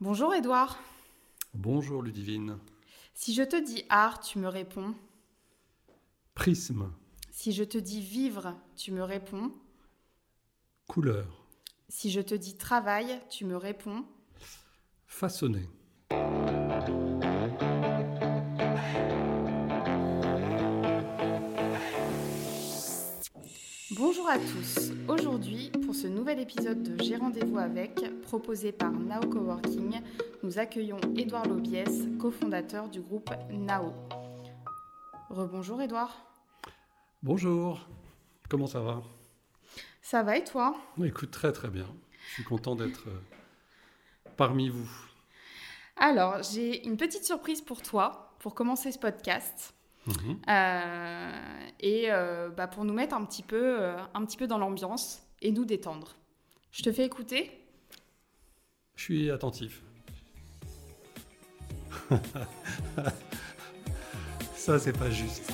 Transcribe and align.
Bonjour 0.00 0.32
Edouard. 0.32 0.78
Bonjour 1.54 2.02
Ludivine. 2.02 2.58
Si 3.14 3.34
je 3.34 3.42
te 3.42 3.56
dis 3.56 3.84
art, 3.88 4.20
tu 4.20 4.38
me 4.38 4.46
réponds. 4.46 4.94
Prisme. 6.34 6.92
Si 7.32 7.50
je 7.50 7.64
te 7.64 7.78
dis 7.78 8.00
vivre, 8.00 8.54
tu 8.76 8.92
me 8.92 9.02
réponds. 9.02 9.52
Couleur. 10.86 11.26
Si 11.88 12.12
je 12.12 12.20
te 12.20 12.36
dis 12.36 12.56
travail, 12.56 13.20
tu 13.28 13.44
me 13.44 13.56
réponds. 13.56 14.04
Façonner. 15.08 15.68
Bonjour 23.98 24.28
à 24.28 24.38
tous. 24.38 24.92
Aujourd'hui, 25.08 25.72
pour 25.84 25.92
ce 25.92 26.06
nouvel 26.06 26.38
épisode 26.38 26.84
de 26.84 27.02
J'ai 27.02 27.16
rendez-vous 27.16 27.58
avec, 27.58 28.00
proposé 28.22 28.70
par 28.70 28.92
Nao 28.92 29.28
Coworking, 29.28 30.00
nous 30.44 30.60
accueillons 30.60 31.00
Édouard 31.16 31.48
Lobiès, 31.48 32.06
cofondateur 32.20 32.88
du 32.88 33.00
groupe 33.00 33.30
Nao. 33.50 33.92
Rebonjour 35.30 35.82
Édouard. 35.82 36.16
Bonjour. 37.24 37.88
Comment 38.48 38.68
ça 38.68 38.82
va? 38.82 39.02
Ça 40.00 40.22
va 40.22 40.36
et 40.36 40.44
toi? 40.44 40.76
Écoute, 41.02 41.32
très 41.32 41.50
très 41.50 41.68
bien. 41.68 41.88
Je 42.28 42.34
suis 42.34 42.44
content 42.44 42.76
d'être 42.76 43.08
euh, 43.08 43.18
parmi 44.36 44.68
vous. 44.68 44.88
Alors, 45.96 46.44
j'ai 46.44 46.86
une 46.86 46.96
petite 46.96 47.24
surprise 47.24 47.62
pour 47.62 47.82
toi 47.82 48.36
pour 48.38 48.54
commencer 48.54 48.92
ce 48.92 48.98
podcast. 49.00 49.74
Euh, 50.48 51.30
et 51.80 52.10
euh, 52.10 52.48
bah, 52.50 52.66
pour 52.66 52.84
nous 52.84 52.94
mettre 52.94 53.14
un 53.14 53.24
petit, 53.24 53.42
peu, 53.42 53.80
euh, 53.80 53.96
un 54.14 54.24
petit 54.24 54.36
peu 54.36 54.46
dans 54.46 54.58
l'ambiance 54.58 55.22
et 55.42 55.52
nous 55.52 55.64
détendre. 55.64 56.16
Je 56.70 56.82
te 56.82 56.92
fais 56.92 57.04
écouter 57.04 57.50
Je 58.96 59.04
suis 59.04 59.30
attentif. 59.30 59.82
Ça, 64.54 64.78
c'est 64.78 64.96
pas 64.96 65.10
juste. 65.10 65.52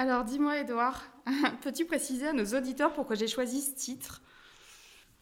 Alors 0.00 0.24
dis-moi 0.24 0.58
Edouard, 0.58 1.04
peux-tu 1.62 1.84
préciser 1.84 2.28
à 2.28 2.32
nos 2.32 2.56
auditeurs 2.56 2.94
pourquoi 2.94 3.16
j'ai 3.16 3.28
choisi 3.28 3.60
ce 3.60 3.74
titre? 3.74 4.22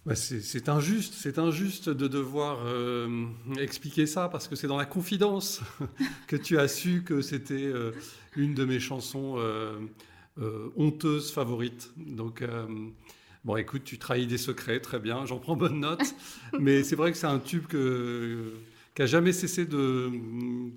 Bah, 0.07 0.15
c'est 0.15 0.69
injuste, 0.69 1.15
c'est 1.17 1.41
injuste 1.41 1.89
de 1.89 2.07
devoir 2.07 2.61
euh, 2.65 3.27
expliquer 3.59 4.07
ça 4.07 4.29
parce 4.29 4.47
que 4.47 4.55
c'est 4.55 4.69
dans 4.69 4.77
la 4.77 4.87
confidence 4.87 5.63
que 6.29 6.37
tu 6.37 6.61
as 6.61 6.69
su 6.69 7.03
que 7.03 7.23
c'était 7.23 7.55
euh, 7.55 7.91
une 8.37 8.55
de 8.55 8.65
mes 8.65 8.79
chansons 8.79 9.35
euh, 9.39 9.81
euh, 10.41 10.71
honteuses 10.77 11.33
favorites. 11.33 11.91
Donc, 11.97 12.45
bon, 13.45 13.57
écoute, 13.57 13.83
tu 13.83 13.99
trahis 13.99 14.29
des 14.29 14.39
secrets, 14.39 14.79
très 14.79 15.01
bien, 15.01 15.27
j'en 15.27 15.41
prends 15.41 15.57
bonne 15.57 15.81
note. 15.81 16.15
Mais 16.61 16.85
c'est 16.85 16.95
vrai 16.95 17.11
que 17.11 17.19
c'est 17.19 17.27
un 17.27 17.41
tube 17.41 17.67
que 17.67 18.53
a 18.97 19.07
jamais 19.07 19.33
cessé 19.33 19.67
de 19.67 20.09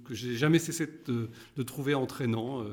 que 0.05 0.15
j'ai 0.15 0.37
jamais 0.37 0.57
cessé 0.57 0.87
de, 1.05 1.29
de 1.55 1.63
trouver 1.63 1.93
entraînant. 1.93 2.65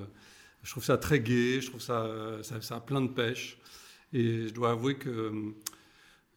Euh, 0.58 0.64
je 0.64 0.70
trouve 0.70 0.84
ça 0.84 0.98
très 0.98 1.20
gai, 1.20 1.60
je 1.60 1.68
trouve 1.68 1.80
ça, 1.80 2.06
ça, 2.42 2.60
ça 2.60 2.76
a 2.76 2.80
plein 2.80 3.00
de 3.00 3.08
pêche. 3.08 3.58
Et 4.12 4.48
je 4.48 4.54
dois 4.54 4.70
avouer 4.70 4.96
que 4.96 5.10
euh, 5.10 5.32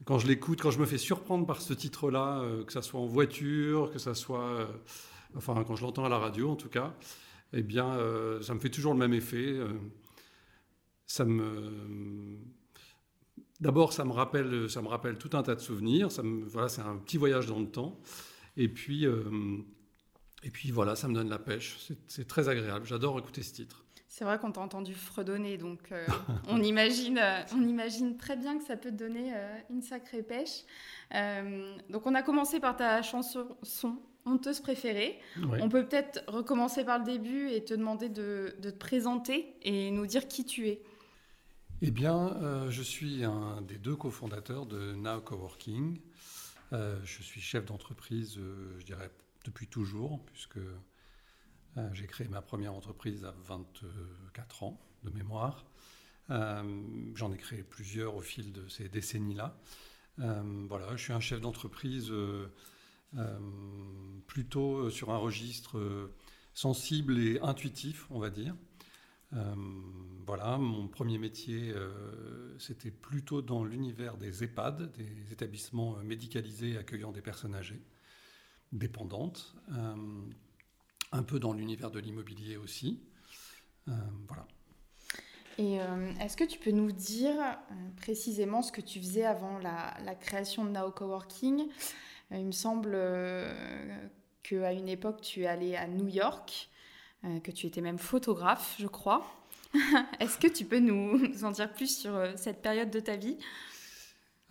quand 0.06 0.20
je 0.20 0.28
l'écoute, 0.28 0.62
quand 0.62 0.72
je 0.72 0.80
me 0.80 0.86
fais 0.86 0.98
surprendre 0.98 1.46
par 1.46 1.62
ce 1.62 1.74
titre-là, 1.74 2.42
euh, 2.42 2.64
que 2.66 2.74
ça 2.74 2.82
soit 2.82 3.00
en 3.00 3.06
voiture, 3.06 3.92
que 3.92 4.00
ça 4.00 4.14
soit, 4.14 4.44
euh, 4.46 4.66
enfin 5.36 5.64
quand 5.66 5.76
je 5.76 5.84
l'entends 5.84 6.06
à 6.06 6.10
la 6.10 6.18
radio 6.18 6.50
en 6.50 6.56
tout 6.56 6.70
cas, 6.70 6.96
eh 7.54 7.64
bien, 7.64 7.96
euh, 7.96 8.42
ça 8.42 8.54
me 8.54 8.60
fait 8.60 8.70
toujours 8.70 8.94
le 8.94 9.00
même 9.00 9.14
effet. 9.14 9.38
euh, 9.38 9.68
ça 11.06 11.26
me, 11.26 12.38
d'abord, 13.60 13.94
ça 13.94 14.06
me 14.06 14.12
rappelle, 14.12 14.70
ça 14.70 14.82
me 14.82 14.88
rappelle 14.88 15.18
tout 15.18 15.36
un 15.38 15.44
tas 15.44 15.56
de 15.56 15.60
souvenirs. 15.60 16.10
Voilà, 16.48 16.70
c'est 16.70 16.82
un 16.82 16.98
petit 16.98 17.18
voyage 17.18 17.48
dans 17.48 17.60
le 17.60 17.68
temps. 17.70 18.00
Et 18.58 18.68
puis, 18.70 19.06
euh, 19.06 19.24
et 20.44 20.50
puis 20.52 20.72
voilà, 20.72 20.96
ça 20.96 21.08
me 21.08 21.14
donne 21.14 21.30
la 21.30 21.40
pêche. 21.40 21.78
C'est 22.08 22.28
très 22.28 22.50
agréable. 22.50 22.86
J'adore 22.86 23.20
écouter 23.20 23.44
ce 23.44 23.54
titre. 23.54 23.81
C'est 24.14 24.26
vrai 24.26 24.38
qu'on 24.38 24.52
t'a 24.52 24.60
entendu 24.60 24.94
fredonner, 24.94 25.58
donc 25.58 25.90
euh, 25.94 26.06
on, 26.50 26.62
imagine, 26.62 27.18
euh, 27.18 27.44
on 27.56 27.66
imagine 27.66 28.18
très 28.18 28.36
bien 28.36 28.58
que 28.58 28.66
ça 28.66 28.76
peut 28.76 28.92
te 28.92 28.96
donner 28.96 29.32
euh, 29.34 29.58
une 29.70 29.82
sacrée 29.82 30.22
pêche. 30.22 30.66
Donc 31.90 32.06
on 32.06 32.14
a 32.14 32.22
commencé 32.22 32.60
par 32.60 32.76
ta 32.76 33.02
chanson 33.04 33.48
son 33.64 33.96
honteuse 34.26 34.60
préférée. 34.60 35.18
On 35.62 35.70
peut 35.70 35.88
peut-être 35.88 36.26
recommencer 36.28 36.84
par 36.84 37.00
le 37.00 37.06
début 37.06 37.52
et 37.52 37.64
te 37.64 37.74
demander 37.74 38.10
de, 38.10 38.54
de 38.60 38.70
te 38.70 38.78
présenter 38.78 39.56
et 39.62 39.92
nous 39.92 40.06
dire 40.06 40.28
qui 40.28 40.44
tu 40.44 40.68
es. 40.68 40.82
Eh 41.82 41.92
bien, 41.92 42.68
je 42.70 42.82
suis 42.82 43.24
un 43.24 43.62
des 43.62 43.78
deux 43.78 43.96
cofondateurs 43.96 44.66
de 44.66 44.94
Now 44.94 45.22
Coworking. 45.22 46.00
Je 46.72 47.24
suis 47.24 47.42
chef 47.42 47.66
d'entreprise, 47.66 48.40
je 48.80 48.86
dirais, 48.86 49.10
depuis 49.46 49.68
toujours, 49.68 50.20
puisque 50.26 50.60
j'ai 51.94 52.08
créé 52.08 52.28
ma 52.28 52.42
première 52.42 52.74
entreprise 52.74 53.24
à 53.26 53.34
24 53.46 54.64
ans 54.64 54.80
de 55.04 55.10
mémoire. 55.10 55.66
Euh, 56.30 56.64
J'en 57.16 57.32
ai 57.32 57.38
créé 57.38 57.64
plusieurs 57.64 58.16
au 58.16 58.22
fil 58.22 58.52
de 58.52 58.68
ces 58.68 58.90
décennies-là. 58.90 59.58
Euh, 60.20 60.66
voilà, 60.68 60.96
je 60.96 61.04
suis 61.04 61.14
un 61.14 61.20
chef 61.20 61.42
d'entreprise 61.42 62.12
euh, 62.12 62.48
euh, 63.18 63.40
plutôt 64.28 64.90
sur 64.90 65.12
un 65.12 65.18
registre 65.18 65.78
euh, 65.78 66.14
sensible 66.54 67.20
et 67.20 67.40
intuitif, 67.42 68.08
on 68.12 68.20
va 68.20 68.30
dire. 68.30 68.56
Euh, 69.34 69.56
voilà, 70.26 70.58
mon 70.58 70.88
premier 70.88 71.18
métier, 71.18 71.72
euh, 71.72 72.58
c'était 72.60 72.92
plutôt 72.92 73.42
dans 73.42 73.64
l'univers 73.64 74.18
des 74.18 74.44
EHPAD, 74.44 74.92
des 74.92 75.32
établissements 75.32 75.98
euh, 75.98 76.04
médicalisés 76.04 76.78
accueillant 76.78 77.12
des 77.12 77.22
personnes 77.22 77.56
âgées, 77.56 77.82
dépendantes, 78.74 79.56
euh, 79.72 79.96
un 81.12 81.24
peu 81.24 81.40
dans 81.40 81.54
l'univers 81.54 81.92
de 81.92 82.00
l'immobilier 82.00 82.58
aussi. 82.58 83.02
Euh, 83.88 83.92
voilà. 84.28 84.46
Et 85.58 85.82
euh, 85.82 86.14
est-ce 86.22 86.38
que 86.38 86.44
tu 86.44 86.58
peux 86.60 86.72
nous 86.72 86.92
dire 86.92 87.36
euh, 87.40 87.74
précisément 87.98 88.62
ce 88.62 88.72
que 88.72 88.82
tu 88.82 89.00
faisais 89.00 89.26
avant 89.26 89.60
la, 89.60 90.16
création 90.16 90.66
de 90.66 90.70
Now 90.70 90.92
Coworking 90.92 91.68
Il 92.32 92.46
me 92.46 92.52
semble 92.52 92.98
qu'à 94.44 94.72
une 94.72 94.90
époque, 94.90 95.22
tu 95.22 95.44
es 95.44 95.48
allé 95.48 95.76
à 95.76 95.88
New 95.88 96.08
York, 96.08 96.70
que 97.44 97.52
tu 97.52 97.68
étais 97.68 97.82
même 97.82 98.00
photographe, 98.00 98.76
je 98.80 98.88
crois. 98.88 99.26
est-ce 100.20 100.38
que 100.38 100.48
tu 100.48 100.66
peux 100.66 100.80
nous, 100.80 101.22
en 101.44 101.52
dire 101.52 101.72
plus 101.72 102.00
sur 102.00 102.34
cette 102.36 102.62
période 102.62 102.90
de 102.90 103.00
ta 103.00 103.16
vie? 103.16 103.38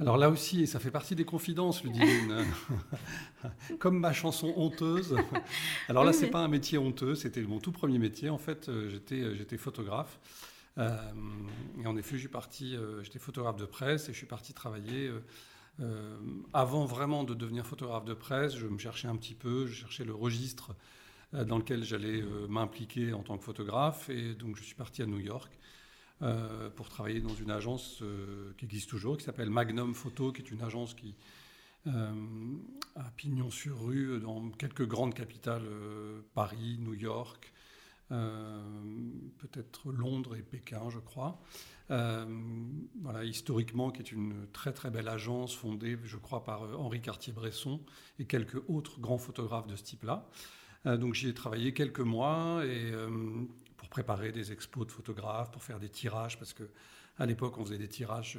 Alors 0.00 0.16
là 0.16 0.30
aussi, 0.30 0.66
ça 0.66 0.80
fait 0.80 0.90
partie 0.90 1.14
des 1.14 1.24
confidences, 1.26 1.84
Ludivine. 1.84 2.44
Comme 3.78 3.98
ma 3.98 4.12
chanson 4.14 4.52
honteuse. 4.56 5.14
Alors 5.88 6.04
là, 6.04 6.10
Oui, 6.10 6.16
c'est 6.16 6.26
mais- 6.26 6.30
pas 6.30 6.38
un 6.40 6.48
métier 6.48 6.78
honteux, 6.78 7.14
c'était 7.14 7.42
mon 7.42 7.58
tout 7.58 7.72
premier 7.72 7.98
métier. 7.98 8.30
En 8.30 8.38
fait, 8.38 8.68
euh, 8.68 8.88
j'étais 8.88 9.20
euh, 9.20 9.34
j'étais 9.36 9.58
photographe. 9.58 10.18
Euh, 10.78 10.96
et 11.82 11.86
en 11.86 11.96
effet, 11.98 12.14
je 12.16 12.20
suis 12.20 12.28
parti, 12.28 12.74
euh, 12.76 13.02
j'étais 13.02 13.18
photographe 13.18 13.56
de 13.56 13.66
presse 13.66 14.08
et 14.08 14.12
je 14.12 14.18
suis 14.18 14.26
parti 14.26 14.54
travailler. 14.54 15.10
euh, 15.80 16.18
avant 16.52 16.84
vraiment 16.84 17.24
de 17.24 17.32
devenir 17.34 17.66
photographe 17.66 18.04
de 18.04 18.14
presse, 18.14 18.54
je 18.56 18.66
me 18.66 18.78
cherchais 18.78 19.08
un 19.08 19.16
petit 19.16 19.34
peu, 19.34 19.66
je 19.66 19.74
cherchais 19.74 20.04
le 20.04 20.14
registre 20.14 20.74
dans 21.32 21.58
lequel 21.58 21.84
j'allais 21.84 22.22
m'impliquer 22.48 23.12
en 23.12 23.22
tant 23.22 23.38
que 23.38 23.44
photographe. 23.44 24.10
Et 24.10 24.34
donc, 24.34 24.56
je 24.56 24.62
suis 24.64 24.74
parti 24.74 25.00
à 25.02 25.06
New 25.06 25.20
York 25.20 25.50
euh, 26.22 26.68
pour 26.68 26.90
travailler 26.90 27.20
dans 27.20 27.34
une 27.34 27.50
agence 27.50 28.02
euh, 28.02 28.52
qui 28.58 28.66
existe 28.66 28.90
toujours, 28.90 29.16
qui 29.16 29.24
s'appelle 29.24 29.48
Magnum 29.48 29.94
Photo, 29.94 30.32
qui 30.32 30.42
est 30.42 30.50
une 30.50 30.60
agence 30.60 30.92
qui, 30.92 31.14
euh, 31.86 32.12
à 32.94 33.10
pignon 33.16 33.50
sur 33.50 33.86
rue 33.86 34.20
dans 34.20 34.50
quelques 34.50 34.86
grandes 34.86 35.14
capitales, 35.14 35.64
euh, 35.64 36.20
Paris, 36.34 36.78
New 36.80 36.94
York, 36.94 37.52
peut-être 38.10 39.92
Londres 39.92 40.34
et 40.34 40.42
Pékin, 40.42 40.90
je 40.90 40.98
crois. 40.98 41.40
Voilà, 41.88 43.22
historiquement, 43.22 43.92
qui 43.92 44.02
est 44.02 44.10
une 44.10 44.48
très 44.52 44.72
très 44.72 44.90
belle 44.90 45.06
agence 45.06 45.54
fondée, 45.54 45.96
je 46.02 46.16
crois, 46.16 46.42
par 46.42 46.62
Henri 46.80 47.00
Cartier-Bresson 47.00 47.80
et 48.18 48.24
quelques 48.24 48.60
autres 48.68 48.98
grands 48.98 49.16
photographes 49.16 49.68
de 49.68 49.76
ce 49.76 49.84
type-là. 49.84 50.28
Donc 50.86 51.14
j'y 51.14 51.28
ai 51.28 51.34
travaillé 51.34 51.72
quelques 51.72 52.00
mois 52.00 52.66
et 52.66 52.92
préparer 53.90 54.32
des 54.32 54.52
expos 54.52 54.86
de 54.86 54.92
photographes, 54.92 55.50
pour 55.50 55.62
faire 55.62 55.78
des 55.78 55.90
tirages, 55.90 56.38
parce 56.38 56.54
que 56.54 56.70
à 57.18 57.26
l'époque 57.26 57.58
on 57.58 57.64
faisait 57.64 57.78
des 57.78 57.88
tirages 57.88 58.38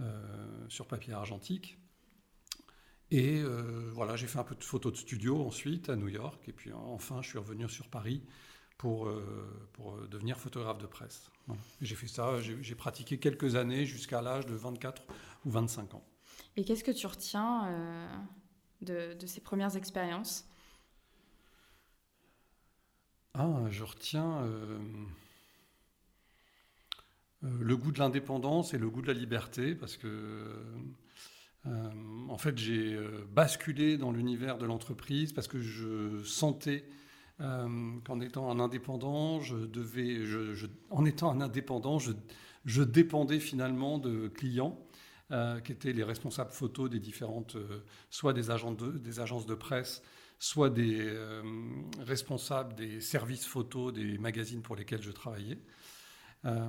euh, 0.00 0.66
sur 0.68 0.86
papier 0.86 1.12
argentique. 1.12 1.78
Et 3.10 3.40
euh, 3.40 3.90
voilà, 3.92 4.16
j'ai 4.16 4.26
fait 4.26 4.38
un 4.38 4.44
peu 4.44 4.54
de 4.54 4.64
photos 4.64 4.92
de 4.92 4.98
studio 4.98 5.44
ensuite 5.44 5.88
à 5.88 5.96
New 5.96 6.08
York, 6.08 6.48
et 6.48 6.52
puis 6.52 6.72
enfin 6.72 7.22
je 7.22 7.28
suis 7.28 7.38
revenu 7.38 7.68
sur 7.68 7.88
Paris 7.88 8.22
pour, 8.76 9.06
euh, 9.06 9.68
pour 9.72 9.96
devenir 10.08 10.38
photographe 10.38 10.78
de 10.78 10.86
presse. 10.86 11.30
J'ai 11.80 11.94
fait 11.94 12.08
ça, 12.08 12.40
j'ai 12.40 12.74
pratiqué 12.74 13.18
quelques 13.18 13.54
années 13.54 13.84
jusqu'à 13.84 14.20
l'âge 14.20 14.46
de 14.46 14.54
24 14.54 15.02
ou 15.44 15.50
25 15.50 15.94
ans. 15.94 16.04
Et 16.56 16.64
qu'est-ce 16.64 16.82
que 16.82 16.90
tu 16.90 17.06
retiens 17.06 17.70
de, 18.80 19.14
de 19.14 19.26
ces 19.26 19.40
premières 19.40 19.76
expériences? 19.76 20.48
Ah, 23.36 23.64
je 23.68 23.82
retiens 23.82 24.42
euh, 24.44 24.78
euh, 27.42 27.48
le 27.60 27.76
goût 27.76 27.90
de 27.90 27.98
l'indépendance 27.98 28.74
et 28.74 28.78
le 28.78 28.88
goût 28.88 29.02
de 29.02 29.08
la 29.08 29.12
liberté, 29.12 29.74
parce 29.74 29.96
que, 29.96 30.06
euh, 31.66 31.90
en 32.28 32.38
fait, 32.38 32.56
j'ai 32.56 32.96
basculé 33.34 33.98
dans 33.98 34.12
l'univers 34.12 34.56
de 34.56 34.66
l'entreprise 34.66 35.32
parce 35.32 35.48
que 35.48 35.60
je 35.60 36.22
sentais 36.22 36.84
qu'en 37.38 38.20
étant 38.20 38.48
un 38.52 38.60
indépendant, 38.60 39.40
je 39.40 39.56
devais, 39.56 40.20
en 40.90 41.04
étant 41.04 41.32
un 41.32 41.40
indépendant, 41.40 41.98
je, 41.98 42.12
je 42.64 42.82
dépendais 42.84 43.40
finalement 43.40 43.98
de 43.98 44.28
clients. 44.28 44.78
qui 45.64 45.72
étaient 45.72 45.92
les 45.92 46.04
responsables 46.04 46.52
photos 46.52 46.88
des 46.88 47.00
différentes, 47.00 47.56
soit 48.10 48.32
des 48.34 48.50
agences 48.50 49.46
de 49.46 49.54
presse, 49.54 50.02
soit 50.44 50.68
des 50.68 51.00
euh, 51.00 51.42
responsables 52.00 52.74
des 52.74 53.00
services 53.00 53.46
photos 53.46 53.94
des 53.94 54.18
magazines 54.18 54.60
pour 54.60 54.76
lesquels 54.76 55.00
je 55.00 55.10
travaillais. 55.10 55.58
Euh, 56.44 56.68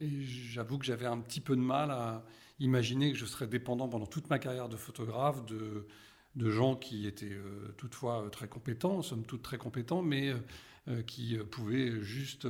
et 0.00 0.22
j'avoue 0.22 0.78
que 0.78 0.86
j'avais 0.86 1.04
un 1.04 1.18
petit 1.18 1.42
peu 1.42 1.54
de 1.54 1.60
mal 1.60 1.90
à 1.90 2.24
imaginer 2.58 3.12
que 3.12 3.18
je 3.18 3.26
serais 3.26 3.46
dépendant 3.46 3.86
pendant 3.86 4.06
toute 4.06 4.30
ma 4.30 4.38
carrière 4.38 4.70
de 4.70 4.78
photographe 4.78 5.44
de, 5.44 5.86
de 6.36 6.50
gens 6.50 6.74
qui 6.74 7.06
étaient 7.06 7.26
euh, 7.26 7.74
toutefois 7.76 8.30
très 8.32 8.48
compétents, 8.48 9.02
somme 9.02 9.26
toute 9.26 9.42
très 9.42 9.58
compétents, 9.58 10.00
mais 10.00 10.32
qui 11.06 11.38
pouvaient 11.52 12.02
juste, 12.02 12.48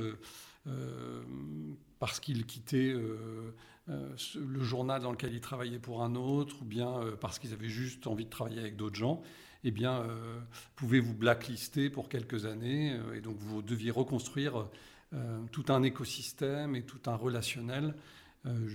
parce 1.99 2.19
qu'ils 2.19 2.47
quittaient 2.47 2.95
le 3.85 4.63
journal 4.63 5.03
dans 5.03 5.11
lequel 5.11 5.35
ils 5.35 5.39
travaillaient 5.39 5.77
pour 5.77 6.01
un 6.01 6.15
autre, 6.15 6.63
ou 6.63 6.65
bien 6.65 6.99
parce 7.21 7.37
qu'ils 7.37 7.53
avaient 7.53 7.69
juste 7.69 8.07
envie 8.07 8.25
de 8.25 8.31
travailler 8.31 8.59
avec 8.59 8.75
d'autres 8.75 8.95
gens, 8.95 9.21
eh 9.63 9.71
bien, 9.71 10.01
euh, 10.01 10.39
pouvaient 10.75 10.99
vous 10.99 11.13
blacklister 11.13 11.89
pour 11.89 12.09
quelques 12.09 12.45
années, 12.45 12.93
euh, 12.93 13.15
et 13.15 13.21
donc 13.21 13.37
vous 13.37 13.61
deviez 13.61 13.91
reconstruire 13.91 14.67
euh, 15.13 15.41
tout 15.51 15.65
un 15.69 15.83
écosystème 15.83 16.75
et 16.75 16.83
tout 16.83 16.99
un 17.05 17.15
relationnel, 17.15 17.95
euh, 18.45 18.67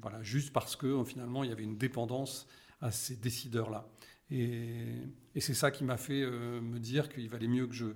voilà, 0.00 0.22
juste 0.22 0.52
parce 0.52 0.76
que 0.76 1.04
finalement 1.04 1.44
il 1.44 1.50
y 1.50 1.52
avait 1.52 1.64
une 1.64 1.76
dépendance 1.76 2.46
à 2.80 2.90
ces 2.90 3.16
décideurs-là. 3.16 3.86
Et, 4.30 4.96
c'est 5.38 5.54
ça 5.54 5.70
qui 5.70 5.84
m'a 5.84 5.96
fait 5.96 6.24
me 6.24 6.78
dire 6.78 7.08
qu'il 7.08 7.28
valait 7.28 7.48
mieux 7.48 7.66
que 7.66 7.74
je 7.74 7.86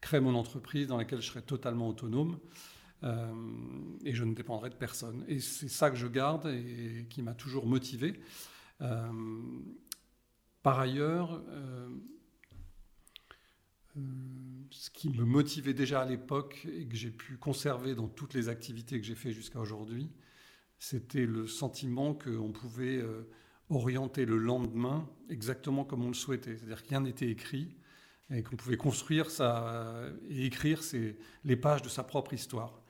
crée 0.00 0.20
mon 0.20 0.34
entreprise 0.34 0.86
dans 0.86 0.96
laquelle 0.96 1.20
je 1.20 1.26
serais 1.26 1.42
totalement 1.42 1.88
autonome 1.88 2.38
et 3.02 4.14
je 4.14 4.24
ne 4.24 4.34
dépendrais 4.34 4.70
de 4.70 4.74
personne. 4.74 5.24
Et 5.28 5.40
c'est 5.40 5.68
ça 5.68 5.90
que 5.90 5.96
je 5.96 6.06
garde 6.06 6.46
et 6.46 7.06
qui 7.10 7.22
m'a 7.22 7.34
toujours 7.34 7.66
motivé. 7.66 8.20
Par 10.66 10.80
ailleurs, 10.80 11.44
euh, 11.50 11.88
euh, 13.96 14.00
ce 14.72 14.90
qui 14.90 15.10
me 15.10 15.24
motivait 15.24 15.74
déjà 15.74 16.00
à 16.00 16.04
l'époque 16.04 16.66
et 16.76 16.88
que 16.88 16.96
j'ai 16.96 17.12
pu 17.12 17.36
conserver 17.36 17.94
dans 17.94 18.08
toutes 18.08 18.34
les 18.34 18.48
activités 18.48 18.98
que 19.00 19.06
j'ai 19.06 19.14
fait 19.14 19.30
jusqu'à 19.30 19.60
aujourd'hui, 19.60 20.10
c'était 20.80 21.24
le 21.24 21.46
sentiment 21.46 22.14
qu'on 22.14 22.50
pouvait 22.50 22.96
euh, 22.96 23.30
orienter 23.70 24.24
le 24.24 24.38
lendemain 24.38 25.08
exactement 25.30 25.84
comme 25.84 26.02
on 26.02 26.08
le 26.08 26.14
souhaitait. 26.14 26.56
C'est-à-dire 26.56 26.82
que 26.82 26.88
rien 26.88 27.00
n'était 27.02 27.30
écrit 27.30 27.76
et 28.30 28.42
qu'on 28.42 28.56
pouvait 28.56 28.76
construire 28.76 29.28
et 30.28 30.46
écrire 30.46 30.80
les 31.44 31.56
pages 31.56 31.82
de 31.82 31.88
sa 31.88 32.02
propre 32.02 32.32
histoire. 32.32 32.82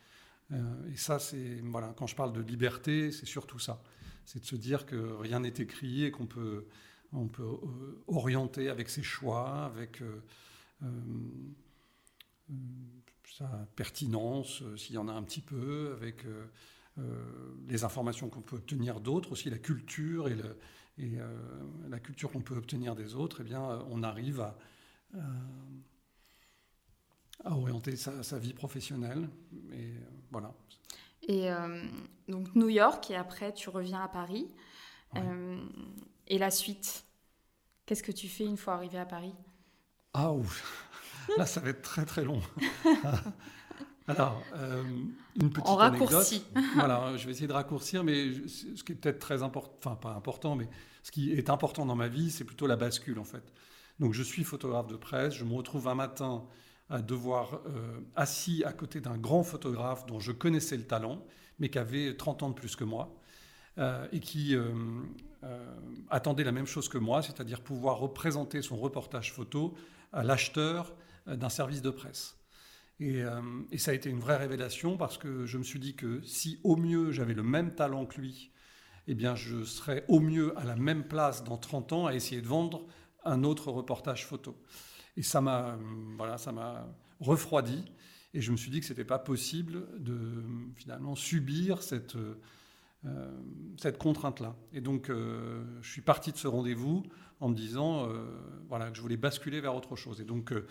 Et 0.50 0.96
ça, 0.96 1.18
c'est 1.18 1.60
voilà, 1.62 1.92
quand 1.94 2.06
je 2.06 2.16
parle 2.16 2.32
de 2.32 2.40
liberté, 2.40 3.10
c'est 3.12 3.26
surtout 3.26 3.58
ça. 3.58 3.82
C'est 4.24 4.40
de 4.40 4.46
se 4.46 4.56
dire 4.56 4.86
que 4.86 4.96
rien 4.96 5.40
n'est 5.40 5.48
écrit 5.58 6.04
et 6.04 6.10
qu'on 6.10 6.26
peut, 6.26 6.66
on 7.16 7.28
peut 7.28 7.42
euh, 7.42 8.02
orienter 8.06 8.68
avec 8.68 8.88
ses 8.88 9.02
choix, 9.02 9.64
avec 9.64 10.02
euh, 10.02 10.22
euh, 10.82 10.88
sa 13.36 13.48
pertinence, 13.76 14.62
s'il 14.76 14.94
y 14.94 14.98
en 14.98 15.08
a 15.08 15.12
un 15.12 15.22
petit 15.22 15.40
peu, 15.42 15.92
avec 15.94 16.24
les 17.68 17.84
informations 17.84 18.30
qu'on 18.30 18.40
peut 18.40 18.56
obtenir 18.56 19.00
d'autres, 19.00 19.32
aussi 19.32 19.50
la 19.50 19.58
culture 19.58 20.28
et, 20.28 20.34
le- 20.34 20.58
et, 20.96 21.18
la 21.90 22.00
culture 22.00 22.30
qu'on 22.30 22.40
peut 22.40 22.56
obtenir 22.56 22.94
des 22.94 23.14
autres, 23.14 23.42
eh 23.42 23.44
bien, 23.44 23.84
on 23.90 24.02
arrive 24.02 24.40
à, 24.40 24.56
à- 25.14 25.18
à 27.44 27.56
orienter 27.56 27.96
sa, 27.96 28.22
sa 28.22 28.38
vie 28.38 28.54
professionnelle. 28.54 29.28
Et 29.72 29.92
voilà. 30.30 30.54
Et 31.28 31.50
euh, 31.50 31.84
donc 32.28 32.54
New 32.54 32.68
York, 32.68 33.10
et 33.10 33.16
après 33.16 33.52
tu 33.52 33.68
reviens 33.68 34.02
à 34.02 34.08
Paris. 34.08 34.48
Ouais. 35.14 35.20
Euh, 35.24 35.60
et 36.28 36.38
la 36.38 36.50
suite 36.50 37.05
Qu'est-ce 37.86 38.02
que 38.02 38.12
tu 38.12 38.28
fais 38.28 38.44
une 38.44 38.56
fois 38.56 38.74
arrivé 38.74 38.98
à 38.98 39.06
Paris? 39.06 39.32
Ah 40.12 40.32
ouf, 40.32 40.88
là 41.36 41.46
ça 41.46 41.60
va 41.60 41.70
être 41.70 41.82
très 41.82 42.04
très 42.04 42.24
long. 42.24 42.40
Alors, 44.08 44.40
euh, 44.54 44.84
une 45.40 45.50
petite 45.50 45.66
En 45.66 45.78
anecdote. 45.78 46.10
raccourci. 46.10 46.44
voilà, 46.76 47.16
je 47.16 47.26
vais 47.26 47.32
essayer 47.32 47.48
de 47.48 47.52
raccourcir, 47.52 48.04
mais 48.04 48.32
je- 48.32 48.46
ce 48.76 48.84
qui 48.84 48.92
est 48.92 48.94
peut-être 48.94 49.18
très 49.18 49.42
important, 49.42 49.74
enfin 49.78 49.96
pas 49.96 50.12
important, 50.14 50.54
mais 50.54 50.68
ce 51.02 51.10
qui 51.10 51.32
est 51.32 51.50
important 51.50 51.84
dans 51.86 51.96
ma 51.96 52.06
vie, 52.06 52.30
c'est 52.30 52.44
plutôt 52.44 52.68
la 52.68 52.76
bascule 52.76 53.18
en 53.18 53.24
fait. 53.24 53.52
Donc 53.98 54.12
je 54.12 54.22
suis 54.22 54.44
photographe 54.44 54.86
de 54.86 54.96
presse, 54.96 55.34
je 55.34 55.44
me 55.44 55.54
retrouve 55.54 55.88
un 55.88 55.96
matin 55.96 56.44
à 56.88 57.02
devoir 57.02 57.60
euh, 57.66 57.98
assis 58.14 58.62
à 58.64 58.72
côté 58.72 59.00
d'un 59.00 59.18
grand 59.18 59.42
photographe 59.42 60.06
dont 60.06 60.20
je 60.20 60.30
connaissais 60.30 60.76
le 60.76 60.84
talent, 60.86 61.24
mais 61.58 61.68
qui 61.68 61.78
avait 61.78 62.16
30 62.16 62.44
ans 62.44 62.50
de 62.50 62.54
plus 62.54 62.76
que 62.76 62.84
moi, 62.84 63.12
euh, 63.78 64.06
et 64.12 64.20
qui 64.20 64.54
attendait 66.10 66.44
la 66.44 66.52
même 66.52 66.66
chose 66.66 66.88
que 66.88 66.98
moi, 66.98 67.22
c'est-à-dire 67.22 67.60
pouvoir 67.60 67.98
représenter 67.98 68.62
son 68.62 68.76
reportage 68.76 69.32
photo 69.32 69.74
à 70.12 70.22
l'acheteur 70.22 70.94
euh, 71.28 71.36
d'un 71.36 71.48
service 71.48 71.82
de 71.82 71.90
presse. 71.90 72.36
Et, 72.98 73.22
euh, 73.22 73.40
et 73.70 73.78
ça 73.78 73.90
a 73.90 73.94
été 73.94 74.08
une 74.08 74.20
vraie 74.20 74.36
révélation 74.36 74.96
parce 74.96 75.18
que 75.18 75.44
je 75.44 75.58
me 75.58 75.62
suis 75.62 75.78
dit 75.78 75.96
que 75.96 76.22
si 76.22 76.60
au 76.64 76.76
mieux 76.76 77.12
j'avais 77.12 77.34
le 77.34 77.42
même 77.42 77.74
talent 77.74 78.06
que 78.06 78.20
lui, 78.20 78.52
eh 79.06 79.14
bien 79.14 79.34
je 79.34 79.64
serais 79.64 80.04
au 80.08 80.20
mieux 80.20 80.58
à 80.58 80.64
la 80.64 80.76
même 80.76 81.04
place 81.04 81.44
dans 81.44 81.58
30 81.58 81.92
ans 81.92 82.06
à 82.06 82.14
essayer 82.14 82.40
de 82.40 82.46
vendre 82.46 82.86
un 83.24 83.44
autre 83.44 83.70
reportage 83.70 84.24
photo. 84.24 84.56
Et 85.16 85.22
ça 85.22 85.40
m'a 85.40 85.70
euh, 85.70 85.76
voilà, 86.16 86.36
refroidi 87.20 87.84
et 88.34 88.40
je 88.40 88.52
me 88.52 88.56
suis 88.56 88.70
dit 88.70 88.80
que 88.80 88.86
c'était 88.86 89.04
pas 89.04 89.18
possible 89.18 89.86
de 89.98 90.44
finalement 90.76 91.14
subir 91.14 91.82
cette 91.82 92.16
euh, 92.16 92.34
euh, 92.34 92.34
cette 93.78 93.98
contrainte-là. 93.98 94.56
Et 94.72 94.80
donc, 94.80 95.10
euh, 95.10 95.62
je 95.80 95.90
suis 95.90 96.00
parti 96.00 96.32
de 96.32 96.36
ce 96.36 96.48
rendez-vous 96.48 97.02
en 97.40 97.48
me 97.48 97.54
disant 97.54 98.08
euh, 98.08 98.24
voilà, 98.68 98.90
que 98.90 98.96
je 98.96 99.02
voulais 99.02 99.16
basculer 99.16 99.60
vers 99.60 99.74
autre 99.74 99.96
chose. 99.96 100.20
Et 100.20 100.24
donc, 100.24 100.52
euh, 100.52 100.66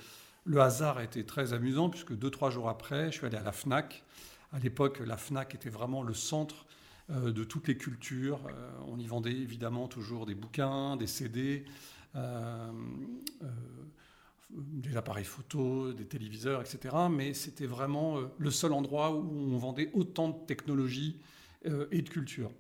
le 0.46 0.62
hasard 0.62 0.98
a 0.98 1.04
été 1.04 1.26
très 1.26 1.54
amusant, 1.54 1.90
puisque 1.90 2.16
deux, 2.16 2.30
trois 2.30 2.50
jours 2.50 2.70
après, 2.70 3.12
je 3.12 3.18
suis 3.18 3.26
allé 3.26 3.38
à 3.38 3.44
la 3.44 3.52
FNAC. 3.52 4.04
À 4.52 4.60
l'époque, 4.60 5.00
la 5.06 5.18
FNAC 5.18 5.56
était 5.56 5.70
vraiment 5.70 6.04
le 6.04 6.14
centre 6.14 6.66
euh, 7.10 7.32
de 7.32 7.44
toutes 7.44 7.68
les 7.68 7.78
cultures. 7.78 8.40
Euh, 8.48 8.72
on 8.88 9.00
y 9.00 9.08
vendait 9.08 9.32
évidemment 9.32 9.88
toujours 9.88 10.26
des 10.26 10.36
bouquins, 10.36 10.98
des 10.98 11.08
CD, 11.08 11.66
euh, 12.16 12.72
euh, 13.44 13.48
des 14.52 14.98
appareils 14.98 15.26
photo, 15.26 15.94
des 15.94 16.06
téléviseurs, 16.06 16.62
etc. 16.62 16.96
Mais 17.10 17.34
c'était 17.34 17.68
vraiment 17.68 18.18
euh, 18.18 18.26
le 18.38 18.52
seul 18.52 18.74
endroit 18.74 19.12
où 19.12 19.28
on 19.52 19.58
vendait 19.58 19.92
autant 19.94 20.30
de 20.30 20.46
technologies 20.46 21.18
euh, 21.20 21.36
et 21.92 22.02
de 22.02 22.10
culture. 22.10 22.52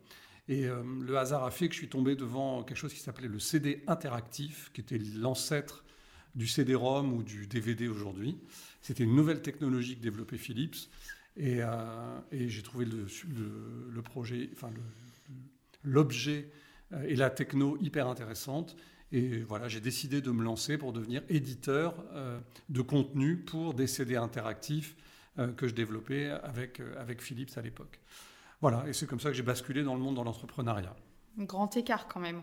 Et 0.47 0.65
euh, 0.65 0.83
le 1.01 1.17
hasard 1.17 1.43
a 1.43 1.51
fait 1.51 1.67
que 1.67 1.73
je 1.73 1.79
suis 1.79 1.89
tombé 1.89 2.15
devant 2.15 2.63
quelque 2.63 2.77
chose 2.77 2.93
qui 2.93 2.99
s'appelait 2.99 3.27
le 3.27 3.39
CD 3.39 3.83
interactif, 3.87 4.71
qui 4.73 4.81
était 4.81 4.99
l'ancêtre 4.99 5.83
du 6.35 6.47
CD-ROM 6.47 7.13
ou 7.13 7.23
du 7.23 7.47
DVD 7.47 7.87
aujourd'hui. 7.87 8.37
C'était 8.81 9.03
une 9.03 9.15
nouvelle 9.15 9.41
technologie 9.41 9.95
que 9.95 10.01
développait 10.01 10.37
Philips. 10.37 10.89
Et, 11.37 11.61
euh, 11.61 12.19
j'ai 12.31 12.61
trouvé 12.61 12.85
le, 12.85 14.01
projet, 14.01 14.49
enfin 14.53 14.71
l'objet 15.83 16.49
euh, 16.93 17.03
et 17.07 17.15
la 17.15 17.29
techno 17.29 17.77
hyper 17.81 18.07
intéressante. 18.07 18.75
Et 19.11 19.39
voilà, 19.39 19.67
j'ai 19.67 19.79
décidé 19.79 20.21
de 20.21 20.31
me 20.31 20.43
lancer 20.43 20.77
pour 20.77 20.91
devenir 20.91 21.23
éditeur 21.29 22.03
euh, 22.13 22.39
de 22.69 22.81
contenu 22.81 23.37
pour 23.37 23.73
des 23.73 23.87
CD 23.87 24.15
interactifs 24.15 24.95
euh, 25.37 25.51
que 25.53 25.67
je 25.67 25.73
développais 25.73 26.29
avec, 26.43 26.79
euh, 26.79 26.93
avec 26.97 27.21
Philips 27.21 27.57
à 27.57 27.61
l'époque. 27.61 27.99
Voilà, 28.67 28.83
et 28.89 28.93
c'est 28.93 29.05
comme 29.05 29.19
ça 29.19 29.29
que 29.29 29.35
j'ai 29.35 29.43
basculé 29.43 29.83
dans 29.83 29.93
le 29.93 30.01
monde 30.01 30.17
de 30.17 30.23
l'entrepreneuriat. 30.23 30.95
Grand 31.37 31.77
écart 31.77 32.07
quand 32.07 32.19
même. 32.19 32.41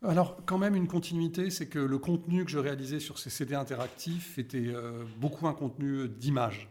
Alors, 0.00 0.36
quand 0.46 0.58
même, 0.58 0.76
une 0.76 0.86
continuité, 0.86 1.50
c'est 1.50 1.66
que 1.66 1.80
le 1.80 1.98
contenu 1.98 2.44
que 2.44 2.52
je 2.52 2.58
réalisais 2.60 3.00
sur 3.00 3.18
ces 3.18 3.28
CD 3.28 3.56
interactifs 3.56 4.38
était 4.38 4.68
euh, 4.68 5.02
beaucoup 5.18 5.48
un 5.48 5.54
contenu 5.54 6.08
d'images. 6.08 6.68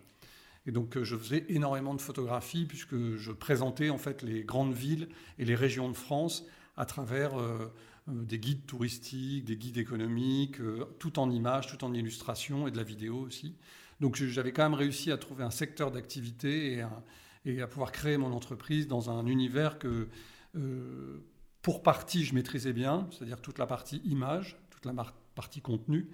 Et 0.65 0.71
donc, 0.71 0.95
euh, 0.95 1.03
je 1.03 1.17
faisais 1.17 1.43
énormément 1.49 1.93
de 1.93 1.99
photographies 1.99 2.63
puisque 2.63 2.95
je 3.17 3.33
présentais 3.33 3.89
en 3.89 3.97
fait 3.97 4.21
les 4.21 4.45
grandes 4.45 4.73
villes 4.73 5.09
et 5.37 5.43
les 5.43 5.55
régions 5.55 5.89
de 5.89 5.97
France 5.97 6.45
à 6.77 6.85
travers 6.85 7.37
euh, 7.37 7.69
euh, 8.07 8.11
des 8.23 8.39
guides 8.39 8.65
touristiques, 8.65 9.43
des 9.43 9.57
guides 9.57 9.77
économiques, 9.77 10.61
euh, 10.61 10.85
tout 10.99 11.19
en 11.19 11.29
images, 11.31 11.67
tout 11.67 11.83
en 11.83 11.93
illustrations 11.93 12.65
et 12.65 12.71
de 12.71 12.77
la 12.77 12.83
vidéo 12.83 13.17
aussi. 13.17 13.55
Donc, 13.99 14.15
j'avais 14.15 14.53
quand 14.53 14.63
même 14.63 14.73
réussi 14.73 15.11
à 15.11 15.17
trouver 15.17 15.43
un 15.43 15.51
secteur 15.51 15.91
d'activité 15.91 16.75
et, 16.75 16.81
un- 16.81 17.03
et 17.45 17.61
à 17.61 17.67
pouvoir 17.67 17.91
créer 17.91 18.17
mon 18.17 18.33
entreprise 18.33 18.87
dans 18.87 19.09
un 19.09 19.25
univers 19.27 19.77
que 19.79 20.07
euh, 20.55 21.19
pour 21.61 21.83
partie, 21.83 22.25
je 22.25 22.35
maîtrisais 22.35 22.73
bien, 22.73 23.07
c'est-à-dire 23.11 23.41
toute 23.41 23.59
la 23.59 23.67
partie 23.67 23.97
image, 24.05 24.57
toute 24.69 24.85
la 24.85 24.93
partie 25.35 25.61
contenu. 25.61 26.09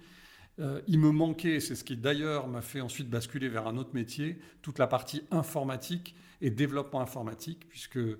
Euh, 0.58 0.82
il 0.86 0.98
me 0.98 1.10
manquait, 1.10 1.60
c'est 1.60 1.74
ce 1.74 1.84
qui 1.84 1.96
d'ailleurs 1.96 2.48
m'a 2.48 2.60
fait 2.60 2.80
ensuite 2.80 3.08
basculer 3.08 3.48
vers 3.48 3.66
un 3.66 3.76
autre 3.76 3.94
métier, 3.94 4.38
toute 4.60 4.78
la 4.78 4.86
partie 4.86 5.22
informatique 5.30 6.14
et 6.40 6.50
développement 6.50 7.00
informatique, 7.00 7.66
puisque 7.68 7.96
euh, 7.96 8.18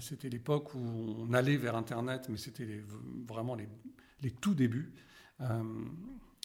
c'était 0.00 0.28
l'époque 0.28 0.74
où 0.74 0.78
on 0.78 1.32
allait 1.34 1.56
vers 1.56 1.76
Internet, 1.76 2.28
mais 2.30 2.38
c'était 2.38 2.82
vraiment 3.26 3.54
les, 3.54 3.68
les 4.22 4.30
tout 4.30 4.54
débuts. 4.54 4.92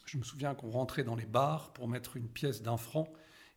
Je 0.06 0.18
me 0.18 0.24
souviens 0.24 0.54
qu'on 0.54 0.70
rentrait 0.70 1.06
dans 1.06 1.16
les 1.16 1.26
bars 1.26 1.72
pour 1.72 1.88
mettre 1.88 2.18
une 2.18 2.28
pièce 2.28 2.62
d'un 2.62 2.76
franc 2.76 3.08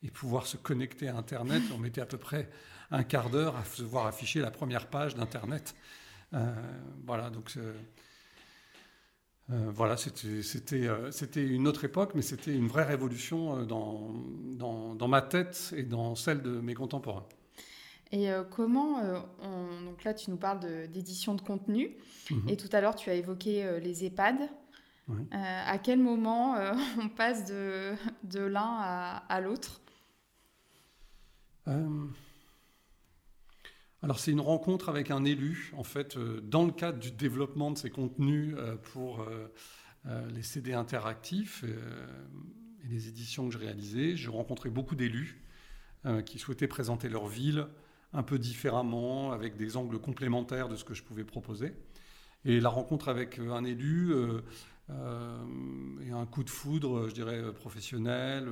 et 0.05 0.11
pouvoir 0.11 0.47
se 0.47 0.57
connecter 0.57 1.09
à 1.09 1.17
Internet. 1.17 1.63
On 1.75 1.79
mettait 1.79 2.01
à 2.03 2.07
peu 2.07 2.19
près 2.19 2.49
un 2.91 3.03
quart 3.03 3.31
d'heure 3.31 3.57
à 3.57 3.65
se 3.65 3.83
voir 3.83 4.07
afficher 4.07 4.41
la 4.41 4.51
première 4.51 4.87
page 4.89 5.15
d'Internet. 5.15 5.75
Euh, 6.35 6.53
voilà, 7.07 7.31
donc 7.31 7.53
euh, 7.57 7.73
euh, 9.51 9.71
voilà, 9.71 9.97
c'était 9.97 10.87
euh, 10.89 11.11
une 11.37 11.69
autre 11.69 11.85
époque, 11.85 12.13
mais 12.15 12.23
c'était 12.23 12.55
une 12.55 12.67
vraie 12.69 12.85
révolution 12.85 13.63
dans, 13.65 14.11
dans, 14.55 14.95
dans 14.95 15.09
ma 15.09 15.23
tête 15.23 15.73
et 15.77 15.83
dans 15.83 16.15
celle 16.15 16.43
de 16.43 16.61
mes 16.61 16.75
contemporains. 16.75 17.27
Et 18.13 18.29
comment, 18.51 19.01
on- 19.43 19.85
donc 19.87 20.05
là 20.05 20.15
tu 20.15 20.31
nous 20.31 20.37
parles 20.37 20.61
d'édition 20.89 21.35
de, 21.35 21.41
contenu, 21.41 21.97
Mhm. 22.31 22.49
et 22.49 22.57
tout 22.57 22.69
à 22.73 22.81
l'heure 22.81 22.95
tu 22.95 23.11
as 23.11 23.15
évoqué 23.15 23.81
les 23.81 24.05
EHPAD. 24.07 24.37
Oui. 25.09 25.17
Euh, 25.35 25.37
à 25.67 25.77
quel 25.79 25.99
moment 25.99 26.55
euh, 26.57 26.73
on 27.03 27.09
passe 27.09 27.45
de, 27.45 27.93
de 28.23 28.41
l'un 28.41 28.77
à, 28.81 29.17
à 29.29 29.41
l'autre? 29.41 29.81
Euh, 31.69 32.07
alors 34.03 34.19
c'est 34.19 34.33
une 34.33 34.41
rencontre 34.41 34.89
avec 34.89 35.11
un 35.11 35.25
élu, 35.25 35.73
en 35.77 35.85
fait, 35.85 36.17
euh, 36.17 36.41
dans 36.43 36.65
le 36.65 36.73
cadre 36.73 36.99
du 36.99 37.11
développement 37.11 37.71
de 37.71 37.79
ces 37.79 37.91
contenus 37.91 38.55
euh, 38.59 38.77
pour 38.77 39.27
les 40.35 40.43
CD 40.43 40.75
interactifs 40.75 41.65
et 41.65 42.87
les 42.87 43.09
éditions 43.09 43.49
que 43.49 43.55
je 43.55 43.59
réalisais. 43.59 44.17
J'ai 44.17 44.29
rencontré 44.29 44.69
beaucoup 44.69 44.97
d'élus 44.97 45.43
qui 46.27 46.39
souhaitaient 46.39 46.69
présenter 46.69 47.09
leur 47.09 47.27
ville 47.27 47.67
un 48.13 48.23
peu 48.23 48.39
différemment, 48.39 49.33
avec 49.33 49.57
des 49.57 49.79
angles 49.79 49.99
complémentaires 49.99 50.69
de 50.69 50.77
ce 50.77 50.85
que 50.85 50.93
je 50.93 51.03
pouvais 51.03 51.25
proposer. 51.25 51.73
Et 52.45 52.61
la 52.61 52.69
rencontre 52.69 53.09
avec 53.09 53.39
un 53.39 53.65
élu 53.65 54.13
et 54.91 56.11
un 56.11 56.27
coup 56.27 56.45
de 56.45 56.51
foudre, 56.51 57.09
je 57.09 57.15
dirais, 57.15 57.55
professionnel, 57.55 58.47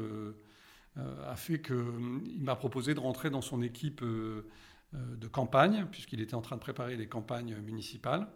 a 0.96 1.36
fait 1.36 1.60
qu'il 1.60 2.42
m'a 2.42 2.56
proposé 2.56 2.94
de 2.94 3.00
rentrer 3.00 3.30
dans 3.30 3.40
son 3.40 3.62
équipe 3.62 4.02
euh, 4.02 4.48
euh, 4.94 5.16
de 5.16 5.26
campagne, 5.26 5.86
puisqu'il 5.90 6.20
était 6.20 6.34
en 6.34 6.42
train 6.42 6.56
de 6.56 6.60
préparer 6.60 6.96
les 6.96 7.08
campagnes 7.08 7.56
municipales. 7.56 8.28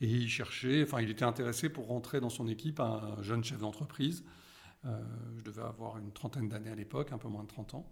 Et 0.00 0.08
il 0.08 0.28
cherchait, 0.28 0.82
enfin, 0.82 1.02
il 1.02 1.10
était 1.10 1.24
intéressé 1.24 1.68
pour 1.68 1.88
rentrer 1.88 2.20
dans 2.20 2.30
son 2.30 2.48
équipe 2.48 2.80
un 2.80 3.20
jeune 3.20 3.44
chef 3.44 3.58
d'entreprise. 3.58 4.24
Euh, 4.86 4.98
je 5.36 5.44
devais 5.44 5.62
avoir 5.62 5.98
une 5.98 6.10
trentaine 6.12 6.48
d'années 6.48 6.70
à 6.70 6.74
l'époque, 6.74 7.12
un 7.12 7.18
peu 7.18 7.28
moins 7.28 7.42
de 7.42 7.48
30 7.48 7.74
ans. 7.74 7.90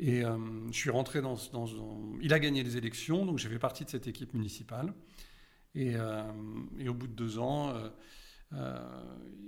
Et 0.00 0.24
euh, 0.24 0.36
je 0.70 0.76
suis 0.76 0.90
rentré 0.90 1.20
dans, 1.20 1.36
Il 2.20 2.32
a 2.32 2.38
gagné 2.38 2.62
les 2.64 2.76
élections, 2.76 3.24
donc 3.24 3.38
j'ai 3.38 3.48
fait 3.48 3.58
partie 3.58 3.84
de 3.84 3.90
cette 3.90 4.08
équipe 4.08 4.34
municipale. 4.34 4.92
Et, 5.74 5.94
euh, 5.94 6.22
au 6.88 6.94
bout 6.94 7.06
de 7.06 7.12
deux 7.12 7.38
ans, 7.38 7.70
euh, 7.70 7.88
euh, 8.54 8.78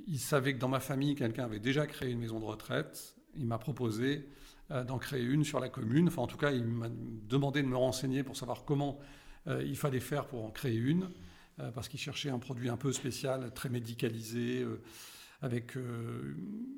il 0.06 0.18
savait 0.18 0.54
que 0.54 0.58
dans 0.58 0.68
ma 0.68 0.80
famille, 0.80 1.14
quelqu'un 1.14 1.44
avait 1.44 1.60
déjà 1.60 1.86
créé 1.86 2.10
une 2.10 2.18
maison 2.18 2.40
de 2.40 2.44
retraite. 2.44 3.16
Il 3.36 3.46
m'a 3.46 3.58
proposé 3.58 4.28
euh, 4.72 4.84
d'en 4.84 4.98
créer 4.98 5.24
une 5.24 5.42
sur 5.42 5.58
la 5.58 5.68
commune. 5.68 6.06
Enfin, 6.06 6.22
en 6.22 6.28
tout 6.28 6.36
cas, 6.36 6.52
il 6.52 6.64
m'a 6.64 6.88
demandé 6.88 7.60
de 7.60 7.66
me 7.66 7.76
renseigner 7.76 8.22
pour 8.22 8.36
savoir 8.36 8.64
comment 8.64 9.00
euh, 9.48 9.64
il 9.66 9.76
fallait 9.76 9.98
faire 9.98 10.26
pour 10.26 10.44
en 10.44 10.50
créer 10.50 10.76
une, 10.76 11.10
euh, 11.58 11.72
parce 11.72 11.88
qu'il 11.88 11.98
cherchait 11.98 12.30
un 12.30 12.38
produit 12.38 12.68
un 12.68 12.76
peu 12.76 12.92
spécial, 12.92 13.52
très 13.52 13.68
médicalisé, 13.68 14.64
avec 15.42 15.74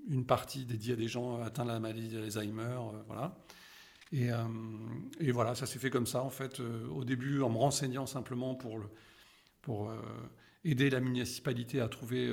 une 0.09 0.25
partie 0.25 0.65
dédiée 0.65 0.93
à 0.93 0.97
des 0.97 1.09
gens 1.09 1.43
atteints 1.43 1.65
de 1.65 1.71
la 1.71 1.81
maladie 1.81 2.09
d'Alzheimer, 2.09 2.79
voilà. 3.09 3.37
Et, 4.13 5.33
voilà, 5.33 5.57
ça 5.57 5.67
s'est 5.67 5.81
fait 5.81 5.91
comme 5.91 6.07
ça, 6.07 6.23
en 6.23 6.31
fait, 6.31 6.61
au 6.61 7.05
début, 7.05 7.43
en 7.43 7.51
me 7.51 7.59
renseignant 7.59 8.07
simplement 8.07 8.55
pour, 8.55 9.93
aider 10.65 10.91
la 10.91 11.01
municipalité 11.01 11.81
à 11.81 11.89
trouver 11.89 12.33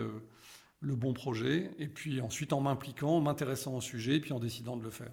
le 0.82 0.96
bon 0.96 1.14
projet, 1.14 1.72
et 1.78 1.88
puis 1.88 2.22
ensuite 2.22 2.54
en 2.54 2.62
m'impliquant, 2.62 3.18
en 3.18 3.22
m'intéressant 3.22 3.76
au 3.76 3.82
sujet, 3.82 4.16
et 4.16 4.20
puis 4.22 4.32
en 4.32 4.40
décidant 4.40 4.78
de 4.78 4.84
le 4.84 4.90
faire. 4.90 5.12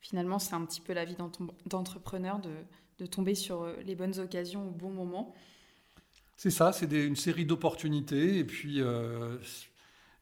Finalement, 0.00 0.38
c'est 0.38 0.54
un 0.54 0.64
petit 0.64 0.80
peu 0.80 0.92
la 0.92 1.04
vie 1.04 1.16
d'entre- 1.16 1.54
d'entrepreneur 1.66 2.38
de, 2.40 2.50
de 2.98 3.06
tomber 3.06 3.34
sur 3.34 3.62
euh, 3.62 3.76
les 3.84 3.94
bonnes 3.94 4.18
occasions 4.18 4.68
au 4.68 4.70
bon 4.70 4.90
moment. 4.90 5.34
C'est 6.36 6.50
ça, 6.50 6.72
c'est 6.72 6.92
une 6.92 7.16
série 7.16 7.46
d'opportunités, 7.46 8.38
et 8.38 8.44
puis 8.44 8.80
euh, 8.80 9.38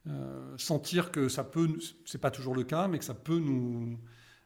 euh, 0.07 0.57
sentir 0.57 1.11
que 1.11 1.29
ça 1.29 1.43
peut, 1.43 1.77
c'est 2.05 2.21
pas 2.21 2.31
toujours 2.31 2.55
le 2.55 2.63
cas, 2.63 2.87
mais 2.87 2.97
que 2.97 3.05
ça 3.05 3.13
peut 3.13 3.39
nous, 3.39 3.99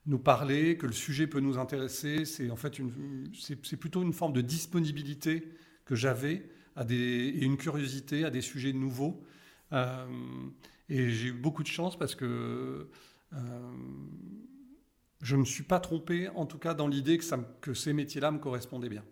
nous 0.06 0.20
parler, 0.20 0.78
que 0.78 0.88
le 0.88 0.94
sujet 0.94 1.28
peut 1.28 1.40
nous 1.40 1.58
intéresser. 1.58 2.26
C'est 2.26 2.50
en 2.50 2.58
fait 2.58 2.82
c'est 3.40 3.78
plutôt 3.78 4.02
une 4.02 4.14
forme 4.14 4.34
de 4.34 4.42
disponibilité 4.42 5.48
que 5.86 5.96
j'avais 5.96 6.50
à 6.76 6.84
des, 6.84 6.96
et 6.96 7.44
une 7.46 7.58
curiosité 7.58 8.26
à 8.26 8.32
des 8.32 8.42
sujets 8.42 8.74
nouveaux. 8.74 9.24
Euh, 9.74 10.06
et 10.90 11.10
j'ai 11.10 11.30
eu 11.30 11.34
beaucoup 11.34 11.64
de 11.64 11.68
chance 11.68 11.98
parce 11.98 12.16
que 12.16 12.90
euh, 13.34 13.72
je 15.22 15.36
ne 15.36 15.42
me 15.42 15.46
suis 15.46 15.64
pas 15.64 15.80
trompé, 15.80 16.30
en 16.30 16.46
tout 16.46 16.58
cas 16.60 16.74
dans 16.76 16.88
l'idée 16.88 17.18
que, 17.18 17.24
ça 17.24 17.38
me- 17.38 17.46
que 17.62 17.74
ces 17.74 17.94
métiers-là 17.94 18.30
me 18.32 18.40
correspondaient 18.40 18.90
bien. 18.90 19.04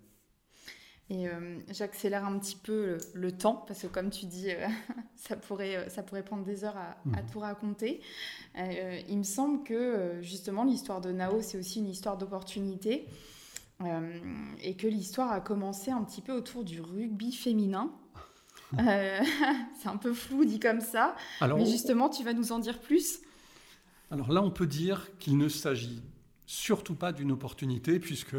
Et 1.11 1.27
euh, 1.27 1.57
j'accélère 1.71 2.23
un 2.23 2.37
petit 2.37 2.55
peu 2.55 2.85
le, 2.85 2.97
le 3.15 3.31
temps, 3.31 3.63
parce 3.67 3.81
que 3.81 3.87
comme 3.87 4.11
tu 4.11 4.27
dis, 4.27 4.51
euh, 4.51 4.67
ça, 5.15 5.35
pourrait, 5.35 5.89
ça 5.89 6.03
pourrait 6.03 6.23
prendre 6.23 6.43
des 6.43 6.63
heures 6.63 6.77
à, 6.77 6.97
à 7.13 7.23
Mhm. 7.23 7.23
tout 7.23 7.39
raconter. 7.39 7.99
Euh, 8.59 8.99
il 9.09 9.17
me 9.19 9.23
semble 9.23 9.63
que 9.63 10.19
justement 10.21 10.65
l'histoire 10.65 11.01
de 11.01 11.11
Nao, 11.11 11.41
c'est 11.41 11.57
aussi 11.57 11.79
une 11.79 11.89
histoire 11.89 12.17
d'opportunité. 12.17 13.07
et 14.61 14.75
que 14.75 14.87
l'histoire 14.87 15.31
a 15.31 15.41
commencé 15.41 15.91
un 15.91 16.03
petit 16.03 16.21
peu 16.21 16.33
autour 16.33 16.63
du 16.63 16.81
rugby 16.81 17.31
féminin. 17.31 17.91
Euh, 18.77 19.19
c'est 19.81 19.87
un 19.89 19.97
peu 19.97 20.13
flou 20.13 20.45
dit 20.45 20.59
comme 20.59 20.81
ça, 20.81 21.15
Alors, 21.41 21.57
mais 21.57 21.65
justement, 21.65 22.09
tu 22.09 22.23
vas 22.23 22.33
nous 22.33 22.51
en 22.51 22.59
dire 22.59 22.79
plus. 22.79 23.19
Alors 24.11 24.31
là, 24.31 24.41
on 24.43 24.51
peut 24.51 24.67
dire 24.67 25.07
qu'il 25.19 25.37
ne 25.37 25.49
s'agit 25.49 26.01
surtout 26.45 26.95
pas 26.95 27.11
d'une 27.13 27.31
opportunité, 27.31 27.99
puisque 27.99 28.35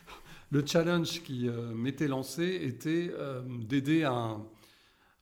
le 0.50 0.66
challenge 0.66 1.22
qui 1.22 1.48
euh, 1.48 1.74
m'était 1.74 2.08
lancé 2.08 2.60
était 2.62 3.10
euh, 3.12 3.42
d'aider 3.60 4.04
un, 4.04 4.42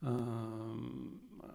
un- 0.02 0.76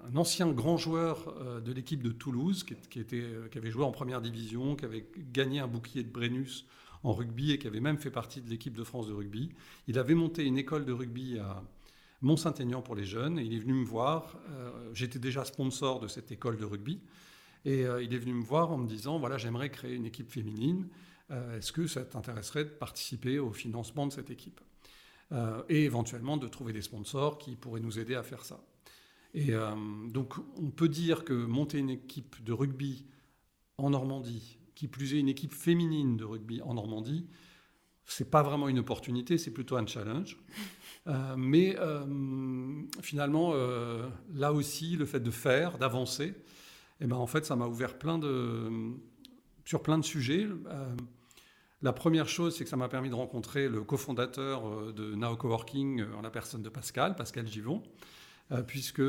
un 0.10 0.16
ancien 0.16 0.50
grand 0.54 0.78
joueur 0.78 1.36
de 1.62 1.72
l'équipe 1.74 2.02
de 2.02 2.12
Toulouse, 2.12 2.64
qui, 2.64 2.74
est- 2.74 2.90
qui 2.90 3.00
était, 3.02 3.26
qui 3.52 3.58
avait 3.58 3.72
joué 3.72 3.84
en 3.84 3.92
première 3.92 4.22
division, 4.22 4.76
qui 4.78 4.86
avait 4.86 5.06
gagné 5.34 5.60
un 5.60 5.68
bouclier 5.68 6.04
de 6.04 6.10
Brennus 6.10 6.66
en 7.04 7.12
rugby 7.14 7.52
et 7.52 7.60
qui 7.60 7.68
avait 7.68 7.82
même 7.82 7.98
fait 7.98 8.10
partie 8.10 8.40
de 8.42 8.50
l'équipe 8.50 8.76
de 8.78 8.84
France 8.86 9.08
de 9.08 9.14
rugby. 9.14 9.50
Il 9.88 10.00
avait 10.00 10.16
monté 10.16 10.46
une 10.46 10.58
école 10.58 10.86
de 10.86 10.94
rugby 10.94 11.38
à 11.40 11.62
Mont-Saint-Aignan 12.22 12.82
pour 12.82 12.96
les 12.96 13.06
jeunes, 13.06 13.40
et 13.40 13.44
il 13.44 13.54
est 13.54 13.60
venu 13.60 13.74
me 13.74 13.86
voir. 13.86 14.38
euh, 14.50 14.92
J'étais 14.94 15.20
déjà 15.20 15.46
sponsor 15.46 16.00
de 16.00 16.08
cette 16.08 16.32
école 16.32 16.58
de 16.58 16.66
rugby. 16.66 17.02
Et 17.66 17.86
euh, 17.86 18.02
il 18.02 18.14
est 18.14 18.20
venu 18.20 18.34
me 18.34 18.44
voir 18.44 18.72
en 18.72 18.78
me 18.78 18.88
disant, 18.88 19.20
voilà, 19.20 19.38
j'aimerais 19.38 19.70
créer 19.70 19.96
une 19.96 20.06
équipe 20.06 20.32
féminine. 20.32 20.88
Euh, 21.32 21.58
Est-ce 21.58 21.72
que 21.72 21.86
ça 21.88 22.06
t'intéresserait 22.06 22.64
de 22.66 22.70
participer 22.70 23.40
au 23.40 23.52
financement 23.52 24.08
de 24.08 24.14
cette 24.14 24.30
équipe? 24.30 24.62
Et 25.68 25.84
éventuellement 25.84 26.38
de 26.38 26.48
trouver 26.48 26.72
des 26.72 26.82
sponsors 26.82 27.38
qui 27.38 27.58
pourraient 27.58 27.82
nous 27.82 28.00
aider 28.00 28.16
à 28.16 28.24
faire 28.24 28.46
ça. 28.46 28.64
Et 29.34 29.52
donc 30.08 30.36
on 30.56 30.70
peut 30.70 30.88
dire 30.88 31.26
que 31.26 31.34
monter 31.34 31.80
une 31.80 31.90
équipe 31.90 32.42
de 32.46 32.54
rugby 32.54 33.06
en 33.78 33.90
Normandie, 33.90 34.58
qui 34.74 34.88
plus 34.88 35.16
est 35.16 35.20
une 35.20 35.28
équipe 35.28 35.54
féminine 35.54 36.16
de 36.16 36.24
rugby 36.24 36.62
en 36.62 36.76
Normandie, 36.76 37.28
c'est 38.06 38.32
pas 38.32 38.42
vraiment 38.42 38.70
une 38.70 38.80
opportunité, 38.80 39.38
c'est 39.38 39.52
plutôt 39.52 39.76
un 39.76 39.86
challenge. 39.86 40.38
Euh, 41.08 41.36
mais 41.38 41.76
euh, 41.80 42.06
finalement, 43.02 43.52
euh, 43.54 44.08
là 44.34 44.52
aussi, 44.52 44.96
le 44.96 45.06
fait 45.06 45.20
de 45.20 45.32
faire, 45.32 45.78
d'avancer, 45.78 46.34
eh 47.00 47.06
ben, 47.06 47.16
en 47.16 47.28
fait, 47.28 47.46
ça 47.46 47.56
m'a 47.56 47.68
ouvert 47.68 47.98
plein 47.98 48.18
de, 48.18 48.70
sur 49.66 49.82
plein 49.82 49.98
de 49.98 50.04
sujets. 50.04 50.48
La 51.84 51.94
première 51.94 52.28
chose, 52.28 52.56
c'est 52.56 52.64
que 52.64 52.70
ça 52.70 52.76
m'a 52.76 52.90
permis 52.90 53.10
de 53.10 53.16
rencontrer 53.16 53.70
le 53.70 53.84
cofondateur 53.84 54.94
de 54.94 55.14
Now 55.14 55.38
Coworking 55.38 56.04
en 56.18 56.22
la 56.22 56.32
personne 56.32 56.64
de 56.64 56.70
Pascal, 56.70 57.16
Pascal 57.16 57.48
Givon, 57.48 57.84
puisque 58.66 59.04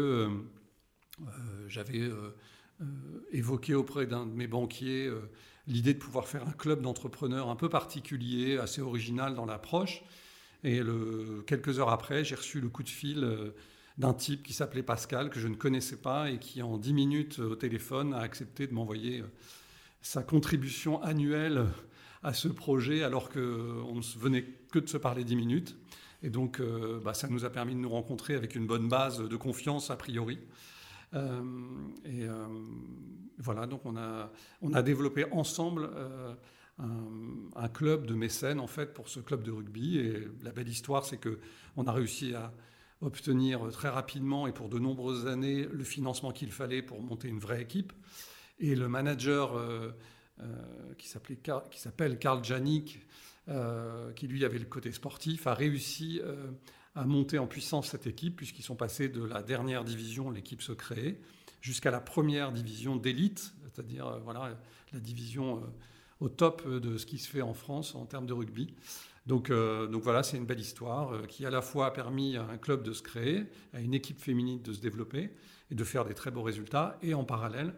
j'avais 1.67 2.11
évoqué 3.33 3.75
auprès 3.75 4.07
d'un 4.07 4.27
de 4.27 4.33
mes 4.33 4.47
banquiers 4.47 5.11
l'idée 5.67 5.95
de 5.95 5.99
pouvoir 5.99 6.29
faire 6.29 6.47
un 6.47 6.53
club 6.53 6.83
d'entrepreneurs 6.83 7.49
un 7.49 7.57
peu 7.57 7.71
particulier, 7.71 8.59
assez 8.59 8.83
original 8.83 9.35
dans 9.35 9.47
l'approche. 9.47 10.05
Et 10.65 10.81
quelques 11.47 11.79
heures 11.79 11.91
après, 11.91 12.25
j'ai 12.25 12.35
reçu 12.35 12.61
le 12.61 12.69
coup 12.69 12.83
de 12.83 12.89
fil 12.89 13.23
euh, 13.23 13.55
d'un 13.97 14.13
type 14.13 14.43
qui 14.43 14.53
s'appelait 14.53 14.83
Pascal, 14.83 15.31
que 15.31 15.39
je 15.39 15.47
ne 15.47 15.55
connaissais 15.55 15.97
pas, 15.97 16.31
et 16.31 16.39
qui 16.39 16.63
en 16.63 16.79
10 16.79 16.93
minutes 16.93 17.39
euh, 17.39 17.51
au 17.51 17.57
téléphone 17.57 18.13
a 18.13 18.19
accepté 18.19 18.67
de 18.67 18.75
m'envoyer 18.75 19.21
euh, 19.21 19.27
sa 20.03 20.23
contribution 20.23 21.01
annuelle 21.03 21.67
à 22.25 22.33
ce 22.33 22.49
projet, 22.49 23.05
alors 23.05 23.31
qu'on 23.31 23.39
ne 23.39 24.19
venait 24.19 24.45
que 24.73 24.81
de 24.81 24.89
se 24.89 24.97
parler 24.97 25.23
10 25.23 25.37
minutes. 25.37 25.77
Et 26.25 26.31
donc, 26.31 26.61
bah, 27.05 27.15
ça 27.15 27.29
nous 27.29 27.45
a 27.45 27.51
permis 27.51 27.75
de 27.75 27.79
nous 27.79 27.89
rencontrer 27.91 28.35
avec 28.35 28.57
une 28.57 28.67
bonne 28.67 28.89
base 28.89 29.21
de 29.21 29.37
confiance 29.37 29.91
a 29.93 29.97
priori. 29.97 30.41
Et 31.15 32.27
voilà, 33.39 33.69
donc 33.69 33.87
on 33.87 33.97
a, 33.97 34.33
on 34.61 34.75
a 34.75 34.83
développé 34.83 35.27
ensemble 35.31 35.91
un, 36.79 37.69
club 37.69 38.07
de 38.07 38.15
mécènes 38.15 38.61
en 38.61 38.67
fait 38.67 38.95
pour 38.95 39.09
ce 39.09 39.21
club 39.21 39.43
de 39.43 39.51
rugby. 39.51 39.99
Et 39.99 40.29
la 40.43 40.53
belle 40.53 40.69
histoire, 40.69 41.05
c'est 41.05 41.19
que 41.19 41.39
on 41.77 41.87
a 41.87 41.93
réussi 41.93 42.35
à 42.35 42.53
obtenir 43.01 43.69
très 43.71 43.89
rapidement 43.89 44.47
et 44.47 44.53
pour 44.53 44.69
de 44.69 44.79
nombreuses 44.79 45.27
années 45.27 45.69
le 45.71 45.85
financement 45.85 46.33
qu'il 46.33 46.51
fallait 46.51 46.83
pour 46.83 47.01
monter 47.03 47.29
une 47.29 47.39
vraie 47.39 47.63
équipe. 47.63 47.93
Et 48.59 48.75
le 48.75 48.89
manager 48.89 49.57
euh, 49.57 49.91
euh, 50.41 50.45
qui 50.97 51.09
s'appelle 51.09 52.19
Karl 52.19 52.45
Janik, 52.45 53.01
euh, 53.51 54.13
qui 54.13 54.27
lui 54.27 54.45
avait 54.45 54.59
le 54.59 54.67
côté 54.67 54.93
sportif, 54.93 55.47
a 55.47 55.55
réussi 55.55 56.21
euh, 56.23 56.51
à 56.95 57.07
monter 57.07 57.39
en 57.39 57.47
puissance 57.47 57.89
cette 57.89 58.07
équipe, 58.07 58.37
puisqu'ils 58.37 58.63
sont 58.63 58.77
passés 58.77 59.09
de 59.09 59.25
la 59.25 59.43
dernière 59.43 59.85
division, 59.85 60.31
l'équipe 60.31 60.61
se 60.61 60.73
créait, 60.73 61.19
jusqu'à 61.63 61.91
la 61.91 62.01
première 62.01 62.53
division 62.53 62.97
d'élite, 62.97 63.55
c'est-à-dire 63.65 64.07
euh, 64.07 64.19
voilà, 64.19 64.61
la 64.93 65.01
division 65.01 65.63
au 66.21 66.29
top 66.29 66.69
de 66.69 66.97
ce 66.97 67.07
qui 67.07 67.19
se 67.19 67.29
fait 67.29 67.43
en 67.43 67.55
France 67.55 67.95
en 67.95 68.07
termes 68.07 68.27
de 68.27 68.33
rugby. 68.33 68.75
Donc, 69.27 69.51
euh, 69.51 69.87
donc 69.87 70.03
voilà, 70.03 70.23
c'est 70.23 70.39
une 70.39 70.47
belle 70.47 70.61
histoire 70.61 71.13
euh, 71.13 71.27
qui 71.27 71.45
à 71.45 71.51
la 71.51 71.61
fois 71.61 71.87
a 71.87 71.91
permis 71.91 72.37
à 72.37 72.45
un 72.45 72.57
club 72.57 72.83
de 72.83 72.93
se 72.93 73.03
créer, 73.03 73.45
à 73.75 73.81
une 73.81 73.93
équipe 73.93 74.19
féminine 74.19 74.63
de 74.63 74.73
se 74.73 74.81
développer 74.81 75.31
et 75.71 75.75
de 75.75 75.85
faire 75.85 76.07
des 76.07 76.15
très 76.15 76.31
beaux 76.31 76.43
résultats, 76.43 76.99
et 77.03 77.13
en 77.13 77.25
parallèle 77.25 77.75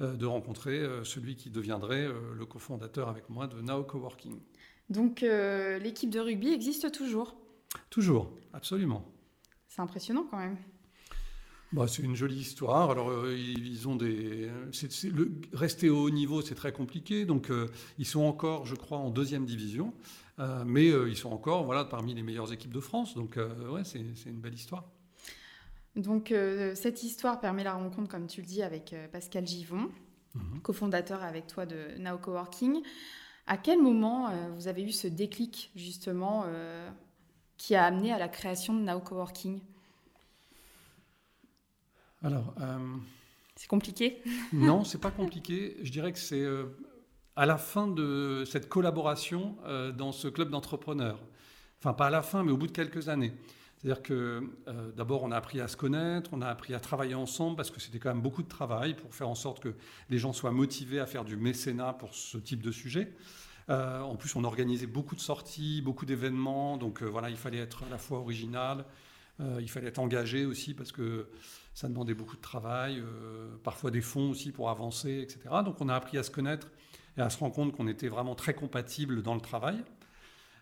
euh, 0.00 0.14
de 0.14 0.26
rencontrer 0.26 0.78
euh, 0.78 1.02
celui 1.02 1.36
qui 1.36 1.50
deviendrait 1.50 2.06
euh, 2.06 2.34
le 2.36 2.44
cofondateur 2.44 3.08
avec 3.08 3.30
moi 3.30 3.46
de 3.46 3.62
Now 3.62 3.82
Coworking. 3.84 4.40
Donc 4.90 5.22
euh, 5.22 5.78
l'équipe 5.78 6.10
de 6.10 6.20
rugby 6.20 6.52
existe 6.52 6.92
toujours? 6.92 7.34
Toujours, 7.88 8.30
absolument. 8.52 9.10
C'est 9.68 9.80
impressionnant 9.80 10.26
quand 10.30 10.36
même. 10.36 10.58
Bah, 11.72 11.86
c'est 11.86 12.02
une 12.02 12.16
jolie 12.16 12.40
histoire. 12.40 12.90
Alors, 12.90 13.10
euh, 13.10 13.36
ils 13.36 13.86
ont 13.86 13.94
des. 13.94 14.50
le... 15.04 15.32
Rester 15.52 15.88
au 15.88 16.04
haut 16.04 16.10
niveau, 16.10 16.42
c'est 16.42 16.56
très 16.56 16.72
compliqué. 16.72 17.24
Donc, 17.24 17.50
euh, 17.50 17.68
ils 17.98 18.06
sont 18.06 18.22
encore, 18.22 18.66
je 18.66 18.74
crois, 18.74 18.98
en 18.98 19.10
deuxième 19.10 19.46
division. 19.46 19.94
Euh, 20.40 20.64
mais 20.66 20.86
ils 20.86 21.16
sont 21.16 21.30
encore 21.30 21.64
voilà, 21.64 21.84
parmi 21.84 22.14
les 22.14 22.22
meilleures 22.22 22.52
équipes 22.52 22.72
de 22.72 22.80
France. 22.80 23.14
Donc, 23.14 23.36
ouais, 23.36 23.84
c'est 23.84 24.00
une 24.26 24.40
belle 24.40 24.54
histoire. 24.54 24.84
Donc 25.96 26.32
cette 26.76 27.02
histoire 27.02 27.40
permet 27.40 27.64
la 27.64 27.74
rencontre, 27.74 28.08
comme 28.08 28.28
tu 28.28 28.40
le 28.40 28.46
dis, 28.46 28.62
avec 28.62 28.94
Pascal 29.12 29.46
Givon, 29.46 29.90
Mhm. 30.34 30.60
cofondateur 30.62 31.22
avec 31.24 31.48
toi 31.48 31.66
de 31.66 31.98
Now 31.98 32.16
Coworking. 32.16 32.80
À 33.48 33.56
quel 33.56 33.82
moment 33.82 34.30
vous 34.54 34.68
avez 34.68 34.82
eu 34.84 34.92
ce 34.92 35.08
déclic 35.08 35.72
justement 35.74 36.46
qui 37.58 37.74
a 37.74 37.84
amené 37.84 38.12
à 38.12 38.18
la 38.18 38.28
création 38.28 38.72
de 38.72 38.80
Now 38.80 39.00
Coworking? 39.00 39.60
Alors, 42.22 42.54
euh, 42.60 42.78
C'est 43.56 43.68
compliqué 43.68 44.22
non, 44.52 44.84
c'est 44.84 45.00
pas 45.00 45.10
compliqué. 45.10 45.76
Je 45.82 45.90
dirais 45.90 46.12
que 46.12 46.18
c'est 46.18 46.42
euh, 46.42 46.66
à 47.36 47.46
la 47.46 47.56
fin 47.56 47.88
de 47.88 48.44
cette 48.46 48.68
collaboration 48.68 49.56
euh, 49.64 49.92
dans 49.92 50.12
ce 50.12 50.28
club 50.28 50.50
d'entrepreneurs. 50.50 51.20
Enfin, 51.78 51.94
pas 51.94 52.08
à 52.08 52.10
la 52.10 52.22
fin, 52.22 52.44
mais 52.44 52.52
au 52.52 52.56
bout 52.56 52.66
de 52.66 52.72
quelques 52.72 53.08
années. 53.08 53.32
C'est-à-dire 53.80 54.02
que 54.02 54.42
euh, 54.68 54.92
d'abord, 54.92 55.22
on 55.22 55.30
a 55.30 55.36
appris 55.36 55.58
à 55.58 55.66
se 55.66 55.76
connaître, 55.76 56.30
on 56.34 56.42
a 56.42 56.48
appris 56.48 56.74
à 56.74 56.80
travailler 56.80 57.14
ensemble 57.14 57.56
parce 57.56 57.70
que 57.70 57.80
c'était 57.80 57.98
quand 57.98 58.10
même 58.10 58.20
beaucoup 58.20 58.42
de 58.42 58.48
travail 58.48 58.94
pour 58.94 59.14
faire 59.14 59.28
en 59.28 59.34
sorte 59.34 59.60
que 59.60 59.74
les 60.10 60.18
gens 60.18 60.34
soient 60.34 60.50
motivés 60.50 61.00
à 61.00 61.06
faire 61.06 61.24
du 61.24 61.36
mécénat 61.36 61.94
pour 61.94 62.14
ce 62.14 62.36
type 62.36 62.60
de 62.60 62.72
sujet. 62.72 63.14
Euh, 63.70 64.00
en 64.00 64.16
plus, 64.16 64.36
on 64.36 64.44
organisait 64.44 64.86
beaucoup 64.86 65.14
de 65.14 65.20
sorties, 65.20 65.80
beaucoup 65.80 66.04
d'événements, 66.04 66.76
donc 66.76 67.02
euh, 67.02 67.06
voilà, 67.06 67.30
il 67.30 67.36
fallait 67.36 67.58
être 67.58 67.84
à 67.84 67.88
la 67.88 67.96
fois 67.96 68.18
original, 68.18 68.84
il 69.60 69.70
fallait 69.70 69.88
être 69.88 69.98
engagé 69.98 70.44
aussi 70.44 70.74
parce 70.74 70.92
que 70.92 71.28
ça 71.74 71.88
demandait 71.88 72.14
beaucoup 72.14 72.36
de 72.36 72.40
travail, 72.40 72.98
euh, 72.98 73.56
parfois 73.62 73.90
des 73.90 74.00
fonds 74.00 74.30
aussi 74.30 74.52
pour 74.52 74.70
avancer, 74.70 75.20
etc. 75.20 75.40
Donc 75.64 75.80
on 75.80 75.88
a 75.88 75.94
appris 75.94 76.18
à 76.18 76.22
se 76.22 76.30
connaître 76.30 76.70
et 77.16 77.20
à 77.20 77.30
se 77.30 77.38
rendre 77.38 77.54
compte 77.54 77.72
qu'on 77.76 77.88
était 77.88 78.08
vraiment 78.08 78.34
très 78.34 78.54
compatibles 78.54 79.22
dans 79.22 79.34
le 79.34 79.40
travail. 79.40 79.82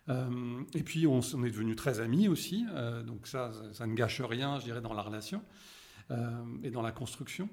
Euh, 0.07 0.61
et 0.73 0.83
puis 0.83 1.07
on, 1.07 1.19
est 1.19 1.51
devenus 1.51 1.75
très 1.75 1.99
amis 1.99 2.27
aussi, 2.27 2.65
euh, 2.73 3.03
donc 3.03 3.27
ça, 3.27 3.51
ça, 3.73 3.85
ne 3.85 3.93
gâche 3.93 4.21
rien, 4.21 4.59
je 4.59 4.65
dirais, 4.65 4.81
dans 4.81 4.93
la 4.93 5.03
relation 5.03 5.43
euh, 6.09 6.43
et 6.63 6.71
dans 6.71 6.81
la 6.81 6.91
construction. 6.91 7.49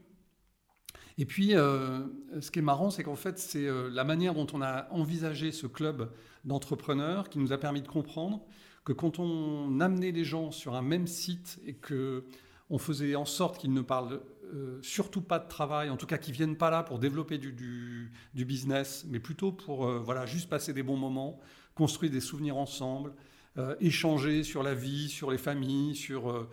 Et 1.19 1.25
puis, 1.25 1.55
euh, 1.55 2.01
ce 2.41 2.51
qui 2.51 2.59
est 2.59 2.63
marrant, 2.63 2.91
c'est 2.91 3.03
qu'en 3.03 3.17
fait, 3.17 3.39
c'est 3.39 3.67
euh, 3.67 3.89
la 3.91 4.05
manière 4.05 4.35
dont 4.35 4.47
on 4.53 4.61
a 4.61 4.87
envisagé 4.91 5.51
ce 5.51 5.67
club 5.67 6.13
d'entrepreneurs 6.45 7.31
qui 7.31 7.39
nous 7.39 7.53
a 7.53 7.59
permis 7.59 7.81
de 7.81 7.89
comprendre 7.89 8.43
que 8.87 8.93
quand 8.93 9.19
on 9.19 9.81
amenait 9.81 10.13
les 10.13 10.25
gens 10.25 10.53
sur 10.53 10.77
un 10.77 10.81
même 10.81 11.09
site 11.09 11.59
et 11.67 11.75
que 11.75 12.25
on 12.71 12.79
faisait 12.79 13.17
en 13.17 13.25
sorte 13.25 13.59
qu'ils 13.59 13.73
ne 13.73 13.81
parlent 13.81 14.21
euh, 14.55 14.79
surtout 14.81 15.21
pas 15.21 15.41
de 15.41 15.49
travail, 15.49 15.91
en 15.91 15.97
tout 15.97 16.07
cas 16.07 16.19
qu'ils 16.19 16.35
viennent 16.35 16.57
pas 16.57 16.71
là 16.71 16.85
pour 16.85 17.01
développer 17.01 17.37
du, 17.37 18.13
business, 18.33 19.05
mais 19.09 19.19
plutôt 19.19 19.51
pour 19.51 19.87
euh, 19.87 19.99
voilà 19.99 20.25
juste 20.25 20.49
passer 20.49 20.73
des 20.73 20.85
bons 20.85 20.97
moments, 20.97 21.41
construire 21.75 22.13
des 22.13 22.21
souvenirs 22.21 22.57
ensemble, 22.57 23.13
euh, 23.59 23.75
échanger 23.81 24.45
sur 24.45 24.63
la 24.63 24.75
vie, 24.75 25.09
sur 25.09 25.33
les 25.33 25.39
familles, 25.39 25.97
sur 25.97 26.47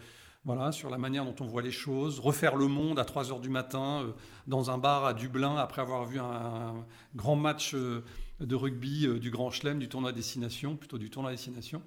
voilà 0.44 0.72
sur 0.72 0.90
la 0.90 0.98
manière 0.98 1.26
dont 1.26 1.36
on 1.40 1.46
voit 1.46 1.62
les 1.62 1.72
choses, 1.72 2.20
refaire 2.20 2.56
le 2.56 2.68
monde 2.68 2.98
à 2.98 3.06
3 3.06 3.32
heures 3.32 3.42
du 3.42 3.50
matin 3.50 4.12
dans 4.48 4.72
un 4.72 4.80
bar 4.80 5.06
à 5.06 5.14
Dublin 5.14 5.56
après 5.56 5.84
avoir 5.84 6.06
vu 6.06 6.20
un, 6.20 6.84
grand 7.16 7.36
match 7.36 7.76
de 7.76 8.56
rugby 8.56 9.08
du 9.20 9.30
Grand 9.30 9.52
Chelem, 9.52 9.78
du 9.78 9.88
tournoi 9.88 10.12
destination, 10.12 10.76
plutôt 10.76 10.98
du 10.98 11.12
tournoi 11.12 11.30
destination. 11.30 11.84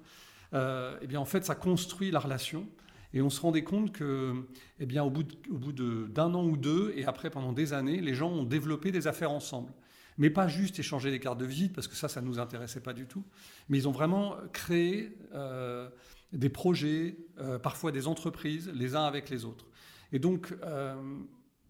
Euh, 0.53 0.97
eh 1.01 1.07
bien 1.07 1.19
en 1.19 1.25
fait 1.25 1.45
ça 1.45 1.55
construit 1.55 2.11
la 2.11 2.19
relation. 2.19 2.67
Et 3.13 3.21
on 3.21 3.29
se 3.29 3.39
rendait 3.39 3.63
compte 3.63 3.93
que, 3.93 4.33
eh 4.79 4.85
bien, 4.85 5.01
au 5.01 5.09
bout 5.09 5.23
d'un 5.71 6.33
an 6.33 6.45
ou 6.45 6.57
deux, 6.57 6.93
et 6.95 7.05
après 7.05 7.29
pendant 7.29 7.53
des 7.53 7.71
années, 7.71 8.01
les 8.01 8.13
gens 8.13 8.29
ont 8.29 8.43
développé 8.43 8.91
des 8.91 9.07
affaires 9.07 9.31
ensemble. 9.31 9.71
Mais 10.17 10.29
pas 10.29 10.49
juste 10.49 10.77
échanger 10.77 11.09
des 11.09 11.19
cartes 11.19 11.37
de 11.37 11.45
visite, 11.45 11.73
parce 11.73 11.87
que 11.87 11.95
ça, 11.95 12.09
ça 12.09 12.21
ne 12.21 12.27
nous 12.27 12.37
intéressait 12.37 12.81
pas 12.81 12.93
du 12.93 13.07
tout. 13.07 13.23
Mais 13.69 13.77
ils 13.77 13.87
ont 13.87 13.91
vraiment 13.91 14.35
créé 14.51 15.17
euh, 15.33 15.89
des 16.33 16.49
projets, 16.49 17.17
euh, 17.39 17.57
parfois 17.57 17.93
des 17.93 18.07
entreprises, 18.07 18.69
les 18.75 18.95
uns 18.95 19.05
avec 19.05 19.29
les 19.29 19.45
autres. 19.45 19.65
Et 20.11 20.19
donc, 20.19 20.53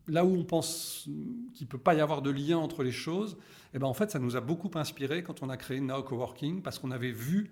là 0.08 0.26
où 0.26 0.36
on 0.36 0.44
pense 0.44 1.04
qu'il 1.54 1.66
ne 1.66 1.70
peut 1.70 1.78
pas 1.78 1.94
y 1.94 2.02
avoir 2.02 2.24
de 2.24 2.32
lien 2.32 2.58
entre 2.58 2.84
les 2.84 2.92
choses, 2.92 3.38
eh 3.74 3.80
ben, 3.80 3.88
en 3.88 3.94
fait, 3.94 4.10
ça 4.10 4.20
nous 4.20 4.36
a 4.36 4.42
beaucoup 4.42 4.72
inspiré 4.76 5.22
quand 5.22 5.44
on 5.44 5.50
a 5.50 5.58
créé 5.58 5.80
Now 5.82 6.02
Coworking, 6.02 6.62
parce 6.62 6.80
qu'on 6.80 6.92
avait 6.92 7.12
vu 7.12 7.52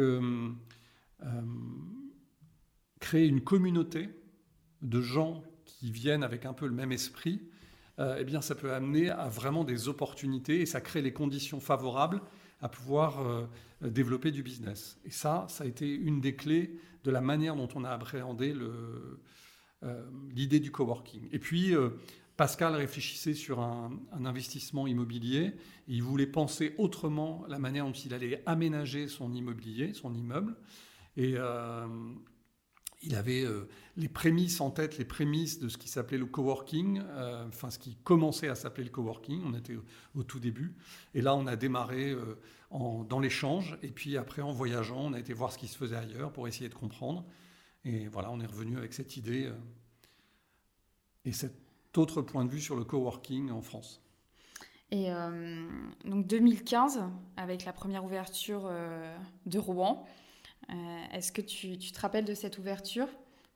euh, 0.00 0.52
créer 3.00 3.26
une 3.26 3.42
communauté 3.42 4.08
de 4.82 5.00
gens 5.00 5.42
qui 5.64 5.90
viennent 5.90 6.22
avec 6.22 6.46
un 6.46 6.52
peu 6.52 6.66
le 6.66 6.72
même 6.72 6.92
esprit, 6.92 7.42
euh, 7.98 8.16
eh 8.18 8.24
bien, 8.24 8.40
ça 8.40 8.54
peut 8.54 8.72
amener 8.72 9.10
à 9.10 9.28
vraiment 9.28 9.64
des 9.64 9.88
opportunités 9.88 10.60
et 10.60 10.66
ça 10.66 10.80
crée 10.80 11.02
les 11.02 11.12
conditions 11.12 11.60
favorables 11.60 12.20
à 12.60 12.68
pouvoir 12.68 13.20
euh, 13.20 13.46
développer 13.82 14.30
du 14.30 14.42
business. 14.42 14.98
Et 15.04 15.10
ça, 15.10 15.46
ça 15.48 15.64
a 15.64 15.66
été 15.66 15.88
une 15.88 16.20
des 16.20 16.34
clés 16.34 16.78
de 17.04 17.10
la 17.10 17.20
manière 17.20 17.56
dont 17.56 17.68
on 17.74 17.84
a 17.84 17.90
appréhendé 17.90 18.54
l'idée 20.30 20.60
du 20.60 20.70
coworking. 20.70 21.28
Et 21.32 21.38
puis, 21.38 21.74
Pascal 22.36 22.74
réfléchissait 22.74 23.34
sur 23.34 23.60
un, 23.60 23.92
investissement 24.12 24.86
immobilier. 24.86 25.52
Et 25.88 25.94
il 25.94 26.02
voulait 26.02 26.26
penser 26.26 26.74
autrement 26.78 27.44
la 27.48 27.58
manière 27.58 27.84
dont 27.84 27.92
il 27.92 28.12
allait 28.12 28.42
aménager 28.46 29.08
son 29.08 29.32
immobilier, 29.32 29.94
son 29.94 30.14
immeuble. 30.14 30.56
Et, 31.16 31.34
euh, 31.36 31.86
il 33.06 33.14
avait 33.16 33.44
euh, 33.44 33.68
les 33.96 34.08
prémices 34.08 34.62
en 34.62 34.70
tête, 34.70 34.96
les 34.96 35.04
prémices 35.04 35.60
de 35.60 35.68
ce 35.68 35.76
qui 35.76 35.88
s'appelait 35.88 36.16
le 36.16 36.24
coworking, 36.24 37.02
euh, 37.04 37.46
enfin 37.48 37.68
ce 37.68 37.78
qui 37.78 37.96
commençait 37.96 38.48
à 38.48 38.54
s'appeler 38.54 38.84
le 38.84 38.90
coworking. 38.90 39.42
On 39.44 39.52
était 39.52 39.76
au, 40.14 40.22
tout 40.22 40.40
début. 40.40 40.74
Et 41.12 41.20
là, 41.20 41.36
on 41.36 41.46
a 41.46 41.54
démarré 41.54 42.16
dans 42.70 43.20
l'échange. 43.20 43.78
Et 43.82 43.92
puis 43.92 44.16
après, 44.16 44.42
en 44.42 44.52
voyageant, 44.52 44.98
on 44.98 45.12
a 45.12 45.20
été 45.20 45.34
voir 45.34 45.52
ce 45.52 45.58
qui 45.58 45.68
se 45.68 45.76
faisait 45.76 45.96
ailleurs 45.96 46.32
pour 46.32 46.48
essayer 46.48 46.68
de 46.68 46.74
comprendre. 46.74 47.26
Et 47.84 48.08
voilà, 48.08 48.30
on 48.32 48.40
est 48.40 48.46
revenu 48.46 48.78
avec 48.78 48.94
cette 48.94 49.18
idée 49.18 49.52
et 51.26 51.32
cet 51.32 51.63
autre 51.98 52.22
point 52.22 52.44
de 52.44 52.50
vue 52.50 52.60
sur 52.60 52.76
le 52.76 52.84
coworking 52.84 53.50
en 53.50 53.62
France. 53.62 54.00
Et 54.90 55.10
euh, 55.10 55.66
donc 56.04 56.26
2015, 56.26 57.02
avec 57.36 57.64
la 57.64 57.72
première 57.72 58.04
ouverture 58.04 58.66
euh, 58.66 59.16
de 59.46 59.58
Rouen, 59.58 60.06
euh, 60.70 60.74
est-ce 61.12 61.32
que 61.32 61.40
tu, 61.40 61.78
tu 61.78 61.92
te 61.92 62.00
rappelles 62.00 62.24
de 62.24 62.34
cette 62.34 62.58
ouverture, 62.58 63.08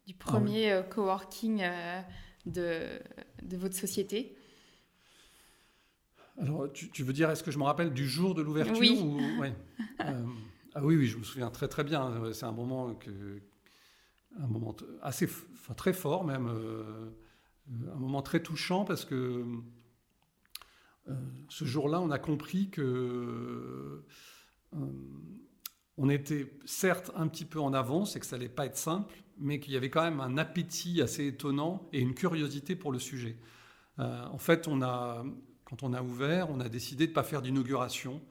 du 0.07 0.14
premier 0.14 0.72
euh, 0.72 0.83
coworking 0.83 1.62
euh, 1.62 2.01
de, 2.46 3.01
de 3.42 3.57
votre 3.57 3.77
société? 3.77 4.37
Alors, 6.40 6.72
tu, 6.72 6.88
tu 6.90 7.03
veux 7.03 7.12
dire, 7.12 7.31
est-ce 7.31 7.42
que 7.42 7.51
je 7.51 7.59
me 7.59 7.64
rappelle 7.64 7.92
du 7.92 8.07
jour 8.09 8.35
de 8.35 8.42
l'ouverture 8.42 8.79
Oui. 8.81 8.98
ou- 9.03 9.40
ouais. 9.40 9.55
Ah 10.74 10.85
oui, 10.85 10.96
oui, 10.96 11.07
je 11.07 11.16
me 11.18 11.24
souviens 11.24 11.51
très 11.51 11.66
très 11.66 11.83
bien. 11.83 12.33
C'est 12.33 12.44
un 12.44 12.53
moment 12.53 12.94
que, 12.94 13.11
un 14.38 14.46
moment 14.46 14.77
assez, 15.03 15.27
enfin, 15.55 15.74
très 15.74 15.92
fort 15.92 16.24
même, 16.24 16.48
un 17.70 17.98
moment 17.98 18.22
très 18.22 18.42
touchant 18.42 18.85
parce 18.85 19.04
que 19.04 19.44
euh, 21.09 21.14
ce 21.48 21.64
jour-là, 21.64 22.00
on 22.00 22.11
a 22.11 22.18
compris 22.18 22.70
que 22.70 24.04
euh, 24.74 24.78
on 25.96 26.09
était 26.09 26.52
certes 26.64 27.11
un 27.16 27.26
petit 27.28 27.44
peu 27.44 27.61
en 27.61 27.72
avance 27.72 28.16
et 28.16 28.20
que 28.20 28.26
ça 28.26 28.37
allait 28.37 28.48
pas 28.48 28.66
être 28.66 28.76
simple, 28.76 29.14
mais 29.38 29.61
qu'il 29.61 29.72
y 29.72 29.76
avait 29.76 29.90
quand 29.90 30.02
même 30.02 30.20
un 30.20 30.38
appétit 30.38 31.02
assez 31.02 31.26
étonnant 31.26 31.88
et 31.92 32.00
une 32.00 32.14
curiosité 32.14 32.76
pour 32.76 32.92
le 32.92 32.98
sujet. 32.98 33.37
Euh, 33.98 34.24
en 34.26 34.38
fait, 34.38 34.68
quand 34.68 35.83
on 35.83 35.92
a 35.92 36.02
ouvert, 36.02 36.50
on 36.50 36.61
a 36.61 36.68
décidé 36.68 37.07
de 37.07 37.11
ne 37.11 37.14
pas 37.14 37.24
faire 37.24 37.42
d'inauguration, 37.42 38.22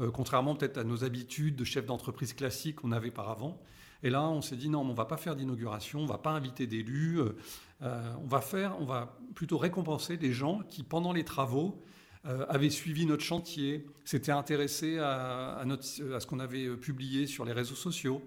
euh, 0.00 0.10
contrairement 0.10 0.54
peut-être 0.54 0.78
à 0.78 0.84
nos 0.84 1.04
habitudes 1.04 1.56
de 1.56 1.64
chef 1.64 1.86
d'entreprise 1.86 2.32
classique 2.32 2.76
qu'on 2.76 2.92
avait 2.92 3.10
par 3.10 3.30
avant. 3.30 3.60
Et 4.02 4.10
là, 4.10 4.22
on 4.28 4.42
s'est 4.42 4.56
dit 4.56 4.68
non, 4.68 4.84
mais 4.84 4.90
on 4.90 4.94
va 4.94 5.06
pas 5.06 5.16
faire 5.16 5.36
d'inauguration, 5.36 6.00
on 6.00 6.06
va 6.06 6.18
pas 6.18 6.30
inviter 6.30 6.66
d'élus, 6.66 7.20
euh, 7.20 7.36
euh, 7.82 8.14
on 8.22 8.26
va 8.26 8.40
faire, 8.40 8.76
on 8.80 8.84
va 8.84 9.18
plutôt 9.34 9.58
récompenser 9.58 10.16
des 10.16 10.32
gens 10.32 10.60
qui, 10.68 10.82
pendant 10.82 11.12
les 11.12 11.24
travaux, 11.24 11.82
euh, 12.26 12.44
avaient 12.48 12.70
suivi 12.70 13.06
notre 13.06 13.24
chantier, 13.24 13.86
s'étaient 14.04 14.32
intéressés 14.32 14.98
à, 14.98 15.64
ce 15.80 16.26
qu'on 16.26 16.40
avait 16.40 16.68
publié 16.76 17.26
sur 17.26 17.44
les 17.44 17.52
réseaux 17.52 17.74
sociaux, 17.74 18.22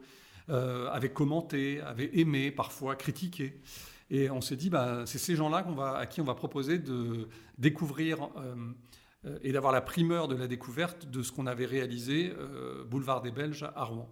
avaient 0.47 1.13
commenté, 1.13 1.79
avaient 1.81 2.09
aimé, 2.13 2.49
parfois 2.49 2.95
critiqué. 2.95 3.61
Et 4.09 4.31
on 4.31 4.41
s'est 4.41 4.55
dit, 4.55 4.71
bah, 4.71 5.03
c'est 5.05 5.19
ces 5.19 5.35
gens-là 5.35 5.63
à 5.95 6.07
qui 6.07 6.21
on 6.21 6.23
va 6.23 6.33
proposer 6.33 6.79
de 6.79 7.27
découvrir 7.59 8.29
et 9.43 9.51
d'avoir 9.51 9.71
la 9.71 9.81
primeur 9.81 10.27
de 10.27 10.35
la 10.35 10.47
découverte 10.47 11.07
de 11.07 11.21
ce 11.21 11.31
qu'on 11.31 11.45
avait 11.45 11.67
réalisé 11.67 12.33
Boulevard 12.89 13.21
des 13.21 13.29
Belges 13.29 13.69
à 13.75 13.83
Rouen. 13.83 14.09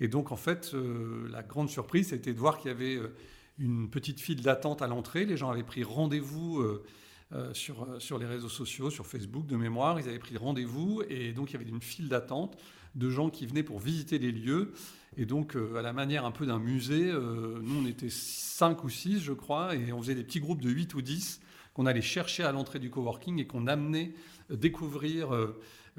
Et 0.00 0.08
donc, 0.08 0.32
en 0.32 0.36
fait, 0.36 0.72
euh, 0.74 1.28
la 1.30 1.42
grande 1.42 1.68
surprise, 1.68 2.08
c'était 2.08 2.32
de 2.32 2.38
voir 2.38 2.58
qu'il 2.58 2.70
y 2.70 2.74
avait 2.74 2.96
euh, 2.96 3.14
une 3.58 3.90
petite 3.90 4.20
file 4.20 4.42
d'attente 4.42 4.82
à 4.82 4.86
l'entrée. 4.86 5.24
Les 5.24 5.36
gens 5.36 5.50
avaient 5.50 5.64
pris 5.64 5.82
rendez-vous 5.82 6.60
euh, 6.60 7.52
sur, 7.52 7.86
sur 7.98 8.18
les 8.18 8.26
réseaux 8.26 8.48
sociaux, 8.48 8.90
sur 8.90 9.06
Facebook 9.06 9.46
de 9.46 9.56
mémoire. 9.56 9.98
Ils 9.98 10.08
avaient 10.08 10.18
pris 10.18 10.36
rendez-vous 10.36 11.02
et 11.08 11.32
donc 11.32 11.50
il 11.50 11.54
y 11.54 11.56
avait 11.56 11.68
une 11.68 11.82
file 11.82 12.08
d'attente 12.08 12.56
de 12.94 13.10
gens 13.10 13.28
qui 13.28 13.46
venaient 13.46 13.64
pour 13.64 13.80
visiter 13.80 14.18
les 14.18 14.32
lieux. 14.32 14.72
Et 15.16 15.26
donc, 15.26 15.56
à 15.76 15.82
la 15.82 15.92
manière 15.92 16.24
un 16.24 16.30
peu 16.30 16.46
d'un 16.46 16.58
musée, 16.58 17.12
nous, 17.12 17.82
on 17.82 17.86
était 17.86 18.08
5 18.08 18.82
ou 18.84 18.88
6, 18.88 19.20
je 19.20 19.32
crois, 19.32 19.74
et 19.74 19.92
on 19.92 20.00
faisait 20.00 20.14
des 20.14 20.24
petits 20.24 20.40
groupes 20.40 20.62
de 20.62 20.70
8 20.70 20.94
ou 20.94 21.02
10 21.02 21.40
qu'on 21.74 21.86
allait 21.86 22.02
chercher 22.02 22.44
à 22.44 22.52
l'entrée 22.52 22.78
du 22.78 22.88
coworking 22.88 23.38
et 23.40 23.46
qu'on 23.46 23.66
amenait 23.66 24.12
découvrir 24.50 25.30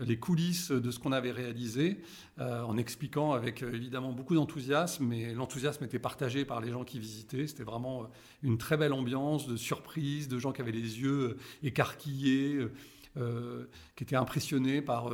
les 0.05 0.17
coulisses 0.17 0.71
de 0.71 0.91
ce 0.91 0.99
qu'on 0.99 1.11
avait 1.11 1.31
réalisé, 1.31 2.01
euh, 2.39 2.61
en 2.63 2.77
expliquant 2.77 3.33
avec 3.33 3.63
euh, 3.63 3.73
évidemment 3.73 4.11
beaucoup 4.11 4.35
d'enthousiasme, 4.35 5.05
mais 5.05 5.33
l'enthousiasme 5.33 5.83
était 5.83 5.99
partagé 5.99 6.45
par 6.45 6.61
les 6.61 6.71
gens 6.71 6.83
qui 6.83 6.99
visitaient. 6.99 7.47
C'était 7.47 7.63
vraiment 7.63 8.03
euh, 8.03 8.07
une 8.43 8.57
très 8.57 8.77
belle 8.77 8.93
ambiance 8.93 9.47
de 9.47 9.57
surprise, 9.57 10.27
de 10.27 10.39
gens 10.39 10.51
qui 10.51 10.61
avaient 10.61 10.71
les 10.71 11.01
yeux 11.01 11.37
écarquillés, 11.63 12.59
qui 13.95 14.03
étaient 14.03 14.15
impressionnés 14.15 14.81
par 14.81 15.11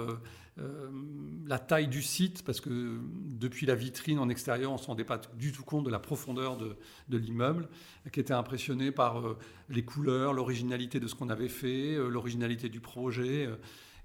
la 1.48 1.58
taille 1.58 1.88
du 1.88 2.04
site, 2.04 2.44
parce 2.44 2.62
que 2.62 3.00
depuis 3.26 3.66
la 3.66 3.74
vitrine 3.74 4.20
en 4.20 4.30
extérieur, 4.30 4.70
on 4.70 4.76
ne 4.76 4.80
se 4.80 4.86
rendait 4.86 5.06
pas 5.06 5.20
du 5.40 5.52
tout 5.52 5.64
compte 5.64 5.86
de 5.86 5.90
la 5.90 5.98
profondeur 5.98 6.56
de, 6.56 6.76
de 7.10 7.18
l'immeuble, 7.18 7.68
qui 8.12 8.20
étaient 8.20 8.34
impressionnés 8.34 8.92
par 8.92 9.24
les 9.70 9.84
couleurs, 9.84 10.34
l'originalité 10.34 11.00
de 11.00 11.08
ce 11.08 11.16
qu'on 11.16 11.30
avait 11.30 11.50
fait, 11.50 11.96
l'originalité 11.96 12.70
du 12.70 12.80
projet. 12.80 13.50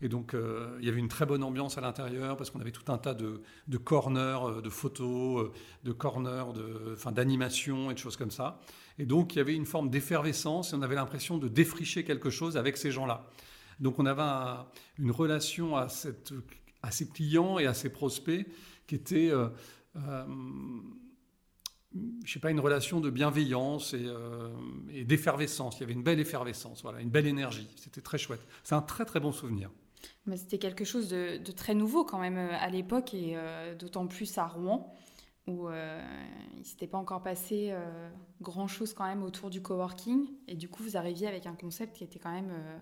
Et 0.03 0.09
donc, 0.09 0.33
euh, 0.35 0.77
il 0.81 0.87
y 0.87 0.89
avait 0.89 0.99
une 0.99 1.09
très 1.09 1.27
bonne 1.27 1.43
ambiance 1.43 1.77
à 1.77 1.81
l'intérieur 1.83 2.37
parce 2.37 2.51
qu'on 2.51 2.61
avait 2.61 2.73
tout 2.73 2.91
un 2.91 2.97
tas 2.99 3.13
de, 3.15 3.43
de 3.69 3.77
corners, 3.79 4.39
euh, 4.45 4.61
de 4.63 4.71
photos, 4.71 5.45
euh, 5.47 5.53
de 5.85 5.93
corners, 5.93 6.53
de, 6.55 6.93
enfin, 6.95 7.13
d'animations 7.13 7.91
et 7.91 7.95
de 7.95 7.99
choses 7.99 8.17
comme 8.17 8.31
ça. 8.31 8.61
Et 8.99 9.05
donc, 9.07 9.35
il 9.35 9.39
y 9.39 9.41
avait 9.41 9.55
une 9.55 9.67
forme 9.67 9.91
d'effervescence 9.91 10.73
et 10.73 10.77
on 10.77 10.83
avait 10.83 10.95
l'impression 10.95 11.37
de 11.39 11.49
défricher 11.49 12.05
quelque 12.05 12.31
chose 12.31 12.57
avec 12.57 12.77
ces 12.79 12.91
gens-là. 12.91 13.29
Donc, 13.79 13.99
on 13.99 14.07
avait 14.07 14.23
un- 14.23 14.67
une 14.99 15.11
relation 15.11 15.77
à, 15.77 15.89
cette, 15.89 16.33
à 16.83 16.91
ces 16.91 17.09
clients 17.09 17.59
et 17.59 17.67
à 17.67 17.75
ces 17.75 17.91
prospects 17.91 18.47
qui 18.87 18.95
était, 18.95 19.31
euh, 19.31 19.49
euh, 19.97 20.25
je 22.25 22.33
sais 22.33 22.41
pas, 22.41 22.51
une 22.51 22.61
relation 22.61 23.01
de 23.01 23.11
bienveillance 23.11 23.95
et, 23.95 24.07
et 24.91 25.05
d'effervescence. 25.05 25.77
Il 25.79 25.81
y 25.81 25.85
avait 25.85 25.93
une 25.93 26.03
belle 26.03 26.21
effervescence, 26.21 26.83
voilà, 26.83 27.01
une 27.01 27.11
belle 27.11 27.27
énergie. 27.27 27.69
C'était 27.77 28.01
très 28.01 28.19
chouette. 28.19 28.47
C'est 28.63 28.75
un 28.75 28.83
très 28.83 29.05
très 29.05 29.19
bon 29.21 29.33
souvenir. 29.33 29.71
Mais 30.27 30.37
c'était 30.37 30.59
quelque 30.59 30.85
chose 30.85 31.09
de, 31.09 31.39
de 31.39 31.53
très 31.53 31.75
nouveau 31.75 32.05
quand 32.05 32.19
même 32.19 32.37
euh, 32.37 32.53
à 32.59 32.69
l'époque 32.69 33.15
et 33.15 33.33
euh, 33.37 33.75
d'autant 33.75 34.07
plus 34.07 34.37
à 34.39 34.47
Rouen 34.47 34.93
où 35.47 35.69
euh, 35.69 36.01
il 36.53 36.61
ne 36.61 36.65
s'était 36.65 36.87
pas 36.87 36.99
encore 36.99 37.23
passé 37.23 37.71
euh, 37.73 38.11
grand-chose 38.41 38.93
quand 38.93 39.07
même 39.07 39.23
autour 39.23 39.51
du 39.51 39.63
coworking 39.63 40.27
et 40.47 40.55
du 40.55 40.69
coup 40.69 40.83
vous 40.83 40.97
arriviez 40.97 41.27
avec 41.27 41.47
un 41.47 41.55
concept 41.55 41.97
qui 41.97 42.05
était 42.05 42.19
quand 42.19 42.31
même, 42.33 42.51
euh, 42.53 42.79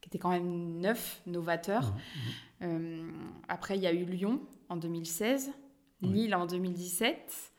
qui 0.00 0.08
était 0.08 0.18
quand 0.18 0.30
même 0.30 0.78
neuf, 0.78 1.22
novateur. 1.26 1.94
Euh, 2.60 3.10
après 3.48 3.76
il 3.76 3.82
y 3.82 3.86
a 3.86 3.92
eu 3.92 4.04
Lyon 4.04 4.40
en 4.68 4.76
2016, 4.76 5.50
Oui. 6.02 6.10
Lille 6.10 6.34
en 6.34 6.46
2017, 6.46 7.52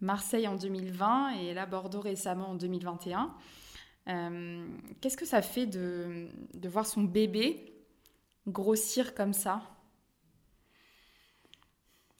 Marseille 0.00 0.48
en 0.48 0.56
2020 0.56 1.30
et 1.38 1.54
là 1.54 1.64
Bordeaux 1.64 2.00
récemment 2.00 2.50
en 2.50 2.54
2021. 2.56 3.32
Euh, 4.08 4.66
Qu'est-ce 5.00 5.16
que 5.16 5.24
ça 5.24 5.40
fait 5.42 5.66
de, 5.66 6.26
de 6.54 6.68
voir 6.68 6.86
son 6.86 7.02
bébé 7.04 7.71
grossir 8.46 9.14
comme 9.14 9.32
ça. 9.32 9.62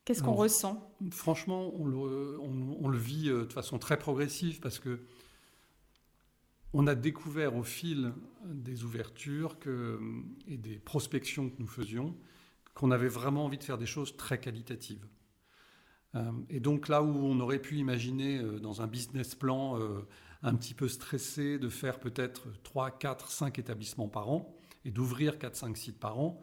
Qu'est-ce 0.04 0.22
qu'on 0.22 0.34
ressent? 0.34 0.92
Franchement, 1.10 1.72
on 1.76 1.86
le, 1.86 2.38
on- 2.40 2.76
on 2.80 2.88
le 2.88 2.98
vit 2.98 3.28
euh, 3.28 3.44
de 3.46 3.52
façon 3.52 3.78
très 3.78 3.98
progressive 3.98 4.60
parce 4.60 4.78
que 4.78 5.00
on 6.74 6.86
a 6.86 6.94
découvert 6.94 7.56
au 7.56 7.62
fil 7.62 8.12
des 8.44 8.84
ouvertures 8.84 9.58
que, 9.58 9.98
et 10.46 10.56
des 10.56 10.78
prospections 10.78 11.50
que 11.50 11.56
nous 11.58 11.66
faisions 11.66 12.16
qu'on 12.74 12.90
avait 12.90 13.08
vraiment 13.08 13.44
envie 13.46 13.58
de 13.58 13.64
faire 13.64 13.78
des 13.78 13.86
choses 13.86 14.16
très 14.16 14.40
qualitatives. 14.40 15.06
Euh, 16.14 16.30
et 16.50 16.60
donc 16.60 16.88
là 16.88 17.02
où 17.02 17.08
on 17.08 17.40
aurait 17.40 17.58
pu 17.60 17.76
imaginer 17.78 18.38
euh, 18.38 18.58
dans 18.58 18.82
un 18.82 18.86
business 18.86 19.34
plan 19.34 19.78
un 20.42 20.54
petit 20.54 20.74
peu 20.74 20.88
stressé 20.88 21.58
de 21.58 21.68
faire 21.68 22.00
peut-être 22.00 22.48
3, 22.64 22.90
4, 22.90 23.30
5 23.30 23.58
établissements 23.58 24.08
par 24.08 24.28
an 24.30 24.54
et 24.84 24.90
d'ouvrir 24.90 25.38
4, 25.38 25.56
5 25.56 25.76
sites 25.76 25.98
par 25.98 26.18
an, 26.18 26.40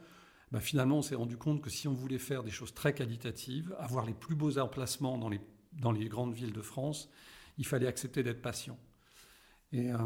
bah, 0.52 0.60
finalement, 0.60 0.98
on 0.98 1.02
s'est 1.02 1.14
rendu 1.14 1.36
compte 1.36 1.62
que 1.62 1.70
si 1.70 1.86
on 1.86 1.94
voulait 1.94 2.18
faire 2.18 2.42
des 2.42 2.50
choses 2.50 2.74
très 2.74 2.92
qualitatives, 2.92 3.74
avoir 3.78 4.04
les 4.04 4.14
plus 4.14 4.34
beaux 4.34 4.58
emplacements 4.58 5.16
dans 5.16 5.28
les, 5.28 5.40
dans 5.72 5.92
les 5.92 6.08
grandes 6.08 6.34
villes 6.34 6.52
de 6.52 6.62
France, 6.62 7.08
il 7.58 7.66
fallait 7.66 7.86
accepter 7.86 8.22
d'être 8.22 8.42
patient. 8.42 8.78
Et, 9.72 9.92
euh, 9.92 9.98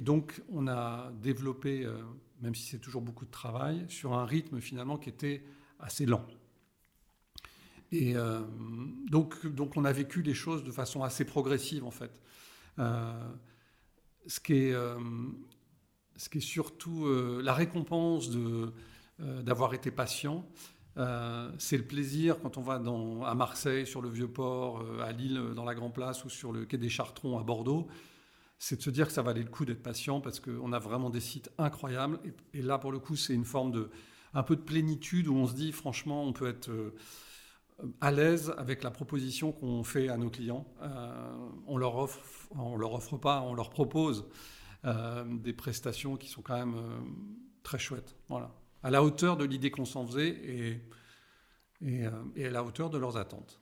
donc, 0.00 0.42
on 0.50 0.66
a 0.66 1.12
développé, 1.22 1.84
euh, 1.84 1.96
même 2.40 2.54
si 2.54 2.64
c'est 2.64 2.78
toujours 2.78 3.02
beaucoup 3.02 3.24
de 3.24 3.30
travail, 3.30 3.86
sur 3.88 4.14
un 4.14 4.24
rythme 4.24 4.60
finalement 4.60 4.98
qui 4.98 5.08
était 5.08 5.44
assez 5.78 6.06
lent. 6.06 6.26
Et 7.92 8.16
euh, 8.16 8.40
donc, 9.08 9.46
donc, 9.46 9.76
on 9.76 9.84
a 9.84 9.92
vécu 9.92 10.22
les 10.22 10.34
choses 10.34 10.64
de 10.64 10.72
façon 10.72 11.04
assez 11.04 11.24
progressive, 11.24 11.84
en 11.84 11.92
fait. 11.92 12.20
Ce, 14.26 14.40
qui 14.40 14.54
est, 14.54 14.74
ce 16.16 16.28
qui 16.28 16.38
est 16.38 16.40
surtout 16.40 17.06
euh, 17.06 17.40
la 17.42 17.52
récompense 17.52 18.30
euh, 18.34 18.72
d'avoir 19.42 19.74
été 19.74 19.90
patient. 19.90 20.46
Euh, 20.96 21.50
c'est 21.58 21.76
le 21.76 21.84
plaisir 21.84 22.40
quand 22.40 22.56
on 22.56 22.62
va 22.62 22.78
dans, 22.78 23.22
à 23.22 23.34
Marseille, 23.34 23.86
sur 23.86 24.00
le 24.00 24.08
Vieux-Port, 24.08 24.82
à 25.02 25.12
Lille, 25.12 25.40
dans 25.54 25.64
la 25.64 25.74
Grand 25.74 25.90
Place 25.90 26.24
ou 26.24 26.30
sur 26.30 26.52
le 26.52 26.64
quai 26.64 26.78
des 26.78 26.88
Chartrons 26.88 27.38
à 27.38 27.42
Bordeaux. 27.42 27.86
C'est 28.58 28.76
de 28.76 28.82
se 28.82 28.88
dire 28.88 29.06
que 29.06 29.12
ça 29.12 29.22
valait 29.22 29.42
le 29.42 29.50
coup 29.50 29.66
d'être 29.66 29.82
patient 29.82 30.20
parce 30.22 30.40
qu'on 30.40 30.72
a 30.72 30.78
vraiment 30.78 31.10
des 31.10 31.20
sites 31.20 31.50
incroyables. 31.58 32.18
Et, 32.24 32.58
et 32.60 32.62
là, 32.62 32.78
pour 32.78 32.92
le 32.92 32.98
coup, 32.98 33.16
c'est 33.16 33.34
une 33.34 33.44
forme 33.44 33.72
de 33.72 33.90
un 34.32 34.42
peu 34.42 34.56
de 34.56 34.62
plénitude 34.62 35.28
où 35.28 35.34
on 35.34 35.46
se 35.46 35.54
dit, 35.54 35.72
franchement, 35.72 36.24
on 36.24 36.32
peut 36.32 36.48
être, 36.48 36.70
à 38.02 38.10
l'aise 38.10 38.52
avec 38.58 38.82
la 38.82 38.90
proposition 38.90 39.50
qu'on 39.52 39.82
fait 39.82 40.08
à 40.08 40.18
nos 40.18 40.28
clients. 40.28 40.66
On 41.66 41.78
leur 41.78 41.96
offre, 41.96 42.20
on 42.54 42.76
leur 42.76 42.92
offre 42.92 43.16
pas, 43.16 43.40
on 43.42 43.54
leur 43.54 43.70
propose 43.70 44.26
euh, 44.86 45.24
des 45.38 45.52
prestations 45.52 46.16
qui 46.16 46.28
sont 46.28 46.42
quand 46.42 46.56
même 46.56 46.74
euh, 46.76 46.98
très 47.62 47.78
chouettes. 47.78 48.14
Voilà, 48.28 48.50
à 48.82 48.90
la 48.90 49.02
hauteur 49.02 49.36
de 49.36 49.44
l'idée 49.44 49.70
qu'on 49.70 49.84
s'en 49.84 50.06
faisait 50.06 50.28
et, 50.28 50.70
et, 51.82 52.06
euh, 52.06 52.10
et 52.36 52.46
à 52.46 52.50
la 52.50 52.62
hauteur 52.64 52.90
de 52.90 52.98
leurs 52.98 53.16
attentes. 53.16 53.60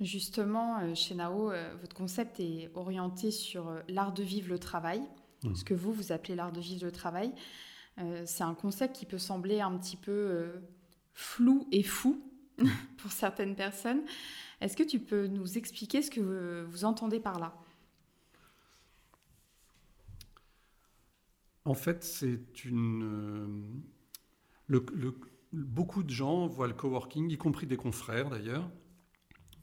Justement, 0.00 0.94
chez 0.94 1.14
Nao, 1.14 1.52
votre 1.80 1.96
concept 1.96 2.38
est 2.38 2.70
orienté 2.74 3.30
sur 3.30 3.72
l'art 3.88 4.12
de 4.12 4.22
vivre 4.22 4.50
le 4.50 4.58
travail, 4.58 5.00
Mhm. 5.42 5.54
ce 5.56 5.64
que 5.64 5.74
vous, 5.74 5.92
vous 5.92 6.12
appelez 6.12 6.34
l'art 6.34 6.52
de 6.52 6.60
vivre 6.60 6.84
le 6.84 6.92
travail. 6.92 7.32
C'est 8.26 8.42
un 8.44 8.54
concept 8.54 8.94
qui 8.94 9.06
peut 9.06 9.16
sembler 9.18 9.60
un 9.60 9.74
petit 9.78 9.96
peu 9.96 10.50
flou 11.14 11.66
et 11.72 11.82
fou 11.82 12.20
pour 12.98 13.10
certaines 13.10 13.56
personnes. 13.56 14.02
Est-ce 14.60 14.76
que 14.76 14.82
tu 14.82 14.98
peux 14.98 15.26
nous 15.28 15.56
expliquer 15.56 16.02
ce 16.02 16.10
que 16.10 16.64
vous 16.68 16.84
entendez 16.84 17.20
par 17.20 17.38
là? 17.38 17.54
En 21.66 21.74
fait, 21.74 22.04
c'est 22.04 22.64
une. 22.64 23.02
euh, 24.70 25.10
beaucoup 25.52 26.04
de 26.04 26.10
gens 26.10 26.46
voient 26.46 26.68
le 26.68 26.74
coworking, 26.74 27.28
y 27.28 27.36
compris 27.36 27.66
des 27.66 27.76
confrères 27.76 28.30
d'ailleurs, 28.30 28.70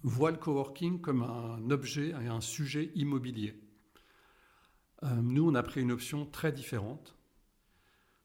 voient 0.04 0.32
le 0.32 0.38
coworking 0.38 1.00
comme 1.00 1.24
un 1.24 1.70
objet 1.72 2.10
et 2.10 2.28
un 2.28 2.42
sujet 2.42 2.92
immobilier. 2.96 3.58
Euh, 5.04 5.16
nous, 5.22 5.50
on 5.50 5.56
a 5.56 5.64
pris 5.64 5.80
une 5.80 5.94
option 5.94 6.26
très 6.26 6.52
différente. 6.52 7.18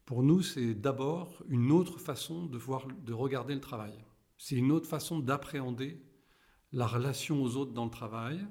Pour 0.06 0.24
nous, 0.24 0.42
c'est 0.42 0.74
d'abord 0.74 1.44
une 1.48 1.70
autre 1.70 2.00
façon 2.00 2.46
de, 2.46 2.58
voir, 2.58 2.88
de 2.88 3.12
regarder 3.12 3.54
le 3.54 3.60
travail. 3.60 3.94
C'est 4.38 4.56
une 4.56 4.72
autre 4.72 4.88
façon 4.88 5.20
d'appréhender 5.20 6.02
la 6.72 6.88
relation 6.88 7.40
aux 7.44 7.54
autres 7.54 7.72
dans 7.72 7.84
le 7.84 7.90
travail 7.92 8.44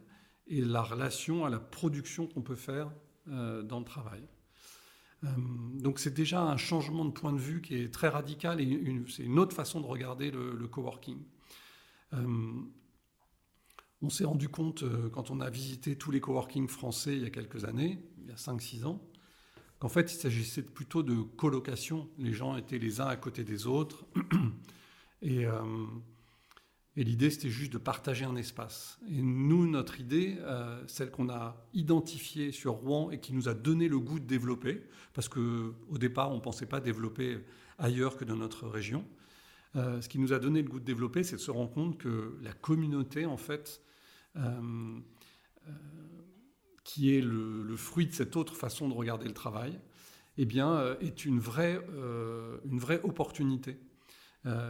et 0.47 0.61
la 0.61 0.83
relation 0.83 1.43
à 1.43 1.49
la 1.49 1.59
production 1.59 2.27
qu'on 2.27 2.43
peut 2.43 2.55
faire 2.55 2.93
euh, 3.27 3.61
dans 3.61 3.79
le 3.79 3.85
travail. 3.85 4.25
Euh, 5.23 5.27
donc 5.73 5.99
c'est 5.99 6.13
déjà 6.13 6.41
un 6.41 6.58
changement 6.58 7.06
de 7.06 7.12
point 7.12 7.34
de 7.34 7.39
vue 7.39 7.62
qui 7.62 7.75
est 7.75 7.93
très 7.93 8.10
radical 8.10 8.62
et 8.62 9.06
c'est 9.10 9.23
une 9.23 9.39
autre 9.39 9.56
façon 9.56 9.82
de 9.82 9.86
regarder 9.86 10.32
le, 10.32 10.67
coworking. 10.67 11.17
Euh, 12.13 12.62
on 14.01 14.10
s'est 14.10 14.25
rendu 14.25 14.47
compte 14.47 14.84
euh, 14.84 15.10
quand 15.10 15.32
on 15.32 15.41
a 15.41 15.49
visité 15.49 15.97
tous 15.97 16.12
les 16.12 16.21
coworking 16.21 16.67
français 16.67 17.15
il 17.15 17.23
y 17.23 17.25
a 17.25 17.32
quelques 17.32 17.65
années, 17.65 17.99
il 18.19 18.27
y 18.27 18.32
a 18.32 18.36
5-6 18.36 18.86
ans, 18.86 19.01
qu'en 19.80 19.89
fait 19.89 20.13
il 20.13 20.17
s'agissait 20.17 20.62
plutôt 20.62 21.01
de 21.01 21.21
colocation. 21.21 22.10
Les 22.19 22.34
gens 22.34 22.56
étaient 22.56 22.80
les 22.80 23.01
uns 23.01 23.08
à 23.08 23.15
côté 23.15 23.43
des 23.43 23.65
autres 23.65 24.06
et, 25.23 25.45
et 26.97 27.03
l'idée 27.03 27.29
c'était 27.29 27.51
juste 27.51 27.71
de 27.71 27.77
partager 27.77 28.25
un 28.25 28.36
espace. 28.36 28.99
Et 29.07 29.21
nous, 29.21 29.67
notre 29.67 29.99
idée, 30.01 30.38
euh, 30.39 30.81
celle 30.88 31.12
qu'on 31.12 31.29
a 31.29 31.55
identifiée 31.73 32.51
sur 32.51 32.73
Rouen 32.73 33.12
et 33.12 33.19
qui 33.19 33.33
nous 33.33 33.47
a 33.47 33.53
donné 33.53 33.88
le 33.88 33.99
goût 33.99 34.19
de 34.19 34.25
développer, 34.25 34.83
parce 35.13 35.29
que 35.29 35.73
au 35.89 35.97
départ 35.99 36.31
on 36.31 36.38
ne 36.38 36.41
pensait 36.41 36.65
pas 36.65 36.79
développer 36.79 37.38
ailleurs 37.77 38.17
que 38.17 38.25
dans 38.25 38.36
notre 38.36 38.67
région. 38.67 39.05
Euh, 39.75 40.01
ce 40.01 40.10
qui 40.10 40.17
nous 40.17 40.33
a 40.33 40.39
donné 40.39 40.63
le 40.63 40.69
goût 40.69 40.79
de 40.79 40.86
développer, 40.86 41.23
c'est 41.23 41.36
de 41.36 41.41
se 41.41 41.51
rendre 41.51 41.71
compte 41.71 41.99
que 41.99 42.36
la 42.41 42.53
communauté, 42.53 43.27
en 43.27 43.38
fait, 43.38 43.83
euh, 44.36 44.99
qui 46.83 47.15
est 47.15 47.21
le, 47.21 47.75
fruit 47.75 48.07
de 48.07 48.13
cette 48.13 48.36
autre 48.36 48.55
façon 48.55 48.89
de 48.89 48.93
regarder 48.95 49.27
le 49.27 49.36
travail, 49.36 49.79
eh 50.39 50.45
bien, 50.45 50.95
est 50.99 51.25
une 51.25 51.39
vraie, 51.39 51.79
une 52.65 52.79
vraie 52.79 53.01
opportunité 53.03 53.77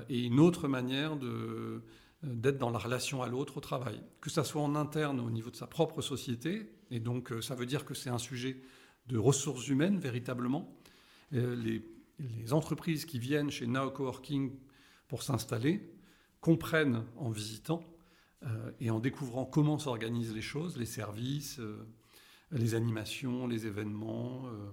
et 0.10 0.24
une 0.24 0.40
autre 0.40 0.68
manière 0.68 1.18
de, 1.18 1.84
d'être 2.24 2.58
dans 2.58 2.72
la 2.72 2.80
relation 2.80 3.22
à 3.22 3.28
l'autre 3.28 3.58
au 3.58 3.62
travail. 3.62 4.02
Que 4.22 4.30
ça 4.30 4.44
soit 4.44 4.62
en 4.62 4.76
interne 4.76 5.20
au 5.20 5.30
niveau 5.30 5.52
de 5.52 5.56
sa 5.56 5.68
propre 5.68 6.02
société, 6.02 6.72
et 6.92 7.00
donc 7.00 7.32
euh, 7.32 7.42
ça 7.42 7.56
veut 7.56 7.66
dire 7.66 7.86
que 7.86 7.94
c'est 7.94 8.10
un 8.10 8.18
sujet 8.18 8.62
de 9.08 9.18
ressources 9.18 9.68
humaines 9.68 10.00
véritablement. 10.00 10.76
Euh, 11.34 11.56
les, 11.56 11.84
entreprises 12.52 13.06
qui 13.06 13.20
viennent 13.20 13.52
chez 13.52 13.68
Now 13.68 13.92
Coworking 13.92 14.52
pour 15.08 15.22
s'installer 15.22 15.94
comprennent 16.42 17.04
en 17.18 17.30
visitant 17.30 17.84
euh, 18.44 18.72
et 18.80 18.90
en 18.90 19.00
découvrant 19.00 19.46
comment 19.46 19.78
s'organisent 19.78 20.34
les 20.34 20.42
choses, 20.42 20.78
les 20.78 20.88
services, 20.88 21.60
euh, 21.60 21.86
les 22.52 22.74
animations, 22.74 23.46
les 23.46 23.68
événements. 23.68 24.48
euh, 24.48 24.72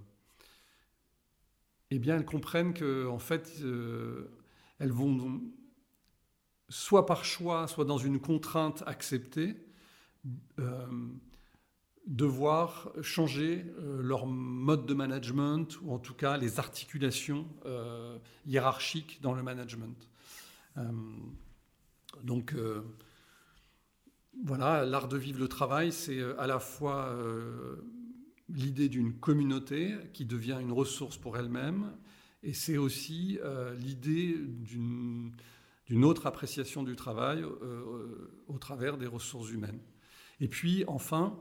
eh 1.90 1.98
bien, 1.98 2.16
elles 2.16 2.24
comprennent 2.24 2.74
que 2.74 3.07
en 3.07 3.18
fait, 3.18 3.52
euh, 3.62 4.30
elles 4.78 4.92
vont 4.92 5.42
soit 6.68 7.07
par 7.07 7.24
choix, 7.24 7.68
soit 7.68 7.85
dans 7.85 7.98
une 7.98 8.20
contrainte 8.20 8.83
acceptée, 8.87 9.57
euh, 10.59 10.87
devoir 12.07 12.92
changer 13.00 13.64
euh, 13.79 14.03
leur 14.03 14.27
mode 14.27 14.85
de 14.85 14.92
management 14.92 15.81
ou 15.83 15.92
en 15.92 15.98
tout 15.98 16.12
cas 16.12 16.37
les 16.37 16.59
articulations 16.59 17.46
euh, 17.64 18.18
hiérarchiques 18.46 19.20
dans 19.22 19.33
le 19.33 19.42
management. 19.42 20.09
Donc 22.24 22.57
voilà, 24.44 24.85
l'art 24.85 25.07
de 25.07 25.16
vivre 25.16 25.38
le 25.38 25.46
travail, 25.46 25.92
c'est 25.92 26.20
à 26.37 26.48
la 26.48 26.59
fois 26.59 27.16
l'idée 28.48 28.88
d'une 28.88 29.14
communauté 29.14 29.94
qui 30.12 30.24
devient 30.24 30.59
une 30.61 30.72
ressource 30.72 31.16
pour 31.16 31.38
elle-même, 31.38 31.92
et 32.42 32.53
c'est 32.53 32.77
aussi 32.77 33.38
l'idée 33.79 34.37
d'une 34.37 35.31
d'une 35.86 36.04
autre 36.04 36.26
appréciation 36.26 36.82
du 36.82 36.96
travail 36.96 37.42
euh, 37.42 37.58
euh, 37.62 38.42
au 38.48 38.58
travers 38.58 38.96
des 38.96 39.06
ressources 39.06 39.50
humaines. 39.50 39.80
Et 40.40 40.48
puis 40.48 40.84
enfin, 40.86 41.38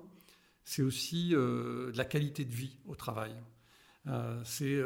c'est 0.63 0.81
aussi 0.81 1.33
euh, 1.33 1.91
la 1.95 2.05
qualité 2.05 2.45
de 2.45 2.53
vie 2.53 2.77
au 2.85 2.95
travail. 2.95 3.33
C'est 4.43 4.81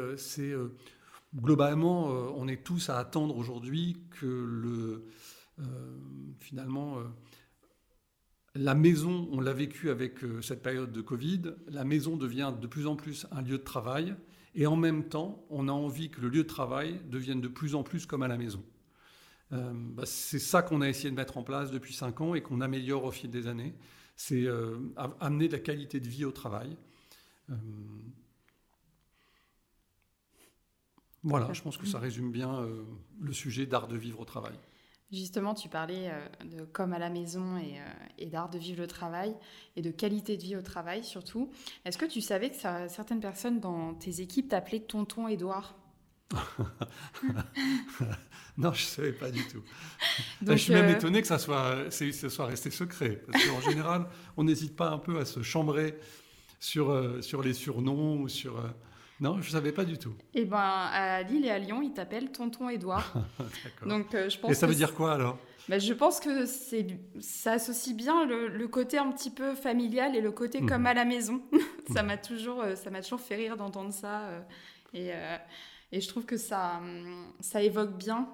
globalement, 1.34 2.06
on 2.36 2.46
est 2.46 2.62
tous 2.62 2.88
à 2.88 2.98
attendre 2.98 3.36
aujourd'hui 3.36 3.96
que 4.20 4.26
le 4.26 5.08
finalement 6.38 7.02
la 8.54 8.76
maison, 8.76 9.28
on 9.32 9.40
l'a 9.40 9.52
vécu 9.52 9.90
avec 9.90 10.20
cette 10.40 10.62
période 10.62 10.92
de 10.92 11.00
Covid, 11.00 11.54
la 11.66 11.82
maison 11.82 12.16
devient 12.16 12.54
de 12.60 12.68
plus 12.68 12.86
en 12.86 12.94
plus 12.94 13.26
un 13.32 13.42
lieu 13.42 13.58
de 13.58 13.64
travail 13.64 14.14
et 14.54 14.66
en 14.66 14.76
même 14.76 15.08
temps, 15.08 15.44
on 15.50 15.66
a 15.66 15.72
envie 15.72 16.10
que 16.10 16.20
le 16.20 16.28
lieu 16.28 16.44
de 16.44 16.48
travail 16.48 17.00
devienne 17.10 17.40
de 17.40 17.48
plus 17.48 17.74
en 17.74 17.82
plus 17.82 18.06
comme 18.06 18.22
à 18.22 18.28
la 18.28 18.38
maison. 18.38 18.62
Euh, 19.52 19.72
bah, 19.72 20.04
c'est 20.06 20.38
ça 20.38 20.62
qu'on 20.62 20.80
a 20.80 20.88
essayé 20.88 21.10
de 21.10 21.16
mettre 21.16 21.38
en 21.38 21.42
place 21.42 21.70
depuis 21.70 21.94
cinq 21.94 22.20
ans 22.20 22.34
et 22.34 22.42
qu'on 22.42 22.60
améliore 22.60 23.04
au 23.04 23.10
fil 23.10 23.30
des 23.30 23.46
années. 23.46 23.74
C'est 24.16 24.44
euh, 24.44 24.78
amener 25.20 25.48
de 25.48 25.52
la 25.52 25.60
qualité 25.60 26.00
de 26.00 26.08
vie 26.08 26.24
au 26.24 26.32
travail. 26.32 26.76
Euh, 27.50 27.54
voilà, 31.22 31.52
je 31.52 31.62
pense 31.62 31.76
que 31.76 31.86
ça 31.86 31.98
résume 31.98 32.30
bien 32.30 32.66
le 33.20 33.32
sujet 33.32 33.66
d'art 33.66 33.88
de 33.88 33.96
vivre 33.96 34.20
au 34.20 34.24
travail. 34.24 34.54
Justement, 35.10 35.54
tu 35.54 35.68
parlais 35.68 36.12
de 36.44 36.64
comme 36.64 36.92
à 36.92 36.98
la 36.98 37.10
maison 37.10 37.58
et, 38.18 38.26
d'art 38.26 38.48
de 38.48 38.58
vivre 38.58 38.80
le 38.80 38.86
travail 38.86 39.34
et 39.74 39.82
de 39.82 39.90
qualité 39.90 40.36
de 40.36 40.42
vie 40.42 40.56
au 40.56 40.62
travail 40.62 41.02
surtout. 41.02 41.50
Est-ce 41.84 41.98
que 41.98 42.04
tu 42.04 42.20
savais 42.20 42.50
que 42.50 42.56
certaines 42.56 43.20
personnes 43.20 43.58
dans 43.58 43.94
tes 43.94 44.20
équipes 44.20 44.48
t'appelaient 44.48 44.80
tonton 44.80 45.26
Édouard? 45.26 45.74
Non, 48.56 48.72
je 48.72 48.82
ne 48.82 48.88
savais 48.88 49.12
pas 49.12 49.30
du 49.30 49.46
tout. 49.46 49.62
Donc, 50.42 50.56
je 50.56 50.62
suis 50.64 50.72
même 50.72 50.86
euh, 50.86 50.96
étonné 50.96 51.20
que 51.20 51.28
ça 51.28 51.38
soit, 51.38 51.90
c'est- 51.90 52.10
ça 52.10 52.28
soit 52.28 52.46
resté 52.46 52.70
secret. 52.70 53.22
Parce 53.30 53.44
qu'en 53.46 53.60
général, 53.60 54.06
on 54.36 54.42
n'hésite 54.44 54.74
pas 54.74 54.90
un 54.90 54.98
peu 54.98 55.18
à 55.20 55.24
se 55.24 55.42
chambrer 55.42 55.96
sur, 56.58 56.90
euh, 56.90 57.22
sur 57.22 57.40
les 57.42 57.54
surnoms 57.54 58.20
ou 58.22 58.28
sur. 58.28 58.58
euh, 58.58 58.68
Non, 59.20 59.40
je 59.40 59.46
ne 59.46 59.52
savais 59.52 59.70
pas 59.70 59.84
du 59.84 59.96
tout. 59.96 60.12
Eh 60.34 60.44
ben, 60.44 60.58
à 60.58 61.22
Lille 61.22 61.44
et 61.46 61.50
à 61.50 61.58
Lyon, 61.60 61.82
ils 61.82 61.92
t'appellent 61.92 62.32
tonton 62.32 62.68
Édouard. 62.68 63.14
Donc, 63.86 64.12
euh, 64.14 64.28
je 64.28 64.38
pense 64.38 64.50
Et 64.50 64.54
ça 64.54 64.66
veut 64.66 64.74
dire 64.74 64.94
quoi 64.94 65.12
alors? 65.14 65.38
Bah, 65.68 65.78
je 65.78 65.92
pense 65.92 66.18
que 66.18 66.44
ça 66.46 67.52
associe 67.52 67.94
bien 67.94 68.24
le, 68.26 68.48
le 68.48 68.68
côté 68.68 68.98
un 68.98 69.12
petit 69.12 69.30
peu 69.30 69.54
familial 69.54 70.16
et 70.16 70.20
le 70.20 70.32
côté 70.32 70.60
Mhm. 70.60 70.68
comme 70.68 70.86
à 70.86 70.94
la 70.94 71.04
maison. 71.04 71.42
ça 71.94 72.02
m'a 72.02 72.16
toujours, 72.16 72.64
ça 72.74 72.90
toujours 73.02 73.20
fait 73.20 73.36
rire 73.36 73.56
d'entendre 73.56 73.92
ça. 73.92 74.22
euh, 74.22 74.40
et, 74.94 75.12
euh, 75.12 75.36
et 75.92 76.00
je 76.00 76.08
trouve 76.08 76.24
que 76.26 76.36
ça, 76.36 76.78
hum, 76.78 77.32
ça 77.40 77.62
évoque 77.62 77.96
bien 77.96 78.28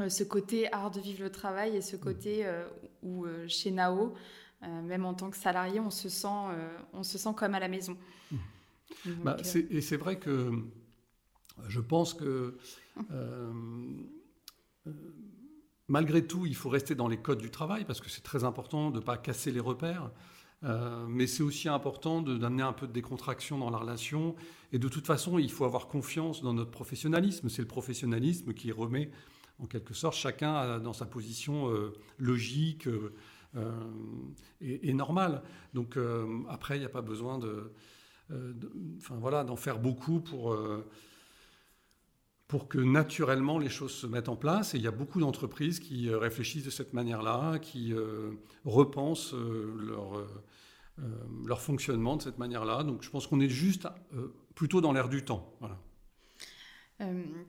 euh, 0.00 0.08
ce 0.08 0.24
côté 0.24 0.72
art 0.72 0.90
de 0.90 1.00
vivre 1.00 1.22
le 1.22 1.30
travail 1.30 1.76
et 1.76 1.82
ce 1.82 1.96
côté 1.96 2.46
euh, 2.46 2.66
où 3.02 3.24
euh, 3.26 3.46
chez 3.48 3.70
Nao, 3.70 4.14
même 4.62 5.04
en 5.04 5.14
tant 5.14 5.30
que 5.30 5.36
salarié, 5.36 5.78
on 5.78 5.90
se 5.90 6.08
sent, 6.08 6.28
on 6.92 7.02
se 7.04 7.18
sent 7.18 7.34
comme 7.36 7.54
à 7.54 7.60
la 7.60 7.68
maison. 7.68 7.96
Donc, 9.04 9.14
Bah, 9.22 9.36
Et 9.70 9.80
c'est 9.80 9.96
vrai 9.96 10.18
que 10.18 10.50
je 11.68 11.80
pense 11.80 12.14
que 12.14 12.58
euh, 13.12 13.52
euh, 14.86 14.92
malgré 15.88 16.26
tout, 16.26 16.46
il 16.46 16.54
faut 16.54 16.68
rester 16.68 16.94
dans 16.94 17.08
les 17.08 17.16
codes 17.16 17.40
du 17.40 17.50
travail 17.50 17.84
parce 17.84 18.00
que 18.00 18.08
c'est 18.08 18.22
très 18.22 18.44
important 18.44 18.90
de 18.90 18.98
ne 18.98 19.04
pas 19.04 19.16
casser 19.16 19.50
les 19.52 19.60
repères. 19.60 20.10
Euh, 20.64 21.06
mais 21.06 21.26
c'est 21.26 21.42
aussi 21.42 21.68
important 21.68 22.22
d'amener 22.22 22.62
un 22.62 22.72
peu 22.72 22.86
de 22.86 22.92
décontraction 22.92 23.58
dans 23.58 23.70
la 23.70 23.78
relation. 23.78 24.34
Et 24.72 24.78
de 24.78 24.88
toute 24.88 25.06
façon, 25.06 25.38
il 25.38 25.50
faut 25.50 25.64
avoir 25.64 25.86
confiance 25.86 26.42
dans 26.42 26.54
notre 26.54 26.70
professionnalisme. 26.70 27.48
C'est 27.48 27.62
le 27.62 27.68
professionnalisme 27.68 28.52
qui 28.54 28.72
remet 28.72 29.10
en 29.58 29.66
quelque 29.66 29.94
sorte, 29.94 30.16
chacun 30.16 30.78
dans 30.80 30.92
sa 30.92 31.06
position 31.06 31.70
euh, 31.70 31.94
logique 32.18 32.88
euh, 32.88 33.14
et, 34.60 34.92
normale. 34.92 35.42
Donc 35.72 35.98
après, 36.48 36.76
il 36.76 36.80
n'y 36.80 36.84
a 36.86 36.90
pas 36.90 37.00
besoin 37.00 37.38
de, 37.38 37.72
de- 38.30 38.70
voilà, 39.18 39.44
d'en 39.44 39.56
faire 39.56 39.78
beaucoup 39.78 40.20
pour 40.20 40.54
pour 42.48 42.68
que 42.68 42.78
naturellement 42.78 43.58
les 43.58 43.68
choses 43.68 43.92
se 43.92 44.06
mettent 44.06 44.28
en 44.28 44.36
place. 44.36 44.74
Et 44.74 44.78
il 44.78 44.84
y 44.84 44.86
a 44.86 44.92
beaucoup 44.92 45.20
d'entreprises 45.20 45.80
qui 45.80 46.08
euh, 46.08 46.18
réfléchissent 46.18 46.64
de 46.64 46.70
cette 46.70 46.92
manière-là, 46.92 47.58
qui 47.58 47.92
euh, 47.92 48.30
repensent 48.64 49.34
euh, 49.34 49.74
leur, 49.78 50.18
euh, 50.18 50.26
leur 51.44 51.60
fonctionnement 51.60 52.16
de 52.16 52.22
cette 52.22 52.38
manière-là. 52.38 52.84
Donc 52.84 53.02
je 53.02 53.10
pense 53.10 53.26
qu'on 53.26 53.40
est 53.40 53.48
juste 53.48 53.88
plutôt 54.54 54.80
dans 54.80 54.92
l'air 54.92 55.08
du 55.08 55.24
temps. 55.24 55.54
Voilà. 55.60 55.78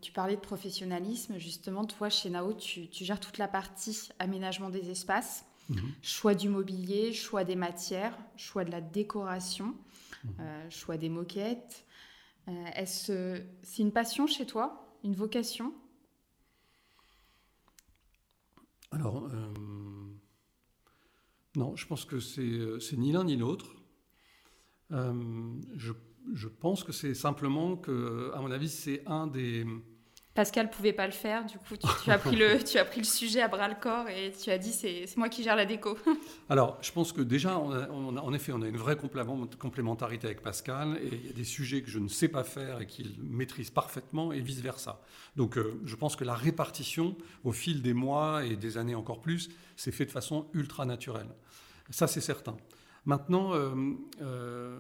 Tu 0.02 0.12
parlais 0.12 0.36
de 0.36 0.42
professionnalisme, 0.42 1.38
justement, 1.38 1.86
toi 1.86 2.10
chez 2.10 2.30
Nao, 2.30 2.52
tu, 2.52 2.90
tu 2.90 3.06
gères 3.06 3.22
toute 3.22 3.38
la 3.38 3.48
partie 3.48 4.10
aménagement 4.20 4.70
des 4.70 4.90
espaces, 4.90 5.46
Mhm. 5.70 5.78
choix 6.02 6.34
du 6.36 6.50
mobilier, 6.50 7.14
choix 7.14 7.46
des 7.46 7.56
matières, 7.56 8.18
choix 8.36 8.66
de 8.66 8.72
la 8.72 8.82
décoration, 8.82 9.74
Mhm. 10.26 10.70
choix 10.70 10.98
des 10.98 11.08
moquettes. 11.08 11.86
Est-ce 12.76 13.42
c'est 13.64 13.82
une 13.82 13.94
passion 13.94 14.28
chez 14.28 14.46
toi, 14.46 14.87
une 15.04 15.14
vocation 15.14 15.74
Alors, 18.92 19.26
euh, 19.26 19.54
non, 21.56 21.76
je 21.76 21.86
pense 21.86 22.06
que 22.06 22.20
c'est 22.20 22.42
euh, 22.42 22.80
ni 22.94 23.12
l'un 23.12 23.26
ni 23.26 23.36
l'autre. 23.36 23.76
Euh, 24.92 25.60
je, 25.76 25.92
je 26.34 26.48
pense 26.48 26.84
que 26.84 26.92
c'est 26.92 27.14
simplement 27.14 27.76
que, 27.76 28.32
à 28.34 28.42
mon 28.42 28.52
avis, 28.52 28.70
c'est 28.70 29.04
un 29.08 29.28
des... 29.28 29.66
Pascal 30.38 30.70
pouvait 30.70 30.94
pas 30.94 31.08
le 31.08 31.14
faire, 31.14 31.48
du 31.48 31.58
coup 31.58 31.76
tu, 31.76 32.12
as 32.12 32.20
pris 32.20 32.36
le 32.36 32.64
tu 32.64 32.78
as 32.78 32.86
pris 32.86 33.00
le 33.00 33.08
sujet 33.08 33.42
à 33.42 33.48
bras 33.48 33.68
le 33.68 33.74
corps 33.74 34.08
et 34.08 34.32
tu 34.32 34.52
as 34.52 34.60
dit 34.60 34.72
c'est 34.72 35.18
moi 35.18 35.30
qui 35.30 35.42
gère 35.42 35.56
la 35.56 35.66
déco. 35.66 35.98
Alors, 36.50 36.78
je 36.84 36.92
pense 36.92 37.12
que 37.12 37.22
déjà, 37.22 37.58
on 37.58 38.16
en 38.16 38.34
effet, 38.34 38.52
on 38.52 38.62
a 38.62 38.68
une 38.68 38.78
vraie 38.78 38.98
complément- 38.98 39.48
complémentarité 39.58 40.28
avec 40.28 40.44
Pascal, 40.44 41.00
et 41.02 41.10
il 41.12 41.26
y 41.26 41.30
a 41.32 41.34
des 41.34 41.44
sujets 41.44 41.82
que 41.82 41.90
je 41.90 41.98
ne 41.98 42.08
sais 42.08 42.28
pas 42.28 42.44
faire 42.44 42.82
et 42.82 42.86
qu'il 42.86 43.16
maîtrise 43.24 43.72
parfaitement, 43.72 44.32
et 44.32 44.40
vice-versa. 44.40 45.02
Donc, 45.36 45.58
euh, 45.58 45.82
je 45.86 45.96
pense 45.96 46.16
que 46.16 46.24
la 46.24 46.36
répartition, 46.36 47.16
au 47.44 47.52
fil 47.52 47.82
des 47.82 47.96
mois 47.96 48.46
et 48.46 48.56
des 48.56 48.78
années 48.78 48.94
encore 48.94 49.22
plus, 49.22 49.50
s'est 49.76 49.92
fait 49.92 50.06
de 50.06 50.12
façon 50.12 50.46
ultra 50.54 50.86
naturelle. 50.86 51.30
Ça, 51.90 52.06
c'est 52.06 52.22
certain. 52.22 52.58
Maintenant, 53.06 53.56
euh, 53.56 53.72
euh, 54.22 54.78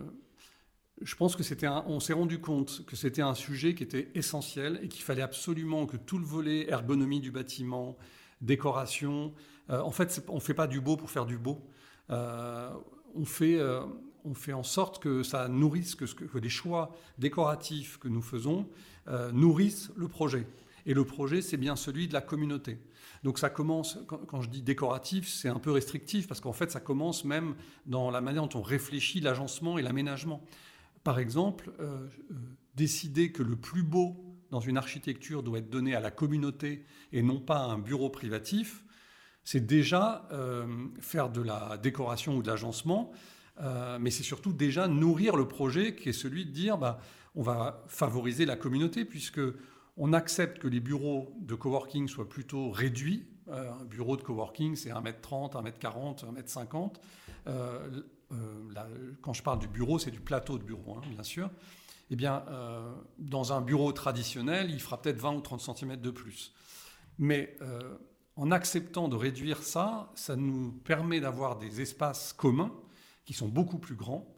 je 1.01 1.15
pense 1.15 1.35
que 1.35 1.43
c'était 1.43 1.67
on 1.67 1.99
s'est 1.99 2.13
rendu 2.13 2.39
compte 2.39 2.85
que 2.85 2.95
c'était 2.95 3.21
un 3.21 3.35
sujet 3.35 3.75
qui 3.75 3.83
était 3.83 4.09
essentiel 4.15 4.79
et 4.81 4.87
qu'il 4.87 5.03
fallait 5.03 5.21
absolument 5.21 5.85
que 5.85 5.97
tout 5.97 6.17
le 6.17 6.25
volet 6.25 6.69
ergonomie 6.69 7.19
du 7.19 7.31
bâtiment, 7.31 7.97
décoration, 8.41 9.33
euh, 9.69 9.81
en 9.81 9.91
fait, 9.91 10.23
on 10.27 10.35
ne 10.35 10.39
fait 10.39 10.53
pas 10.53 10.67
du 10.67 10.81
beau 10.81 10.97
pour 10.97 11.11
faire 11.11 11.25
du 11.25 11.37
beau. 11.37 11.61
Euh, 12.09 12.71
on, 13.15 13.25
fait, 13.25 13.59
euh, 13.59 13.81
on 14.23 14.33
fait 14.33 14.53
en 14.53 14.63
sorte 14.63 15.01
que 15.01 15.23
ça 15.23 15.47
nourrisse, 15.47 15.95
que, 15.95 16.05
les 16.37 16.49
choix 16.49 16.95
décoratifs 17.17 17.97
que 17.97 18.07
nous 18.07 18.21
faisons 18.21 18.67
nourrissent 19.31 19.89
le 19.95 20.09
projet. 20.09 20.45
Et 20.85 20.93
le 20.93 21.05
projet, 21.05 21.41
c'est 21.41 21.55
bien 21.55 21.77
celui 21.77 22.09
de 22.09 22.13
la 22.13 22.19
communauté. 22.19 22.77
Donc 23.23 23.39
ça 23.39 23.49
commence, 23.49 23.99
quand 24.05 24.41
je 24.41 24.49
dis 24.49 24.61
décoratif, 24.61 25.29
c'est 25.29 25.47
un 25.47 25.59
peu 25.59 25.71
restrictif, 25.71 26.27
parce 26.27 26.41
qu'en 26.41 26.51
fait, 26.51 26.71
ça 26.71 26.81
commence 26.81 27.23
même 27.23 27.55
dans 27.85 28.11
la 28.11 28.19
manière 28.19 28.45
dont 28.45 28.59
on 28.59 28.61
réfléchit 28.61 29.21
l'agencement 29.21 29.77
et 29.77 29.81
l'aménagement. 29.81 30.43
Par 31.07 31.19
exemple, 31.19 31.71
euh, 31.79 32.05
décider 32.75 33.31
que 33.31 33.41
le 33.41 33.55
plus 33.55 33.81
beau 33.81 34.17
dans 34.51 34.59
une 34.59 34.75
architecture 34.75 35.41
doit 35.41 35.59
être 35.59 35.69
donné 35.69 35.95
à 35.95 36.01
la 36.01 36.11
communauté 36.11 36.83
et 37.13 37.21
non 37.21 37.39
pas 37.39 37.59
à 37.59 37.63
un 37.67 37.79
bureau 37.79 38.09
privatif, 38.09 38.83
c'est 39.45 39.65
déjà 39.65 40.27
euh, 40.33 40.67
faire 40.99 41.29
de 41.29 41.41
la 41.41 41.77
décoration 41.77 42.35
ou 42.35 42.41
de 42.41 42.49
l'agencement, 42.49 43.13
euh, 43.61 43.97
mais 44.01 44.11
c'est 44.11 44.23
surtout 44.23 44.51
déjà 44.51 44.89
nourrir 44.89 45.37
le 45.37 45.47
projet 45.47 45.95
qui 45.95 46.09
est 46.09 46.11
celui 46.11 46.45
de 46.45 46.51
dire 46.51 46.77
bah, 46.77 46.99
on 47.35 47.41
va 47.41 47.85
favoriser 47.87 48.45
la 48.45 48.57
communauté 48.57 49.05
puisque 49.05 49.39
on 49.95 50.11
accepte 50.11 50.59
que 50.59 50.67
les 50.67 50.81
bureaux 50.81 51.33
de 51.39 51.55
coworking 51.55 52.09
soient 52.09 52.27
plutôt 52.27 52.69
réduits. 52.69 53.29
Un 53.49 53.85
bureau 53.85 54.17
de 54.17 54.23
coworking, 54.23 54.75
c'est 54.75 54.89
1m30, 54.89 55.53
1m40, 55.53 56.25
1m50. 56.25 56.95
Euh, 58.31 59.13
quand 59.21 59.33
je 59.33 59.43
parle 59.43 59.59
du 59.59 59.67
bureau, 59.67 59.99
c'est 59.99 60.11
du 60.11 60.19
plateau 60.19 60.57
de 60.57 60.63
bureau, 60.63 60.97
hein, 60.97 61.01
bien 61.09 61.23
sûr. 61.23 61.49
Eh 62.09 62.15
bien, 62.15 62.43
euh, 62.47 62.93
dans 63.19 63.53
un 63.53 63.61
bureau 63.61 63.91
traditionnel, 63.91 64.71
il 64.71 64.79
fera 64.81 65.01
peut-être 65.01 65.19
20 65.19 65.35
ou 65.35 65.41
30 65.41 65.61
cm 65.61 65.97
de 65.97 66.11
plus. 66.11 66.53
Mais 67.17 67.55
euh, 67.61 67.97
en 68.35 68.51
acceptant 68.51 69.07
de 69.07 69.15
réduire 69.15 69.63
ça, 69.63 70.11
ça 70.15 70.35
nous 70.35 70.71
permet 70.71 71.19
d'avoir 71.19 71.57
des 71.57 71.81
espaces 71.81 72.33
communs 72.33 72.71
qui 73.25 73.33
sont 73.33 73.47
beaucoup 73.47 73.79
plus 73.79 73.95
grands 73.95 74.33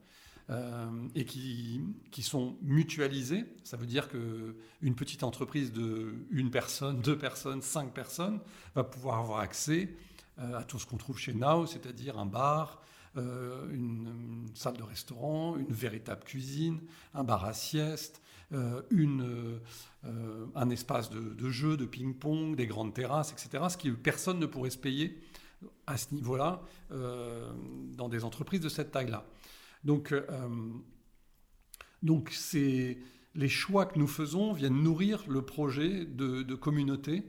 et 1.14 1.26
qui, 1.26 1.80
sont 2.24 2.58
mutualisés. 2.64 3.46
Ça 3.64 3.78
veut 3.78 3.86
dire 3.86 4.10
qu'une 4.10 4.96
petite 4.96 5.22
entreprise 5.22 5.72
de 5.72 6.26
une 6.32 6.50
personne, 6.50 7.02
deux 7.02 7.20
personnes, 7.20 7.62
cinq 7.62 7.94
personnes 7.94 8.40
va 8.74 8.84
pouvoir 8.84 9.20
avoir 9.20 9.42
accès 9.42 9.96
à 10.40 10.64
tout 10.64 10.80
ce 10.80 10.88
qu'on 10.88 10.98
trouve 10.98 11.20
chez 11.20 11.36
Now, 11.36 11.68
c'est-à-dire 11.68 12.18
un 12.18 12.26
bar, 12.26 12.82
euh, 13.18 13.68
une, 13.72 14.46
salle 14.54 14.78
de 14.78 14.84
restaurant, 14.84 15.58
une 15.58 15.72
véritable 15.72 16.24
cuisine, 16.24 16.82
un 17.14 17.24
bar 17.24 17.46
à 17.46 17.54
sieste, 17.54 18.22
euh, 18.52 18.82
une, 18.92 19.60
euh, 20.06 20.46
un 20.56 20.70
espace 20.70 21.10
de, 21.10 21.20
de 21.20 21.50
jeu, 21.50 21.76
de 21.78 21.86
ping-pong, 21.86 22.56
des 22.56 22.68
grandes 22.68 22.94
terrasses, 22.94 23.32
etc. 23.32 23.64
Ce 23.70 23.78
que 23.78 23.90
personne 23.90 24.40
ne 24.40 24.46
pourrait 24.46 24.70
se 24.70 24.78
payer 24.78 25.20
à 25.88 25.98
ce 25.98 26.14
niveau-là 26.14 26.62
dans 26.90 28.08
des 28.08 28.24
entreprises 28.24 28.62
de 28.62 28.70
cette 28.70 28.92
taille-là. 28.92 29.26
Donc, 29.84 30.14
donc 32.02 32.30
c'est 32.32 32.98
les 33.36 33.50
choix 33.50 33.86
que 33.86 34.00
nous 34.00 34.08
faisons 34.08 34.54
viennent 34.54 34.82
nourrir 34.82 35.26
le 35.28 35.42
projet 35.42 36.06
de 36.06 36.56
communauté. 36.56 37.26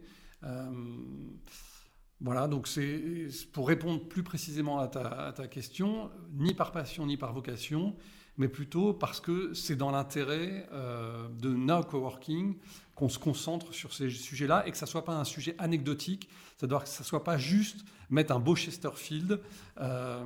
Voilà, 2.22 2.48
donc 2.48 2.68
c'est 2.68 3.30
pour 3.52 3.66
répondre 3.68 4.00
plus 4.00 4.22
précisément 4.22 4.78
à 4.78 4.88
ta, 4.88 5.46
question, 5.48 6.10
ni 6.34 6.52
par 6.52 6.70
passion 6.70 7.06
ni 7.06 7.16
par 7.16 7.32
vocation, 7.32 7.96
mais 8.36 8.48
plutôt 8.48 8.92
parce 8.92 9.20
que 9.20 9.54
c'est 9.54 9.76
dans 9.76 9.90
l'intérêt 9.90 10.68
euh, 10.72 11.28
de 11.40 11.48
Now 11.48 11.82
Coworking 11.82 12.56
qu'on 12.94 13.08
se 13.08 13.18
concentre 13.18 13.72
sur 13.72 13.94
ces 13.94 14.10
sujets-là 14.10 14.66
et 14.66 14.70
que 14.70 14.76
ça 14.76 14.84
ne 14.84 14.90
soit 14.90 15.04
pas 15.06 15.14
un 15.14 15.24
sujet 15.24 15.54
anecdotique, 15.58 16.28
doit 16.66 16.80
que 16.80 16.88
ça 16.88 17.04
soit 17.04 17.24
pas 17.24 17.38
juste 17.38 17.84
mettre 18.10 18.34
un 18.34 18.38
beau 18.38 18.54
Chesterfield 18.54 19.40
euh, 19.80 20.24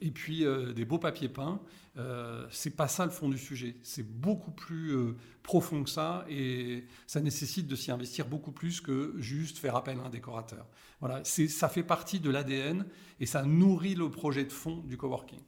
et 0.00 0.10
puis 0.10 0.44
euh, 0.44 0.72
des 0.72 0.84
beaux 0.84 0.98
papiers 0.98 1.28
peints. 1.28 1.60
Euh, 1.98 2.46
c'est 2.50 2.76
pas 2.76 2.88
ça 2.88 3.04
le 3.04 3.10
fond 3.10 3.28
du 3.28 3.38
sujet. 3.38 3.76
C'est 3.82 4.02
beaucoup 4.02 4.50
plus 4.50 4.94
euh, 4.94 5.16
profond 5.42 5.82
que 5.82 5.90
ça 5.90 6.26
et 6.28 6.84
ça 7.06 7.20
nécessite 7.20 7.66
de 7.66 7.74
s'y 7.74 7.90
investir 7.90 8.26
beaucoup 8.26 8.52
plus 8.52 8.80
que 8.80 9.14
juste 9.16 9.58
faire 9.58 9.76
appel 9.76 9.98
à 10.00 10.02
un 10.04 10.10
décorateur. 10.10 10.66
Voilà, 11.00 11.22
ça 11.24 11.68
fait 11.68 11.82
partie 11.82 12.20
de 12.20 12.30
l'ADN 12.30 12.86
et 13.20 13.26
ça 13.26 13.42
nourrit 13.44 13.94
le 13.94 14.10
projet 14.10 14.44
de 14.44 14.52
fond 14.52 14.78
du 14.86 14.96
coworking. 14.96 15.40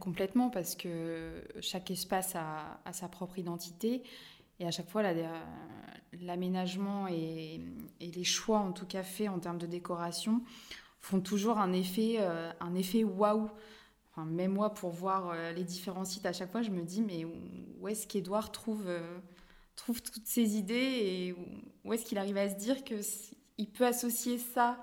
Complètement, 0.00 0.50
parce 0.50 0.76
que 0.76 1.42
chaque 1.60 1.90
espace 1.90 2.34
a, 2.36 2.78
sa 2.92 3.08
propre 3.08 3.38
identité 3.38 4.02
et 4.60 4.66
à 4.66 4.70
chaque 4.70 4.90
fois 4.90 5.02
l'aménagement 6.20 7.08
et, 7.08 7.62
et, 8.00 8.10
les 8.10 8.24
choix 8.24 8.58
en 8.58 8.72
tout 8.72 8.84
cas 8.84 9.02
faits 9.02 9.30
en 9.30 9.38
termes 9.38 9.56
de 9.56 9.66
décoration 9.66 10.42
font 11.00 11.20
toujours 11.20 11.58
un 11.58 11.72
effet, 11.72 12.16
euh, 12.18 12.50
un 12.60 12.74
effet 12.74 13.04
waouh. 13.04 13.50
Enfin, 14.18 14.26
même 14.26 14.52
moi, 14.52 14.74
pour 14.74 14.90
voir 14.90 15.30
euh, 15.30 15.52
les 15.52 15.62
différents 15.62 16.04
sites 16.04 16.26
à 16.26 16.32
chaque 16.32 16.50
fois, 16.50 16.62
je 16.62 16.70
me 16.70 16.82
dis 16.82 17.02
mais 17.02 17.24
où 17.24 17.86
est-ce 17.86 18.06
qu'Edouard 18.08 18.50
trouve, 18.50 18.84
euh, 18.88 19.18
trouve 19.76 20.02
toutes 20.02 20.26
ces 20.26 20.56
idées 20.56 20.74
et 20.74 21.36
où 21.84 21.92
est-ce 21.92 22.04
qu'il 22.04 22.18
arrive 22.18 22.36
à 22.36 22.48
se 22.48 22.56
dire 22.56 22.82
que 22.82 22.96
il 23.58 23.68
peut 23.68 23.86
associer 23.86 24.38
ça 24.38 24.76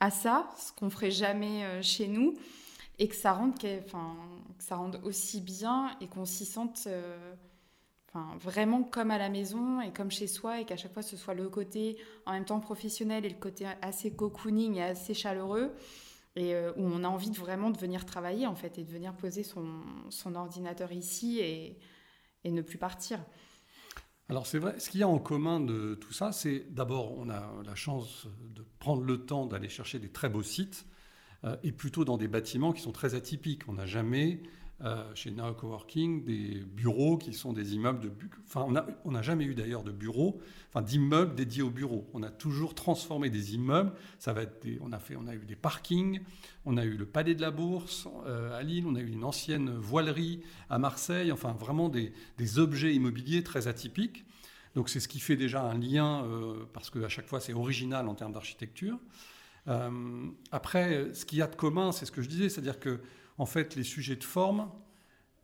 à 0.00 0.10
ça, 0.10 0.48
ce 0.56 0.72
qu'on 0.72 0.88
ferait 0.88 1.10
jamais 1.10 1.64
euh, 1.64 1.82
chez 1.82 2.08
nous, 2.08 2.34
et 2.98 3.06
que 3.06 3.14
ça 3.14 3.32
rende, 3.32 5.00
aussi 5.02 5.42
bien 5.42 5.94
et 6.00 6.06
qu'on 6.06 6.24
s'y 6.24 6.46
sente 6.46 6.88
vraiment 8.38 8.82
comme 8.82 9.10
à 9.10 9.18
la 9.18 9.28
maison 9.28 9.80
et 9.80 9.92
comme 9.92 10.10
chez 10.10 10.28
soi, 10.28 10.60
et 10.60 10.64
qu'à 10.64 10.76
chaque 10.76 10.94
fois 10.94 11.02
ce 11.02 11.16
soit 11.16 11.34
le 11.34 11.48
côté 11.48 11.98
en 12.24 12.32
même 12.32 12.44
temps 12.44 12.60
professionnel 12.60 13.26
et 13.26 13.28
le 13.28 13.34
côté 13.34 13.66
assez 13.82 14.12
cocooning 14.12 14.76
et 14.76 14.84
assez 14.84 15.12
chaleureux, 15.12 15.74
et 16.36 16.54
euh, 16.54 16.72
où 16.76 16.84
on 16.84 17.04
a 17.04 17.08
envie 17.08 17.30
de 17.30 17.36
vraiment 17.36 17.70
de 17.70 17.78
venir 17.78 18.04
travailler 18.04 18.46
en 18.46 18.54
fait 18.54 18.78
et 18.78 18.84
de 18.84 18.90
venir 18.90 19.14
poser 19.14 19.42
son, 19.42 19.82
ordinateur 20.34 20.92
ici 20.92 21.40
et, 21.40 21.78
ne 22.44 22.60
plus 22.60 22.78
partir. 22.78 23.20
Alors 24.28 24.46
c'est 24.46 24.58
vrai, 24.58 24.78
ce 24.78 24.90
qu'il 24.90 25.00
y 25.00 25.02
a 25.02 25.08
en 25.08 25.18
commun 25.18 25.60
de 25.60 25.94
tout 25.94 26.12
ça, 26.12 26.32
c'est 26.32 26.66
d'abord 26.70 27.16
on 27.18 27.30
a 27.30 27.50
la 27.64 27.74
chance 27.74 28.26
de 28.54 28.64
prendre 28.78 29.02
le 29.02 29.24
temps 29.24 29.46
d'aller 29.46 29.68
chercher 29.68 29.98
des 29.98 30.10
très 30.10 30.28
beaux 30.28 30.42
sites 30.42 30.86
euh, 31.44 31.56
et 31.62 31.72
plutôt 31.72 32.04
dans 32.04 32.16
des 32.16 32.28
bâtiments 32.28 32.72
qui 32.72 32.82
sont 32.82 32.92
très 32.92 33.14
atypiques. 33.14 33.68
On 33.68 33.74
n'a 33.74 33.86
jamais 33.86 34.42
chez 35.14 35.30
Now 35.30 35.54
Coworking 35.54 36.24
des 36.24 36.62
bureaux 36.66 37.16
qui 37.16 37.32
sont 37.32 37.52
des 37.52 37.74
immeubles 37.74 38.00
de... 38.00 38.10
Enfin, 38.46 38.64
on 38.66 38.72
n'a 38.72 38.86
on 39.04 39.12
n'a 39.12 39.22
jamais 39.22 39.44
eu 39.44 39.54
d'ailleurs 39.54 39.82
de 39.82 39.92
bureaux, 39.92 40.40
enfin 40.68 40.82
d'immeubles 40.82 41.34
dédiés 41.34 41.62
aux 41.62 41.70
bureaux. 41.70 42.06
On 42.12 42.22
a 42.22 42.30
toujours 42.30 42.74
transformé 42.74 43.30
des 43.30 43.54
immeubles. 43.54 43.92
Ça 44.18 44.32
va 44.32 44.42
être 44.42 44.62
des- 44.62 44.78
on, 44.82 44.92
a 44.92 44.98
fait, 44.98 45.16
on 45.16 45.26
a 45.26 45.34
eu 45.34 45.46
des 45.46 45.56
parkings, 45.56 46.20
on 46.66 46.76
a 46.76 46.84
eu 46.84 46.96
le 46.96 47.06
Palais 47.06 47.34
de 47.34 47.40
la 47.40 47.50
Bourse 47.50 48.08
euh, 48.26 48.58
à 48.58 48.62
Lille, 48.62 48.84
on 48.86 48.94
a 48.94 49.00
eu 49.00 49.08
une 49.10 49.24
ancienne 49.24 49.70
voilerie 49.70 50.40
à 50.68 50.78
Marseille, 50.78 51.32
enfin 51.32 51.52
vraiment 51.52 51.88
des, 51.88 52.12
des 52.36 52.58
objets 52.58 52.94
immobiliers 52.94 53.42
très 53.42 53.68
atypiques. 53.68 54.24
Donc 54.74 54.88
c'est 54.88 55.00
ce 55.00 55.08
qui 55.08 55.20
fait 55.20 55.36
déjà 55.36 55.62
un 55.62 55.78
lien, 55.78 56.24
euh, 56.24 56.64
parce 56.72 56.90
qu'à 56.90 57.08
chaque 57.08 57.26
fois 57.26 57.40
c'est 57.40 57.54
original 57.54 58.08
en 58.08 58.14
termes 58.14 58.32
d'architecture. 58.32 58.98
Euh, 59.68 60.26
après, 60.52 61.14
ce 61.14 61.24
qu'il 61.24 61.38
y 61.38 61.42
a 61.42 61.46
de 61.46 61.54
commun, 61.54 61.92
c'est 61.92 62.04
ce 62.04 62.12
que 62.12 62.20
je 62.20 62.28
disais, 62.28 62.48
c'est-à-dire 62.50 62.78
que 62.80 63.00
en 63.38 63.46
fait, 63.46 63.74
les 63.74 63.82
sujets 63.82 64.16
de 64.16 64.24
forme 64.24 64.70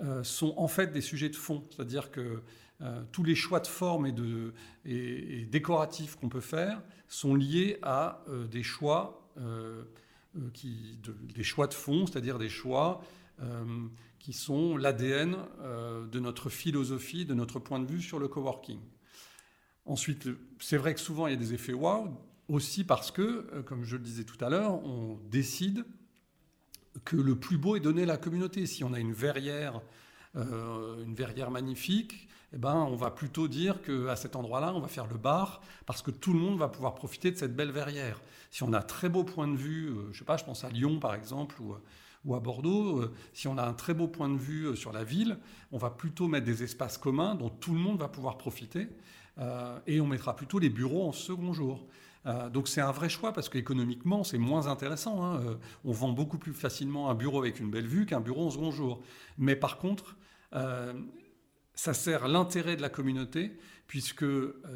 euh, 0.02 0.22
sont 0.24 0.54
en 0.56 0.68
fait 0.68 0.92
des 0.92 1.00
sujets 1.00 1.28
de 1.28 1.36
fond, 1.36 1.64
c'est-à-dire 1.70 2.10
que 2.10 2.42
euh, 2.80 3.02
tous 3.12 3.22
les 3.22 3.34
choix 3.34 3.60
de 3.60 3.66
forme 3.66 4.06
et, 4.06 5.44
décoratifs 5.44 6.16
qu'on 6.16 6.30
peut 6.30 6.40
faire 6.40 6.80
sont 7.06 7.34
liés 7.34 7.78
à 7.82 8.24
euh, 8.28 8.46
des 8.46 8.62
choix 8.62 9.16
de- 9.36 11.14
des 11.34 11.42
choix 11.42 11.66
de 11.66 11.74
fond, 11.74 12.06
c'est-à-dire 12.06 12.38
des 12.38 12.48
choix 12.48 13.02
qui 14.18 14.34
sont 14.34 14.76
l'ADN 14.76 15.34
de 16.12 16.20
notre 16.20 16.50
philosophie, 16.50 17.24
de 17.24 17.32
notre 17.32 17.58
point 17.58 17.80
de 17.80 17.86
vue 17.86 18.02
sur 18.02 18.18
le 18.18 18.28
coworking. 18.28 18.80
Ensuite, 19.86 20.28
c'est 20.58 20.76
vrai 20.76 20.92
que 20.92 21.00
souvent 21.00 21.26
il 21.26 21.30
y 21.30 21.34
a 21.34 21.38
des 21.38 21.54
effets 21.54 21.72
wow, 21.72 22.10
aussi 22.48 22.84
parce 22.84 23.10
que, 23.10 23.62
comme 23.62 23.84
je 23.84 23.96
le 23.96 24.02
disais 24.02 24.24
tout 24.24 24.44
à 24.44 24.50
l'heure, 24.50 24.84
on 24.84 25.18
décide 25.30 25.86
que 27.04 27.16
le 27.16 27.36
plus 27.36 27.58
beau 27.58 27.76
est 27.76 27.80
donné 27.80 28.02
à 28.02 28.06
la 28.06 28.16
communauté. 28.16 28.66
Si 28.66 28.84
on 28.84 28.92
a 28.92 28.98
une 28.98 29.12
verrière, 29.12 29.80
euh, 30.36 31.02
une 31.04 31.14
verrière 31.14 31.50
magnifique, 31.50 32.28
eh 32.52 32.58
ben, 32.58 32.74
on 32.74 32.96
va 32.96 33.10
plutôt 33.10 33.48
dire 33.48 33.80
qu'à 33.82 34.16
cet 34.16 34.34
endroit-là, 34.34 34.72
on 34.74 34.80
va 34.80 34.88
faire 34.88 35.06
le 35.06 35.16
bar 35.16 35.62
parce 35.86 36.02
que 36.02 36.10
tout 36.10 36.32
le 36.32 36.38
monde 36.38 36.58
va 36.58 36.68
pouvoir 36.68 36.94
profiter 36.94 37.30
de 37.30 37.36
cette 37.36 37.54
belle 37.54 37.70
verrière. 37.70 38.20
Si 38.50 38.62
on 38.62 38.72
a 38.72 38.78
un 38.78 38.82
très 38.82 39.08
beau 39.08 39.24
point 39.24 39.46
de 39.46 39.56
vue, 39.56 39.88
euh, 39.88 40.12
je 40.12 40.18
sais 40.18 40.24
pas, 40.24 40.36
je 40.36 40.44
pense 40.44 40.64
à 40.64 40.70
Lyon 40.70 40.98
par 40.98 41.14
exemple 41.14 41.60
ou, 41.62 41.76
ou 42.24 42.34
à 42.34 42.40
Bordeaux, 42.40 43.00
euh, 43.00 43.14
si 43.32 43.48
on 43.48 43.56
a 43.58 43.64
un 43.64 43.72
très 43.72 43.94
beau 43.94 44.08
point 44.08 44.28
de 44.28 44.38
vue 44.38 44.66
euh, 44.66 44.74
sur 44.74 44.92
la 44.92 45.04
ville, 45.04 45.38
on 45.72 45.78
va 45.78 45.90
plutôt 45.90 46.28
mettre 46.28 46.46
des 46.46 46.62
espaces 46.62 46.98
communs 46.98 47.34
dont 47.34 47.48
tout 47.48 47.72
le 47.72 47.78
monde 47.78 47.98
va 47.98 48.08
pouvoir 48.08 48.36
profiter 48.36 48.88
euh, 49.38 49.78
et 49.86 50.00
on 50.00 50.06
mettra 50.06 50.36
plutôt 50.36 50.58
les 50.58 50.70
bureaux 50.70 51.08
en 51.08 51.12
second 51.12 51.52
jour. 51.52 51.86
Euh, 52.26 52.50
donc 52.50 52.68
c'est 52.68 52.80
un 52.80 52.92
vrai 52.92 53.08
choix 53.08 53.32
parce 53.32 53.48
qu'économiquement 53.48 54.24
c'est 54.24 54.38
moins 54.38 54.66
intéressant. 54.66 55.24
hein. 55.24 55.40
Euh, 55.40 55.54
on 55.84 55.92
vend 55.92 56.10
beaucoup 56.10 56.38
plus 56.38 56.52
facilement 56.52 57.10
un 57.10 57.14
bureau 57.14 57.38
avec 57.38 57.60
une 57.60 57.70
belle 57.70 57.86
vue 57.86 58.06
qu'un 58.06 58.20
bureau 58.20 58.46
en 58.46 58.50
second 58.50 58.70
jour. 58.70 59.02
Mais 59.38 59.56
par 59.56 59.78
contre, 59.78 60.16
euh, 60.54 60.92
ça 61.74 61.94
sert 61.94 62.28
l'intérêt 62.28 62.76
de 62.76 62.82
la 62.82 62.90
communauté 62.90 63.56
puisque 63.86 64.24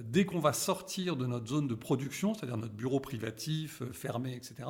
dès 0.03 0.25
qu'on 0.25 0.41
va 0.41 0.53
sortir 0.53 1.17
de 1.17 1.27
notre 1.27 1.47
zone 1.47 1.69
de 1.69 1.75
production, 1.75 2.35
c'est-à-dire 2.35 2.57
notre 2.57 2.75
bureau 2.75 2.99
privatif, 2.99 3.83
fermé, 3.93 4.35
etc., 4.35 4.69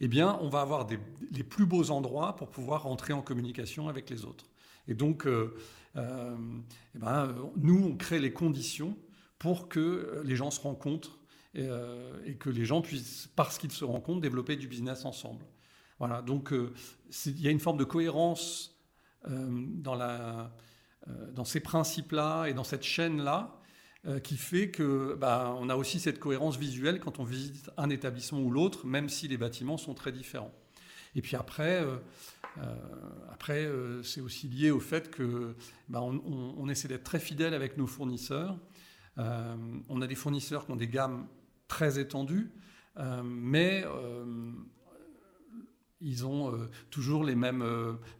eh 0.00 0.06
bien 0.06 0.38
on 0.40 0.48
va 0.48 0.60
avoir 0.60 0.86
les 1.32 1.42
plus 1.42 1.66
beaux 1.66 1.90
endroits 1.90 2.36
pour 2.36 2.48
pouvoir 2.50 2.84
rentrer 2.84 3.12
en 3.12 3.22
communication 3.22 3.88
avec 3.88 4.08
les 4.08 4.24
autres. 4.24 4.44
Et 4.86 4.94
donc, 4.94 5.26
eh 5.26 5.98
ben, 6.94 7.34
nous, 7.56 7.84
on 7.84 7.96
crée 7.96 8.20
les 8.20 8.32
conditions 8.32 8.96
pour 9.40 9.68
que 9.68 10.22
les 10.24 10.36
gens 10.36 10.52
se 10.52 10.60
rencontrent 10.60 11.18
et, 11.54 11.66
euh, 11.68 12.18
et 12.24 12.34
que 12.36 12.50
les 12.50 12.64
gens 12.64 12.80
puissent, 12.80 13.28
parce 13.36 13.58
qu'ils 13.58 13.72
se 13.72 13.84
rencontrent, 13.84 14.20
développer 14.20 14.56
du 14.56 14.68
business 14.68 15.04
ensemble. 15.04 15.44
Voilà, 15.98 16.22
donc 16.22 16.52
euh, 16.52 16.72
il 17.26 17.40
y 17.40 17.48
a 17.48 17.50
une 17.50 17.60
forme 17.60 17.76
de 17.76 17.84
cohérence 17.84 18.76
euh, 19.28 19.48
dans, 19.76 19.94
la, 19.94 20.52
dans 21.32 21.44
ces 21.44 21.60
principes-là 21.60 22.46
et 22.46 22.54
dans 22.54 22.64
cette 22.64 22.82
chaîne-là 22.82 23.58
qui 24.24 24.36
fait 24.36 24.68
que 24.68 25.14
bah, 25.14 25.54
on 25.60 25.68
a 25.68 25.76
aussi 25.76 26.00
cette 26.00 26.18
cohérence 26.18 26.56
visuelle 26.56 26.98
quand 26.98 27.20
on 27.20 27.24
visite 27.24 27.70
un 27.76 27.88
établissement 27.88 28.40
ou 28.40 28.50
l'autre, 28.50 28.84
même 28.84 29.08
si 29.08 29.28
les 29.28 29.36
bâtiments 29.36 29.76
sont 29.76 29.94
très 29.94 30.10
différents. 30.10 30.50
Et 31.14 31.22
puis 31.22 31.36
après, 31.36 31.86
après 33.30 33.70
c'est 34.02 34.20
aussi 34.20 34.48
lié 34.48 34.72
au 34.72 34.80
fait 34.80 35.08
que 35.08 35.54
bah, 35.88 36.00
on, 36.02 36.68
essaie 36.68 36.88
d'être 36.88 37.04
très 37.04 37.20
fidèle 37.20 37.54
avec 37.54 37.76
nos 37.76 37.86
fournisseurs. 37.86 38.58
On 39.18 40.02
a 40.02 40.08
des 40.08 40.16
fournisseurs 40.16 40.66
qui 40.66 40.72
ont 40.72 40.76
des 40.76 40.88
gammes 40.88 41.28
très 41.72 41.98
étendues, 41.98 42.50
euh, 42.98 43.22
mais 43.24 43.82
euh, 43.86 44.52
ils 46.02 46.26
ont 46.26 46.52
euh, 46.52 46.68
toujours 46.90 47.24
les 47.24 47.34
mêmes 47.34 47.64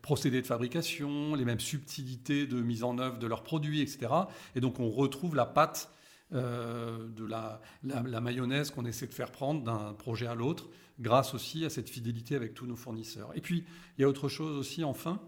procédés 0.01 0.41
de 0.41 0.47
fabrication, 0.47 1.35
les 1.35 1.45
mêmes 1.45 1.61
subtilités 1.61 2.47
de 2.47 2.63
mise 2.63 2.83
en 2.83 2.97
œuvre 2.97 3.19
de 3.19 3.27
leurs 3.27 3.43
produits, 3.43 3.83
etc. 3.83 4.11
Et 4.55 4.61
donc 4.63 4.81
on 4.81 4.89
retrouve 4.89 5.37
la 5.37 5.45
pâte 5.45 5.91
de 6.31 7.27
la 7.27 8.21
mayonnaise 8.23 8.71
qu'on 8.71 8.87
essaie 8.87 9.07
de 9.07 9.13
faire 9.13 9.31
prendre 9.31 9.63
d'un 9.63 9.93
projet 9.93 10.27
à 10.27 10.35
l'autre, 10.35 10.71
grâce 10.99 11.35
aussi 11.35 11.67
à 11.67 11.69
cette 11.69 11.91
fidélité 11.91 12.35
avec 12.35 12.55
tous 12.55 12.65
nos 12.65 12.77
fournisseurs. 12.77 13.33
Et 13.35 13.43
puis 13.43 13.67
il 13.99 14.01
y 14.01 14.05
a 14.05 14.09
autre 14.09 14.31
chose 14.31 14.57
aussi, 14.57 14.83
enfin, 14.83 15.21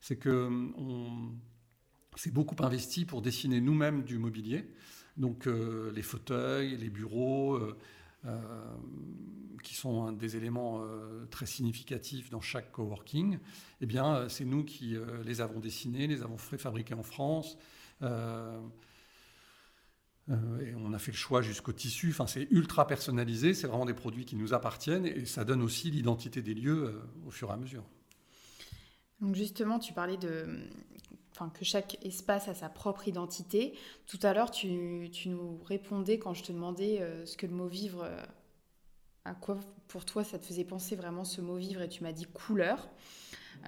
c'est 0.00 0.14
que 0.14 0.48
on 0.76 1.32
s'est 2.14 2.30
beaucoup 2.30 2.54
investi 2.62 3.04
pour 3.04 3.22
dessiner 3.22 3.60
nous-mêmes 3.60 4.04
du 4.04 4.18
mobilier. 4.18 4.68
Donc 5.16 5.46
euh, 5.46 5.92
les 5.94 6.02
fauteuils, 6.02 6.76
les 6.76 6.90
bureaux, 6.90 7.54
euh, 7.56 7.78
euh, 8.24 8.38
qui 9.62 9.74
sont 9.74 10.12
des 10.12 10.36
éléments 10.36 10.84
très 11.30 11.46
significatifs 11.46 12.30
dans 12.30 12.40
chaque 12.40 12.72
coworking, 12.72 13.38
eh 13.80 13.86
bien, 13.86 14.28
c'est 14.28 14.44
nous 14.44 14.64
qui 14.64 14.96
les 15.24 15.40
avons 15.40 15.60
dessinés, 15.60 16.08
les 16.08 16.22
avons 16.22 16.36
fait 16.36 16.58
fabriquer 16.58 16.94
en 16.94 17.04
France. 17.04 17.56
et 18.02 18.06
on 20.28 20.92
a 20.92 20.98
fait 20.98 21.12
le 21.12 21.16
choix 21.16 21.42
jusqu'au 21.42 21.72
tissu. 21.72 22.10
Enfin, 22.10 22.26
c'est 22.26 22.48
ultra 22.50 22.88
personnalisé. 22.88 23.54
C'est 23.54 23.68
vraiment 23.68 23.86
des 23.86 23.94
produits 23.94 24.24
qui 24.24 24.34
nous 24.34 24.52
appartiennent 24.52 25.06
et 25.06 25.26
ça 25.26 25.44
donne 25.44 25.62
aussi 25.62 25.92
l'identité 25.92 26.42
des 26.42 26.54
lieux 26.54 27.00
au 27.24 27.30
fur 27.30 27.50
et 27.50 27.52
à 27.52 27.56
mesure. 27.56 27.84
Donc 29.20 29.36
justement, 29.36 29.78
tu 29.78 29.92
parlais 29.92 30.16
de, 30.16 30.58
enfin, 31.32 31.50
que 31.50 31.64
chaque 31.64 31.98
espace 32.04 32.48
a 32.48 32.54
sa 32.54 32.68
propre 32.68 33.08
identité. 33.08 33.74
Tout 34.06 34.18
à 34.22 34.32
l'heure, 34.32 34.50
tu, 34.50 35.08
tu 35.12 35.28
nous 35.28 35.60
répondais 35.64 36.18
quand 36.18 36.34
je 36.34 36.42
te 36.42 36.52
demandais 36.52 37.00
euh, 37.00 37.24
ce 37.26 37.36
que 37.36 37.46
le 37.46 37.54
mot 37.54 37.66
vivre, 37.66 38.04
euh, 38.04 38.22
à 39.24 39.34
quoi 39.34 39.58
pour 39.88 40.04
toi 40.04 40.24
ça 40.24 40.38
te 40.38 40.44
faisait 40.44 40.64
penser 40.64 40.96
vraiment 40.96 41.24
ce 41.24 41.40
mot 41.40 41.56
vivre, 41.56 41.82
et 41.82 41.88
tu 41.88 42.02
m'as 42.02 42.12
dit 42.12 42.26
couleur. 42.26 42.88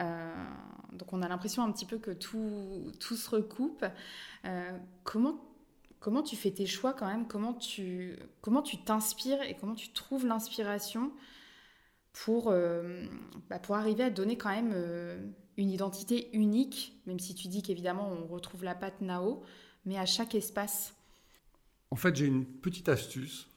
Euh, 0.01 0.45
donc 0.93 1.13
on 1.13 1.23
a 1.23 1.29
l'impression 1.29 1.63
un 1.63 1.71
petit 1.71 1.87
peu 1.87 1.99
que 1.99 2.11
tout, 2.11 2.91
tout 3.01 3.17
se 3.17 3.31
recoupe. 3.31 3.85
Comment, 5.05 5.41
comment 6.01 6.23
tu 6.23 6.37
fais 6.37 6.51
tes 6.51 6.67
choix 6.67 6.93
quand 6.93 7.07
même? 7.07 7.27
Comment 7.27 7.55
tu 7.55 8.17
comment 8.41 8.63
tu 8.63 8.79
t'inspires 8.79 9.43
et 9.43 9.55
comment 9.55 9.75
tu 9.75 9.91
trouves 9.91 10.27
l'inspiration 10.27 11.13
pour, 12.15 12.49
euh, 12.49 13.05
bah, 13.51 13.59
pour 13.59 13.75
arriver 13.75 14.05
à 14.05 14.11
donner 14.11 14.39
quand 14.39 14.51
même 14.51 14.73
euh, 14.73 15.19
une 15.59 15.71
identité 15.71 16.35
unique, 16.35 16.99
même 17.07 17.19
si 17.19 17.35
tu 17.35 17.49
dis 17.49 17.63
qu'évidemment 17.63 18.11
on 18.11 18.27
retrouve 18.27 18.65
la 18.65 18.75
patte 18.75 19.01
Nao, 19.03 19.43
mais 19.85 19.99
à 19.99 20.07
chaque 20.07 20.35
espace. 20.35 20.95
En 21.91 21.97
fait, 21.97 22.17
j'ai 22.17 22.27
une 22.27 22.47
petite 22.47 22.89
astuce. 22.89 23.49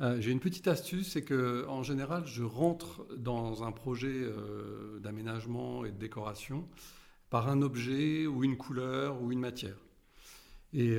Euh, 0.00 0.18
j'ai 0.20 0.30
une 0.30 0.40
petite 0.40 0.66
astuce, 0.66 1.12
c'est 1.12 1.22
que 1.22 1.66
en 1.68 1.82
général, 1.82 2.26
je 2.26 2.42
rentre 2.42 3.06
dans 3.16 3.64
un 3.64 3.72
projet 3.72 4.24
d'aménagement 5.00 5.84
et 5.84 5.90
de 5.90 5.98
décoration 5.98 6.66
par 7.28 7.48
un 7.48 7.62
objet 7.62 8.26
ou 8.26 8.42
une 8.42 8.56
couleur 8.56 9.20
ou 9.20 9.30
une 9.30 9.40
matière. 9.40 9.76
Et 10.72 10.96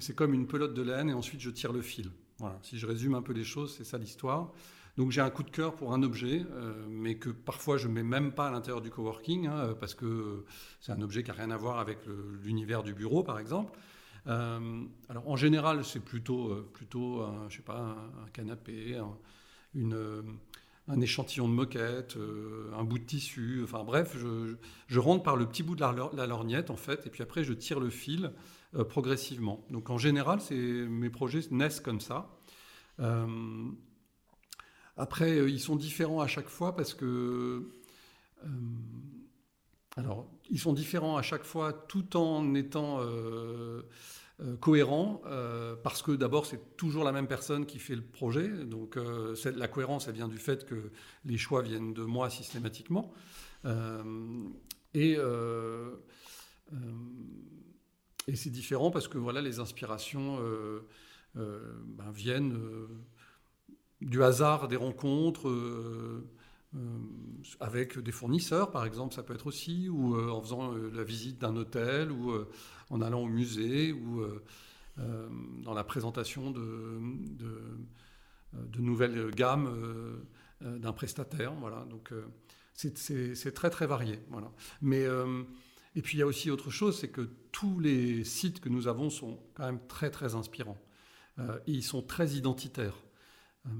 c'est 0.00 0.14
comme 0.14 0.32
une 0.32 0.46
pelote 0.46 0.74
de 0.74 0.82
laine 0.82 1.10
et 1.10 1.12
ensuite 1.12 1.40
je 1.40 1.50
tire 1.50 1.72
le 1.72 1.82
fil. 1.82 2.10
Voilà. 2.38 2.58
Si 2.62 2.78
je 2.78 2.86
résume 2.86 3.14
un 3.14 3.22
peu 3.22 3.32
les 3.32 3.44
choses, 3.44 3.74
c'est 3.76 3.84
ça 3.84 3.98
l'histoire. 3.98 4.52
Donc 4.96 5.10
j'ai 5.10 5.20
un 5.20 5.30
coup 5.30 5.42
de 5.42 5.50
cœur 5.50 5.74
pour 5.74 5.94
un 5.94 6.02
objet, 6.02 6.44
euh, 6.52 6.86
mais 6.88 7.16
que 7.16 7.30
parfois 7.30 7.78
je 7.78 7.88
mets 7.88 8.02
même 8.02 8.32
pas 8.32 8.48
à 8.48 8.50
l'intérieur 8.50 8.82
du 8.82 8.90
coworking, 8.90 9.46
hein, 9.46 9.74
parce 9.80 9.94
que 9.94 10.44
c'est 10.80 10.92
un 10.92 11.00
objet 11.00 11.22
qui 11.22 11.30
n'a 11.30 11.36
rien 11.36 11.50
à 11.50 11.56
voir 11.56 11.78
avec 11.78 11.98
l'univers 12.42 12.82
du 12.82 12.94
bureau, 12.94 13.22
par 13.22 13.38
exemple. 13.38 13.72
Euh, 14.26 14.84
alors 15.08 15.28
en 15.28 15.36
général, 15.36 15.84
c'est 15.84 16.04
plutôt, 16.04 16.50
euh, 16.50 16.70
plutôt 16.72 17.22
un, 17.22 17.48
je 17.48 17.56
sais 17.56 17.62
pas, 17.62 17.78
un, 17.78 18.28
canapé, 18.32 18.96
un, 18.96 19.16
une, 19.74 19.94
euh, 19.94 20.22
un 20.88 21.00
échantillon 21.00 21.48
de 21.48 21.54
moquette, 21.54 22.16
euh, 22.16 22.70
un 22.76 22.84
bout 22.84 22.98
de 22.98 23.04
tissu. 23.04 23.60
Enfin 23.64 23.84
bref, 23.84 24.16
je, 24.16 24.98
rentre 24.98 25.22
par 25.22 25.36
le 25.36 25.46
petit 25.46 25.62
bout 25.62 25.74
de 25.74 25.80
la, 25.80 25.94
la 26.12 26.26
lorgnette 26.26 26.70
en 26.70 26.76
fait, 26.76 27.06
et 27.06 27.10
puis 27.10 27.22
après 27.22 27.44
je 27.44 27.52
tire 27.52 27.80
le 27.80 27.90
fil 27.90 28.32
euh, 28.74 28.84
progressivement. 28.84 29.64
Donc 29.70 29.90
en 29.90 29.98
général, 29.98 30.40
mes 30.50 31.10
projets 31.10 31.40
naissent 31.50 31.80
comme 31.80 32.00
ça. 32.00 32.30
Après, 35.02 35.36
euh, 35.36 35.50
ils 35.50 35.58
sont 35.58 35.74
différents 35.74 36.20
à 36.20 36.28
chaque 36.28 36.46
fois 36.46 36.76
parce 36.76 36.94
que 36.94 37.04
euh, 38.44 38.48
alors, 39.96 40.30
ils 40.48 40.60
sont 40.60 40.72
différents 40.72 41.16
à 41.16 41.22
chaque 41.22 41.42
fois 41.42 41.72
tout 41.72 42.16
en 42.16 42.54
étant 42.54 43.00
euh, 43.00 43.82
cohérents, 44.60 45.20
parce 45.82 46.02
que 46.02 46.12
d'abord, 46.12 46.46
c'est 46.46 46.76
toujours 46.76 47.02
la 47.04 47.12
même 47.12 47.26
personne 47.26 47.66
qui 47.66 47.78
fait 47.78 47.96
le 47.96 48.02
projet. 48.02 48.48
Donc, 48.48 48.96
la 49.44 49.68
cohérence, 49.68 50.08
elle 50.08 50.14
vient 50.14 50.28
du 50.28 50.38
fait 50.38 50.64
que 50.66 50.90
les 51.24 51.36
choix 51.36 51.62
viennent 51.62 51.92
de 51.92 52.02
moi 52.02 52.30
systématiquement. 52.30 53.12
Et 54.94 55.16
c'est 58.34 58.50
différent 58.50 58.90
parce 58.90 59.06
que 59.06 59.18
voilà, 59.18 59.40
les 59.42 59.60
inspirations 59.60 60.40
ben, 61.34 62.10
viennent 62.12 62.58
du 64.04 64.22
hasard 64.22 64.68
des 64.68 64.76
rencontres. 64.76 65.48
euh, 65.48 66.28
euh, 66.74 66.78
avec 67.60 67.98
des 67.98 68.12
fournisseurs, 68.12 68.70
par 68.70 68.86
exemple, 68.86 69.14
ça 69.14 69.22
peut 69.22 69.34
être 69.34 69.46
aussi, 69.46 69.90
ou 69.90 70.16
euh, 70.16 70.30
en 70.30 70.40
faisant 70.40 70.72
la 70.72 71.04
visite 71.04 71.38
d'un 71.38 71.54
hôtel, 71.54 72.10
ou 72.10 72.32
en 72.88 73.02
allant 73.02 73.20
au 73.20 73.28
musée, 73.28 73.92
ou 73.92 74.24
dans 74.96 75.74
la 75.74 75.84
présentation 75.84 76.50
de, 76.50 76.98
de, 78.54 78.80
nouvelles 78.80 79.30
gammes 79.32 79.68
d'un 80.62 80.92
prestataire. 80.92 81.52
Voilà. 81.54 81.86
Donc 81.90 82.10
c'est- 82.72 83.52
très 83.54 83.68
très 83.68 83.86
varié. 83.86 84.20
Voilà. 84.30 84.50
Mais 84.80 85.04
et 85.94 86.00
puis 86.00 86.16
il 86.16 86.20
y 86.20 86.22
a 86.22 86.26
aussi 86.26 86.50
autre 86.50 86.70
chose, 86.70 86.98
c'est 86.98 87.08
que 87.10 87.28
tous 87.52 87.80
les 87.80 88.24
sites 88.24 88.60
que 88.60 88.70
nous 88.70 88.88
avons 88.88 89.10
sont 89.10 89.40
quand 89.52 89.66
même 89.66 89.80
très 89.88 90.10
très 90.10 90.34
inspirants. 90.34 90.78
Ils 91.66 91.82
sont 91.84 92.00
très 92.02 92.30
identitaires. 92.30 92.96
Euh, 93.66 93.70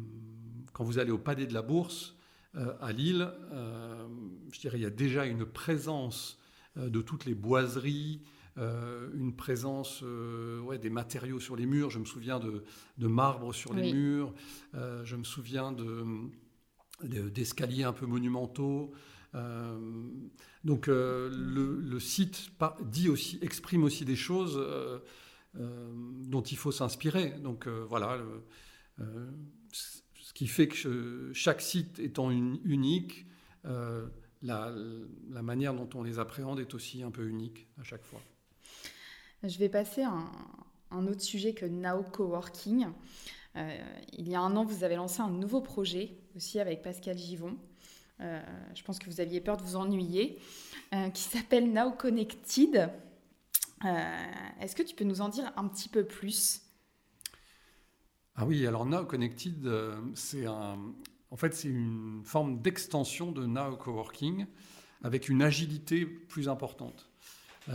quand 0.72 0.84
vous 0.84 0.98
allez 0.98 1.10
au 1.10 1.18
Palais 1.18 1.46
de 1.46 1.54
la 1.54 1.62
Bourse 1.62 2.16
euh, 2.54 2.74
à 2.80 2.92
Lille, 2.92 3.28
euh, 3.52 4.06
je 4.52 4.60
dirais 4.60 4.78
il 4.78 4.82
y 4.82 4.86
a 4.86 4.90
déjà 4.90 5.26
une 5.26 5.44
présence 5.44 6.38
de 6.76 7.02
toutes 7.02 7.26
les 7.26 7.34
boiseries, 7.34 8.22
euh, 8.58 9.10
une 9.14 9.34
présence 9.36 10.00
euh, 10.02 10.60
ouais, 10.60 10.78
des 10.78 10.88
matériaux 10.90 11.40
sur 11.40 11.54
les 11.56 11.66
murs. 11.66 11.90
Je 11.90 11.98
me 11.98 12.04
souviens 12.06 12.38
de, 12.40 12.64
de 12.98 13.06
marbre 13.06 13.52
sur 13.52 13.74
les 13.74 13.92
murs. 13.92 14.34
Euh, 14.74 15.04
je 15.04 15.16
me 15.16 15.24
souviens 15.24 15.72
de 15.72 16.04
de- 17.02 17.28
d'escaliers 17.28 17.82
un 17.84 17.92
peu 17.92 18.06
monumentaux. 18.06 18.92
Donc 20.64 20.86
le, 20.86 21.80
le 21.80 22.00
site 22.00 22.50
par- 22.58 22.76
dit 22.84 23.08
aussi, 23.08 23.38
exprime 23.42 23.82
aussi 23.82 24.04
des 24.04 24.14
choses 24.16 24.60
dont 25.54 26.42
il 26.42 26.56
faut 26.56 26.70
s'inspirer. 26.72 27.30
Donc 27.42 27.66
voilà, 27.66 28.18
le- 28.18 29.04
ce 29.72 30.32
qui 30.32 30.46
fait 30.46 30.68
que 30.68 31.30
chaque 31.34 31.60
site 31.60 31.98
étant 31.98 32.30
unique, 32.30 33.26
euh, 33.66 34.06
la, 34.42 34.72
manière 35.42 35.74
dont 35.74 35.88
on 35.94 36.02
les 36.02 36.18
appréhende 36.18 36.58
est 36.58 36.74
aussi 36.74 37.02
un 37.02 37.10
peu 37.10 37.26
unique 37.26 37.68
à 37.80 37.84
chaque 37.84 38.02
fois. 38.02 38.20
Je 39.42 39.58
vais 39.58 39.68
passer 39.68 40.02
à 40.02 40.12
un, 40.90 41.06
autre 41.06 41.20
sujet 41.20 41.52
que 41.52 41.66
Now 41.66 42.02
Coworking. 42.02 42.86
Euh, 43.56 43.78
il 44.16 44.28
y 44.28 44.34
a 44.34 44.40
un 44.40 44.56
an, 44.56 44.64
vous 44.64 44.84
avez 44.84 44.96
lancé 44.96 45.20
un 45.20 45.30
nouveau 45.30 45.60
projet 45.60 46.16
aussi 46.34 46.58
avec 46.58 46.82
Pascal 46.82 47.18
Givon. 47.18 47.56
Euh, 48.20 48.40
je 48.74 48.82
pense 48.82 48.98
que 48.98 49.06
vous 49.06 49.20
aviez 49.20 49.40
peur 49.40 49.56
de 49.56 49.62
vous 49.62 49.76
ennuyer, 49.76 50.38
qui 51.14 51.22
s'appelle 51.22 51.72
Now 51.72 51.92
Connected. 51.92 52.90
Est-ce 54.60 54.76
que 54.76 54.82
tu 54.82 54.94
peux 54.94 55.04
nous 55.04 55.20
en 55.20 55.28
dire 55.28 55.52
un 55.56 55.68
petit 55.68 55.88
peu 55.88 56.04
plus? 56.04 56.61
Ah 58.34 58.46
oui, 58.46 58.66
alors 58.66 58.86
Now 58.86 59.04
Connected, 59.04 59.66
euh, 59.66 60.00
c'est 60.14 60.46
un, 60.46 60.78
en 61.30 61.36
fait, 61.36 61.54
c'est 61.54 61.68
une 61.68 62.22
forme 62.24 62.62
d'extension 62.62 63.30
de 63.30 63.44
Now 63.44 63.76
Coworking 63.76 64.46
avec 65.02 65.28
une 65.28 65.42
agilité 65.42 66.06
plus 66.06 66.48
importante. 66.48 67.10
Euh, 67.68 67.74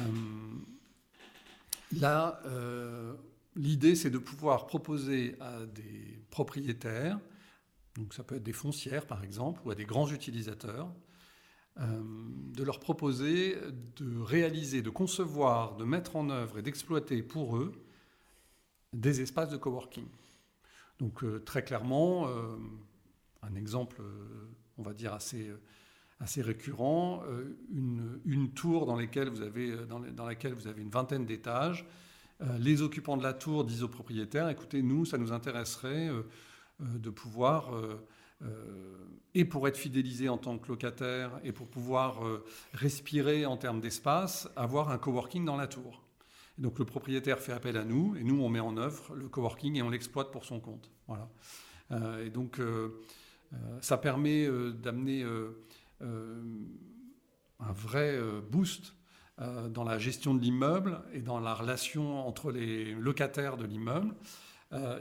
là, 1.99 2.41
euh, 2.45 3.14
l'idée, 3.55 3.95
c'est 3.95 4.10
de 4.10 4.18
pouvoir 4.18 4.66
proposer 4.66 5.36
à 5.39 5.64
des 5.68 6.20
propriétaires, 6.32 7.20
donc 7.95 8.16
ça 8.16 8.24
peut 8.24 8.36
être 8.36 8.43
des 8.43 8.53
foncières 8.53 9.05
par 9.05 9.24
exemple, 9.24 9.62
ou 9.64 9.70
à 9.70 9.76
des 9.76 9.86
grands 9.86 10.10
utilisateurs, 10.10 10.91
de 11.80 12.64
leur 12.64 12.80
proposer 12.80 13.55
de 13.97 14.20
réaliser, 14.20 14.82
de 14.82 14.89
concevoir, 14.89 15.76
de 15.76 15.84
mettre 15.84 16.16
en 16.16 16.32
œuvre 16.32 16.58
et 16.58 16.64
d'exploiter 16.64 17.22
pour 17.22 17.58
eux 17.58 17.72
des 18.93 19.22
espaces 19.22 19.51
de 19.51 19.58
coworking. 19.58 20.08
Donc 20.99 21.23
euh, 21.23 21.39
très 21.39 21.63
clairement, 21.63 22.27
euh, 22.27 22.57
un 23.43 23.55
exemple, 23.55 24.01
euh, 24.01 24.49
on 24.77 24.83
va 24.83 24.93
dire 24.93 25.13
assez, 25.13 25.51
récurrent, 26.41 27.23
une, 27.71 28.51
tour 28.53 28.85
dans, 28.85 28.95
laquelle 28.95 29.29
vous 29.29 29.41
avez 29.41 29.71
une 30.81 30.89
vingtaine 30.89 31.25
d'étages. 31.25 31.85
Les 32.59 32.81
occupants 32.81 33.17
de 33.17 33.23
la 33.23 33.33
tour 33.33 33.63
disent 33.65 33.83
aux 33.83 33.87
propriétaires, 33.87 34.49
écoutez, 34.49 34.81
nous, 34.81 35.05
ça 35.05 35.17
nous 35.17 35.31
intéresserait 35.31 36.09
de 36.79 37.09
pouvoir, 37.09 37.71
et 39.33 39.45
pour 39.45 39.67
être 39.67 39.77
fidélisé 39.77 40.29
en 40.29 40.37
tant 40.37 40.57
que 40.57 40.67
locataire, 40.67 41.39
et 41.43 41.51
pour 41.51 41.67
pouvoir 41.67 42.21
respirer 42.73 43.45
en 43.45 43.57
termes 43.57 43.79
d'espace, 43.79 44.49
avoir 44.55 44.89
un 44.89 44.97
coworking 44.97 45.45
dans 45.45 45.57
la 45.57 45.67
tour. 45.67 46.07
Donc 46.58 46.80
le 46.80 46.86
propriétaire 46.86 47.39
fait 47.39 47.51
appel 47.51 47.78
à 47.78 47.84
nous 47.84 48.16
et 48.16 48.24
nous 48.24 48.41
on 48.41 48.49
met 48.49 48.60
en 48.60 48.78
œuvre 48.78 49.14
le 49.14 49.30
coworking 49.30 49.76
et 49.76 49.82
on 49.82 49.89
l'exploite 49.89 50.32
pour 50.32 50.43
son 50.43 50.60
compte. 50.60 50.89
Voilà. 51.08 51.30
Euh, 51.91 52.26
et 52.26 52.30
donc 52.30 52.60
euh, 52.60 53.03
euh, 53.53 53.58
ça 53.82 53.97
permet 53.97 54.49
d'amener 54.74 55.24
un 56.01 57.72
vrai 57.72 58.20
boost 58.49 58.93
dans 59.38 59.84
la 59.84 59.99
gestion 59.99 60.34
de 60.34 60.41
l'immeuble 60.41 60.99
et 61.14 61.22
dans 61.22 61.39
la 61.39 61.53
relation 61.53 62.28
entre 62.28 62.51
les 62.51 62.93
locataires 62.93 63.55
de 63.58 63.66
l'immeuble. 63.66 64.16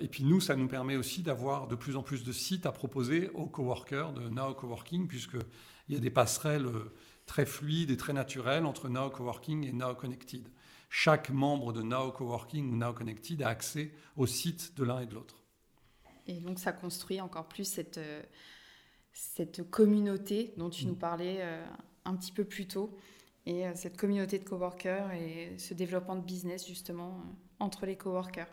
Et 0.01 0.09
puis 0.09 0.25
nous, 0.25 0.41
ça 0.41 0.55
nous 0.55 0.69
permet 0.69 0.97
aussi 0.97 1.23
d'avoir 1.23 1.67
de 1.67 1.75
plus 1.75 1.97
en 1.97 2.03
plus 2.03 2.23
de 2.23 2.33
sites 2.33 2.67
à 2.67 2.73
proposer 2.73 3.31
aux 3.31 3.47
coworkers 3.47 4.13
de 4.13 4.29
Now 4.29 4.55
Coworking, 4.55 5.09
puisqu'il 5.09 5.95
y 5.95 5.97
a 5.97 6.01
des 6.01 6.11
passerelles 6.11 6.69
très 7.25 7.47
fluides 7.47 7.91
et 7.91 7.97
très 7.97 8.13
naturelles 8.13 8.65
entre 8.65 8.89
Now 8.89 9.11
Coworking 9.11 9.67
et 9.67 9.73
Now 9.73 9.95
Connected 9.95 10.49
chaque 10.99 11.29
membre 11.29 11.75
de 11.75 11.83
Now 11.83 12.11
Coworking 12.11 12.73
ou 12.73 12.77
Now 12.77 12.95
Connected 12.95 13.43
a 13.43 13.49
accès 13.49 13.93
au 14.17 14.27
site 14.27 14.75
de 14.79 14.83
l'un 14.83 15.01
et 15.01 15.07
de 15.07 15.15
l'autre. 15.15 15.43
Et 16.27 16.41
donc 16.41 16.59
ça 16.59 16.73
construit 16.73 17.21
encore 17.21 17.47
plus 17.49 17.65
cette, 17.69 17.99
euh, 17.99 18.23
cette 19.13 19.71
communauté 19.71 20.55
dont 20.57 20.71
tu 20.71 20.87
Mm. 20.87 20.89
nous 20.89 20.95
parlais 20.95 21.37
euh, 21.41 21.63
un 22.07 22.17
petit 22.17 22.33
peu 22.33 22.45
plus 22.45 22.67
tôt. 22.67 22.97
Et 23.45 23.67
euh, 23.67 23.73
cette 23.75 23.99
communauté 23.99 24.39
de 24.39 24.45
coworkers 24.45 25.13
et 25.13 25.59
ce 25.59 25.75
développement 25.75 26.17
de 26.17 26.25
business 26.25 26.67
justement 26.67 27.23
entre 27.61 27.85
les 27.85 27.97
coworkers. 27.97 28.49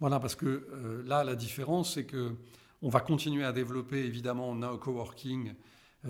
Voilà, 0.00 0.18
parce 0.18 0.34
que 0.34 0.46
euh, 0.46 1.00
là, 1.06 1.22
la 1.22 1.36
différence, 1.36 1.94
c'est 1.94 2.06
que 2.06 2.34
on 2.82 2.88
va 2.88 2.98
continuer 2.98 3.44
à 3.44 3.52
développer 3.52 4.04
évidemment 4.04 4.52
Now 4.56 4.78
Coworking 4.78 5.54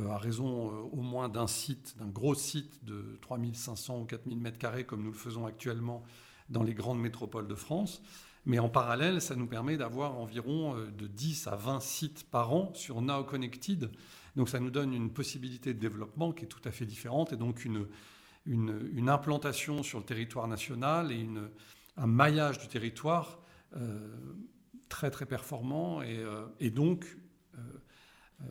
à 0.08 0.18
raison 0.18 0.70
euh, 0.70 0.80
au 0.92 1.02
moins 1.02 1.28
d'un 1.28 1.46
site, 1.46 1.96
d'un 1.98 2.08
gros 2.08 2.34
site 2.34 2.84
de 2.84 3.18
3500 3.22 4.00
ou 4.00 4.04
4000 4.04 4.38
mètres 4.38 4.58
carrés, 4.58 4.84
comme 4.84 5.02
nous 5.02 5.10
le 5.10 5.16
faisons 5.16 5.46
actuellement 5.46 6.02
dans 6.48 6.62
les 6.62 6.74
grandes 6.74 7.00
métropoles 7.00 7.48
de 7.48 7.54
France. 7.54 8.02
Mais 8.46 8.58
en 8.58 8.68
parallèle, 8.68 9.22
ça 9.22 9.36
nous 9.36 9.46
permet 9.46 9.76
d'avoir 9.76 10.18
environ 10.18 10.76
euh, 10.76 10.90
de 10.90 11.06
10 11.06 11.46
à 11.46 11.56
20 11.56 11.80
sites 11.80 12.24
par 12.30 12.52
an 12.52 12.72
sur 12.74 13.00
Now 13.00 13.24
Connected. 13.24 13.90
Donc 14.36 14.48
ça 14.48 14.60
nous 14.60 14.70
donne 14.70 14.92
une 14.92 15.10
possibilité 15.10 15.74
de 15.74 15.78
développement 15.78 16.32
qui 16.32 16.44
est 16.44 16.48
tout 16.48 16.66
à 16.66 16.70
fait 16.72 16.86
différente 16.86 17.32
et 17.32 17.36
donc 17.36 17.64
une, 17.64 17.86
une, 18.46 19.08
implantation 19.08 19.82
sur 19.82 20.00
le 20.00 20.04
territoire 20.04 20.48
national 20.48 21.12
et 21.12 21.16
une, 21.16 21.48
un 21.96 22.06
maillage 22.08 22.58
du 22.58 22.66
territoire 22.66 23.38
euh, 23.76 24.16
très 24.88 25.10
très 25.10 25.26
performant 25.26 26.02
et, 26.02 26.18
euh, 26.18 26.46
donc 26.70 27.16
euh, 27.56 27.58
euh, 28.42 28.44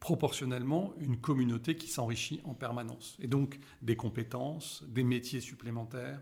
proportionnellement 0.00 0.94
une 0.98 1.18
communauté 1.18 1.76
qui 1.76 1.88
s'enrichit 1.88 2.40
en 2.44 2.54
permanence. 2.54 3.16
Et 3.20 3.28
donc 3.28 3.60
des 3.82 3.96
compétences, 3.96 4.82
des 4.88 5.04
métiers 5.04 5.40
supplémentaires, 5.40 6.20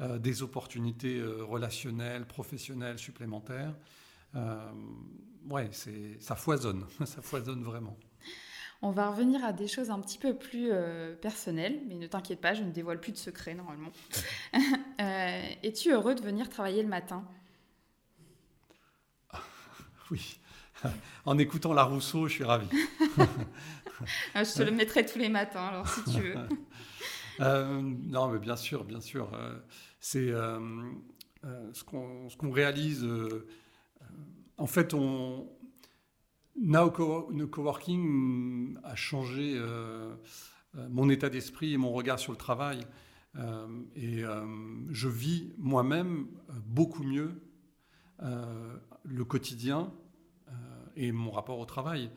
euh, 0.00 0.18
des 0.18 0.42
opportunités 0.42 1.18
euh, 1.18 1.44
relationnelles, 1.44 2.26
professionnelles 2.26 2.98
supplémentaires. 2.98 3.74
Euh, 4.36 4.70
ouais, 5.50 5.68
c'est, 5.72 6.20
ça 6.20 6.36
foisonne, 6.36 6.86
ça 7.04 7.20
foisonne 7.20 7.62
vraiment. 7.62 7.96
On 8.82 8.90
va 8.90 9.10
revenir 9.10 9.44
à 9.44 9.52
des 9.52 9.66
choses 9.66 9.90
un 9.90 9.98
petit 10.00 10.18
peu 10.18 10.36
plus 10.36 10.68
euh, 10.70 11.16
personnelles, 11.16 11.80
mais 11.88 11.94
ne 11.94 12.06
t'inquiète 12.06 12.40
pas, 12.40 12.54
je 12.54 12.62
ne 12.62 12.70
dévoile 12.70 13.00
plus 13.00 13.12
de 13.12 13.16
secrets 13.16 13.54
normalement. 13.54 13.90
Es-tu 15.62 15.92
heureux 15.92 16.14
de 16.14 16.22
venir 16.22 16.48
travailler 16.48 16.82
le 16.82 16.88
matin? 16.88 17.26
Oui. 20.12 20.38
En 21.24 21.38
écoutant 21.38 21.72
la 21.72 21.82
Rousseau, 21.84 22.28
je 22.28 22.34
suis 22.34 22.44
ravi. 22.44 22.68
Ah, 24.34 24.44
Je 24.44 24.52
te 24.52 24.62
le 24.62 24.70
mettrai 24.72 25.06
tous 25.06 25.18
les 25.18 25.30
matins, 25.30 25.68
alors 25.68 25.88
si 25.88 26.04
tu 26.04 26.20
veux. 26.20 26.34
Euh, 27.40 27.82
non, 27.82 28.28
mais 28.28 28.38
bien 28.38 28.56
sûr, 28.56 28.84
bien 28.84 29.02
sûr. 29.02 29.30
Euh, 29.34 29.58
c'est 30.00 30.30
euh, 30.30 30.58
ce 31.74 31.84
qu'on 31.84 32.30
ce 32.30 32.36
réalise. 32.50 33.04
euh, 33.04 33.46
en 34.56 34.66
fait, 34.66 34.94
on, 34.94 35.46
Now 36.58 36.90
Co- 36.90 37.30
no 37.32 37.46
Coworking 37.46 38.78
a 38.84 38.94
changé 38.94 39.60
mon 40.72 41.10
état 41.10 41.28
d'esprit 41.28 41.74
et 41.74 41.76
mon 41.76 41.92
regard 41.92 42.18
sur 42.18 42.32
le 42.32 42.38
travail. 42.38 42.80
Et 43.96 44.22
je 44.90 45.08
vis 45.08 45.52
moi-même 45.58 46.28
beaucoup 46.64 47.02
mieux 47.02 47.42
le 48.22 49.24
quotidien 49.26 49.92
et 50.96 51.12
mon 51.12 51.30
rapport 51.30 51.58
au 51.58 51.66
travail. 51.66 52.10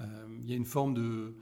Euh, 0.00 0.26
il 0.42 0.50
y 0.50 0.52
a 0.52 0.56
une 0.56 0.64
forme 0.64 0.94
de, 0.94 1.34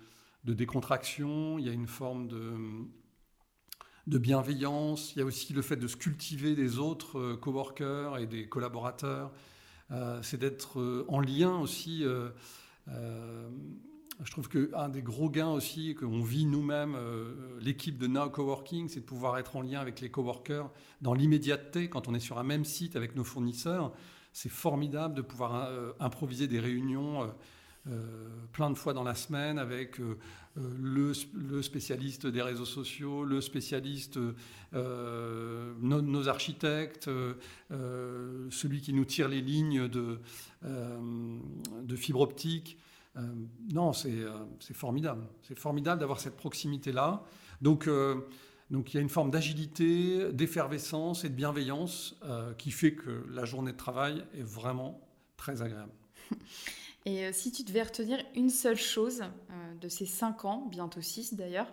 décontraction, 0.45 1.59
il 1.59 1.67
y 1.67 1.69
a 1.69 1.73
une 1.73 1.87
forme 1.87 2.29
de, 2.29 4.19
bienveillance, 4.19 5.15
il 5.15 5.21
y 5.21 5.23
a 5.23 5.25
aussi 5.25 5.53
le 5.53 5.63
fait 5.63 5.77
de 5.77 5.87
se 5.87 5.97
cultiver 5.97 6.55
des 6.55 6.79
autres 6.79 7.19
euh, 7.19 7.37
coworkers 7.37 8.19
et 8.19 8.27
des 8.27 8.49
collaborateurs, 8.49 9.33
Euh, 9.93 10.23
c'est 10.23 10.39
d'être 10.39 11.05
en 11.09 11.19
lien 11.19 11.59
aussi. 11.59 12.05
je 12.87 14.31
trouve 14.31 14.49
qu'un 14.49 14.89
des 14.89 15.03
gros 15.03 15.29
gains 15.29 15.51
aussi 15.51 15.97
qu'on 15.97 16.23
vit 16.23 16.47
nous-mêmes, 16.47 16.97
l'équipe 17.61 17.99
de 17.99 18.07
Now 18.07 18.31
Coworking, 18.31 18.89
c'est 18.89 19.01
de 19.01 19.05
pouvoir 19.05 19.37
être 19.39 19.57
en 19.57 19.63
lien 19.63 19.81
avec 19.81 20.01
les 20.01 20.09
coworkers 20.09 20.71
dans 21.01 21.13
l'immédiateté, 21.13 21.89
quand 21.89 22.07
on 22.07 22.15
est 22.15 22.21
sur 22.21 22.39
un 22.39 22.45
même 22.45 22.65
site 22.65 22.95
avec 22.95 23.17
nos 23.17 23.25
fournisseurs. 23.25 23.93
C'est 24.33 24.49
formidable 24.49 25.15
de 25.15 25.23
pouvoir 25.23 25.65
euh, 25.65 25.93
improviser 25.99 26.47
des 26.47 26.61
réunions 26.61 27.23
euh, 27.23 27.27
euh, 27.89 28.29
plein 28.53 28.71
de 28.71 28.77
fois 28.77 28.93
dans 28.93 29.03
la 29.03 29.15
semaine 29.15 29.59
avec 29.59 30.01
le, 30.57 31.15
spécialiste 31.63 32.27
des 32.27 32.43
réseaux 32.43 32.67
sociaux, 32.67 33.25
le 33.25 33.41
spécialiste, 33.41 34.19
nos, 34.73 36.29
architectes, 36.29 37.09
celui 37.71 38.83
qui 38.83 38.93
nous 38.93 39.07
tire 39.07 39.29
les 39.29 39.41
lignes 39.41 39.89
de, 39.89 40.19
de 40.63 41.97
fibre 41.97 42.21
optique. 42.21 42.77
Non, 43.73 43.95
c'est 43.95 44.27
formidable. 44.75 45.23
C'est 45.41 45.59
formidable 45.59 46.01
d'avoir 46.01 46.21
cette 46.21 46.37
proximité-là. 46.37 47.23
Donc, 47.63 47.89
donc 48.71 48.93
il 48.93 48.97
y 48.97 48.99
a 48.99 49.03
une 49.03 49.09
forme 49.09 49.31
d'agilité, 49.31 50.33
d'effervescence 50.33 51.25
et 51.25 51.29
de 51.29 51.35
bienveillance 51.35 52.17
euh, 52.23 52.55
qui 52.55 52.71
fait 52.71 52.95
que 52.95 53.27
la 53.31 53.45
journée 53.45 53.73
de 53.73 53.77
travail 53.77 54.25
est 54.35 54.43
vraiment 54.43 55.01
très 55.37 55.63
agréable. 55.63 55.93
Et 57.07 57.25
euh, 57.25 57.33
si 57.33 57.51
tu 57.51 57.65
devais 57.65 57.83
retenir 57.83 58.19
une 58.37 58.51
seule 58.51 58.77
chose 58.77 59.23
euh, 59.23 59.75
de 59.81 59.89
ces 59.89 60.05
cinq 60.05 60.45
ans, 60.45 60.67
bientôt 60.71 61.01
six 61.01 61.35
d'ailleurs, 61.35 61.73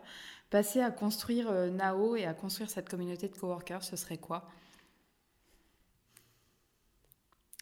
passés 0.49 0.79
à 0.79 0.89
construire 0.89 1.51
Nao 1.51 2.15
et 2.15 2.25
à 2.25 2.33
construire 2.33 2.69
cette 2.69 2.89
communauté 2.89 3.27
de 3.27 3.35
coworkers, 3.35 3.83
ce 3.83 3.97
serait 3.97 4.17
quoi? 4.17 4.49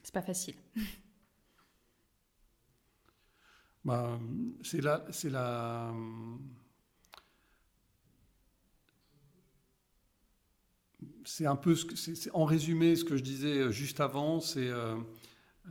C'est 0.03 0.13
pas 0.13 0.21
facile. 0.21 0.55
Bah, 3.83 4.19
c'est 4.63 4.81
la, 4.81 5.05
c'est 5.11 5.29
la, 5.29 5.93
c'est 11.25 11.45
un 11.45 11.55
peu, 11.55 11.75
ce 11.75 11.85
que- 11.85 12.29
en 12.33 12.45
résumé, 12.45 12.95
ce 12.95 13.03
que 13.03 13.17
je 13.17 13.23
disais 13.23 13.71
juste 13.71 13.99
avant, 13.99 14.39
c'est 14.39 14.69
euh, 14.69 14.95
euh, 15.67 15.69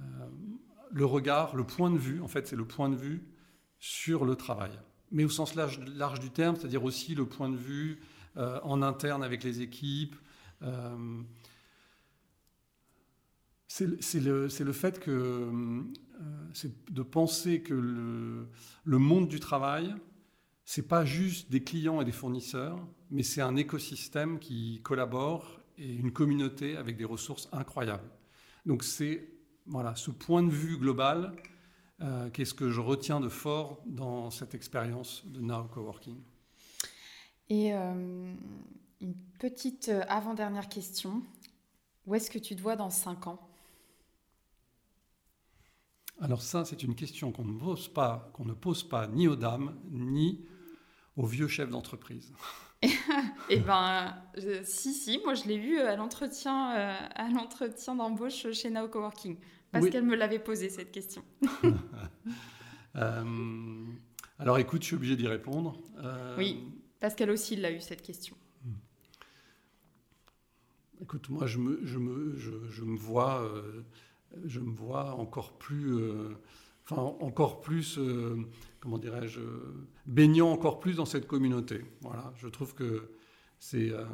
le 0.93 1.05
regard, 1.05 1.57
le 1.57 1.65
point 1.65 1.91
de 1.91 1.99
vue. 1.99 2.21
En 2.21 2.29
fait, 2.29 2.47
c'est 2.47 2.57
le 2.57 2.65
point 2.67 2.89
de 2.89 2.97
vue 2.97 3.23
sur 3.79 4.25
le 4.25 4.37
travail, 4.37 4.73
mais 5.11 5.25
au 5.25 5.29
sens 5.29 5.55
large, 5.55 5.81
du 6.21 6.31
terme, 6.31 6.57
c'est-à-dire 6.57 6.85
aussi 6.85 7.15
le 7.15 7.27
point 7.27 7.49
de 7.49 7.57
vue 7.57 8.01
euh, 8.37 8.59
en 8.65 8.83
interne 8.83 9.23
avec 9.23 9.45
les 9.45 9.61
équipes. 9.61 10.17
euh, 10.63 11.23
c'est 13.67 14.21
le- 14.21 14.49
le, 14.65 14.73
fait 14.73 15.01
que 15.01 15.11
euh, 15.11 15.83
c'est 16.53 16.93
de 16.93 17.03
penser 17.03 17.61
que 17.61 17.75
le 17.75 18.99
monde 18.99 19.27
du 19.29 19.41
travail, 19.41 19.93
c'est 20.65 20.89
pas 20.89 21.05
juste 21.05 21.51
des 21.51 21.63
clients 21.63 22.01
et 22.01 22.05
des 22.05 22.13
fournisseurs, 22.13 22.79
mais 23.11 23.23
c'est 23.23 23.43
un 23.43 23.57
écosystème 23.57 24.39
qui 24.39 24.81
collabore 24.83 25.61
et 25.79 25.93
une 25.93 26.13
communauté 26.13 26.77
avec 26.77 26.97
des 26.97 27.05
ressources 27.05 27.49
incroyables. 27.53 28.11
Donc 28.65 28.83
c'est 28.83 29.29
voilà 29.67 29.95
ce 29.97 30.11
point 30.11 30.43
de 30.43 30.51
vue 30.51 30.79
global 30.79 31.35
euh, 32.01 32.29
qu'est-ce 32.31 32.55
que 32.55 32.71
je 32.71 32.81
retiens 32.81 33.21
de 33.21 33.29
fort 33.29 33.81
dans 33.87 34.31
cette 34.31 34.55
expérience 34.55 35.25
de 35.27 35.41
Now 35.41 35.65
Coworking. 35.65 36.17
Et 37.49 37.73
euh, 37.73 38.35
une 39.01 39.15
petite 39.39 39.89
euh, 39.89 40.03
avant-dernière 40.09 40.69
question. 40.69 41.23
Où 42.07 42.15
est-ce 42.15 42.31
que 42.31 42.39
tu 42.39 42.57
te 42.57 42.61
vois 42.61 42.77
dans 42.77 42.91
cinq 42.91 43.27
ans? 43.27 43.39
Alors 46.21 46.43
ça, 46.43 46.65
c'est 46.65 46.83
une 46.83 46.95
question 46.95 47.33
qu'on 47.33 47.45
ne 47.45 47.59
pose 47.59 47.89
pas, 47.89 48.31
qu'on 48.35 48.45
ne 48.45 48.55
pose 48.55 48.83
pas 48.83 49.07
ni 49.07 49.29
aux 49.29 49.37
dames 49.37 49.77
ni 49.91 50.45
aux 51.17 51.27
vieux 51.27 51.49
chefs 51.49 51.71
d'entreprise. 51.71 52.33
Eh 53.51 53.61
ben, 53.61 54.15
je- 54.37 54.63
si, 54.65 54.93
si, 54.93 55.19
moi 55.25 55.33
je 55.35 55.45
l'ai 55.45 55.55
eu 55.55 55.79
à 55.79 55.97
l'entretien, 55.97 56.73
euh, 56.77 56.97
à 57.15 57.29
l'entretien 57.31 57.95
d'embauche 57.95 58.51
chez 58.53 58.69
Nao 58.71 58.89
Coworking, 58.89 59.39
parce 59.73 59.85
Oui. 59.85 59.91
qu'elle 59.91 60.05
me 60.05 60.15
l'avait 60.17 60.39
posé 60.39 60.69
cette 60.69 60.93
question. 60.93 61.25
Euh, 62.97 63.85
alors 64.39 64.59
écoute, 64.59 64.83
je 64.83 64.87
suis 64.87 64.95
obligé 64.97 65.17
d'y 65.17 65.27
répondre. 65.27 65.77
Euh, 65.99 66.37
Oui. 66.39 66.63
Parce 67.01 67.17
qu'elle 67.17 67.31
aussi 67.31 67.57
l'a 67.57 67.73
eu 67.73 67.81
cette 67.81 68.03
question. 68.03 68.37
Écoute, 71.03 71.29
moi, 71.29 71.47
je 71.47 71.59
me, 71.59 71.81
je 71.85 71.99
me, 71.99 72.37
je, 72.37 72.53
je 72.71 72.85
me 72.85 72.97
vois, 72.97 73.43
euh, 73.43 73.83
je 74.45 74.61
me 74.61 74.71
vois 74.73 75.15
encore 75.15 75.59
plus, 75.59 75.97
enfin, 76.85 77.03
encore 77.21 77.61
plus, 77.61 77.99
euh, 77.99 78.37
comment 78.81 78.99
dirais-je, 78.99 79.41
euh, 79.41 79.89
baignant 80.07 80.51
encore 80.51 80.81
plus 80.81 80.97
dans 80.97 81.07
cette 81.07 81.27
communauté. 81.27 81.85
Voilà, 82.03 82.33
je 82.37 82.49
trouve 82.49 82.75
que 82.75 83.11
c'est, 83.59 83.91
euh, 83.91 84.05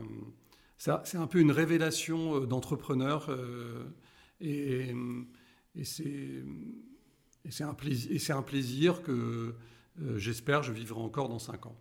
un- 1.14 1.26
peu 1.26 1.40
une 1.40 1.50
révélation 1.50 2.40
d'entrepreneur 2.40 3.28
et, 4.40 4.94
c'est, 5.84 6.44
un 7.60 7.74
plaisir, 7.74 8.36
un 8.36 8.42
plaisir 8.42 9.02
que 9.02 9.54
j'espère 10.16 10.62
je 10.62 10.72
vivrai 10.72 11.00
encore 11.00 11.28
dans 11.28 11.38
cinq 11.38 11.66
ans. 11.66 11.76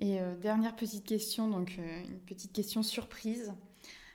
Et 0.00 0.18
dernière 0.40 0.74
petite 0.74 1.04
question, 1.04 1.48
donc 1.48 1.78
une 1.78 2.20
petite 2.26 2.52
question 2.52 2.82
surprise. 2.82 3.54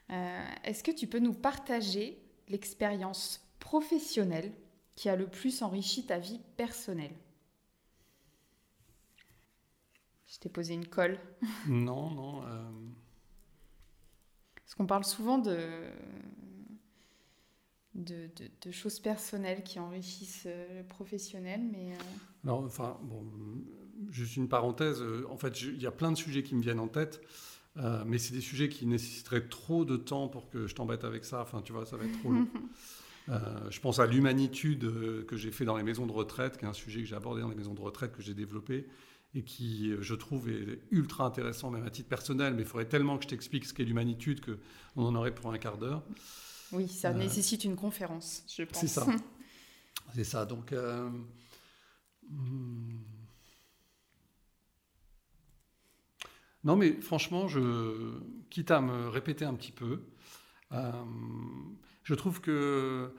Est-ce 0.08 0.84
que 0.84 0.92
tu 0.92 1.06
peux 1.06 1.18
nous 1.18 1.32
partager 1.34 2.18
l'expérience 2.48 3.40
professionnelle 3.58 4.52
qui 4.98 5.08
a 5.08 5.14
le 5.16 5.28
plus 5.28 5.62
enrichi 5.62 6.04
ta 6.06 6.18
vie 6.18 6.40
personnelle 6.56 7.14
Je 10.26 10.38
t'ai 10.38 10.48
posé 10.48 10.74
une 10.74 10.86
colle. 10.86 11.18
Non, 11.68 12.10
non. 12.10 12.42
euh, 12.46 12.70
Parce 14.56 14.74
qu'on 14.74 14.86
parle 14.86 15.04
souvent 15.04 15.38
de, 15.38 15.56
de, 17.94 18.28
de- 18.36 18.50
de 18.62 18.70
choses 18.70 19.00
personnelles 19.00 19.62
qui 19.62 19.78
enrichissent 19.78 20.44
euh, 20.46 20.80
le 20.82 20.84
professionnel, 20.86 21.60
mais 21.72 21.92
euh, 21.92 21.98
Alors, 22.44 22.60
enfin, 22.64 22.98
bon, 23.02 23.24
juste 24.10 24.36
une 24.36 24.48
parenthèse. 24.48 25.02
En 25.28 25.36
fait, 25.36 25.60
il 25.62 25.80
y 25.80 25.86
a 25.86 25.90
plein 25.92 26.12
de 26.12 26.16
sujets 26.16 26.42
qui 26.42 26.54
me 26.54 26.62
viennent 26.62 26.80
en 26.80 26.88
tête, 26.88 27.20
euh, 27.76 28.04
mais 28.06 28.18
c'est 28.18 28.34
des 28.34 28.40
sujets 28.40 28.68
qui 28.68 28.86
nécessiteraient 28.86 29.48
trop 29.48 29.84
de 29.84 29.96
temps 29.96 30.28
pour 30.28 30.48
que 30.50 30.66
je 30.66 30.74
t'embête 30.74 31.04
avec 31.04 31.24
ça. 31.24 31.42
Enfin, 31.42 31.62
tu 31.62 31.72
vois, 31.72 31.86
ça 31.86 31.96
va 31.96 32.04
être 32.04 32.18
trop 32.18 32.30
long. 32.32 32.46
Euh, 33.28 33.70
je 33.70 33.80
pense 33.80 33.98
à 33.98 34.06
l'humanitude 34.06 34.84
euh, 34.84 35.24
que 35.24 35.36
j'ai 35.36 35.50
fait 35.50 35.64
dans 35.64 35.76
les 35.76 35.82
maisons 35.82 36.06
de 36.06 36.12
retraite, 36.12 36.56
qui 36.56 36.64
est 36.64 36.68
un 36.68 36.72
sujet 36.72 37.00
que 37.00 37.06
j'ai 37.06 37.16
abordé 37.16 37.42
dans 37.42 37.50
les 37.50 37.56
maisons 37.56 37.74
de 37.74 37.80
retraite, 37.80 38.12
que 38.12 38.22
j'ai 38.22 38.34
développé 38.34 38.86
et 39.34 39.42
qui, 39.42 39.90
euh, 39.90 40.00
je 40.00 40.14
trouve, 40.14 40.48
est 40.48 40.80
ultra 40.90 41.24
intéressant, 41.24 41.70
même 41.70 41.84
à 41.84 41.90
titre 41.90 42.08
personnel. 42.08 42.54
Mais 42.54 42.62
il 42.62 42.68
faudrait 42.68 42.88
tellement 42.88 43.18
que 43.18 43.24
je 43.24 43.28
t'explique 43.28 43.66
ce 43.66 43.74
qu'est 43.74 43.84
l'humanitude 43.84 44.40
qu'on 44.44 45.04
en 45.04 45.14
aurait 45.14 45.34
pour 45.34 45.52
un 45.52 45.58
quart 45.58 45.78
d'heure. 45.78 46.02
oui, 46.72 46.88
ça 46.88 47.10
Euh, 47.10 47.14
nécessite 47.14 47.64
une 47.64 47.76
conférence, 47.76 48.44
je 48.48 48.62
pense. 48.62 48.80
C'est 48.80 48.88
ça. 48.88 49.06
C'est 50.14 50.24
ça. 50.24 50.46
Donc, 50.46 50.72
euh, 50.72 51.10
hmm. 52.30 52.98
non, 56.64 56.76
mais 56.76 56.92
franchement, 57.02 57.46
je, 57.48 58.18
quitte 58.48 58.70
à 58.70 58.80
me 58.80 59.08
répéter 59.08 59.44
un 59.44 59.54
petit 59.54 59.72
peu, 59.72 60.02
euh, 60.72 60.92
je 62.08 62.14
trouve 62.14 62.40
que 62.40 63.12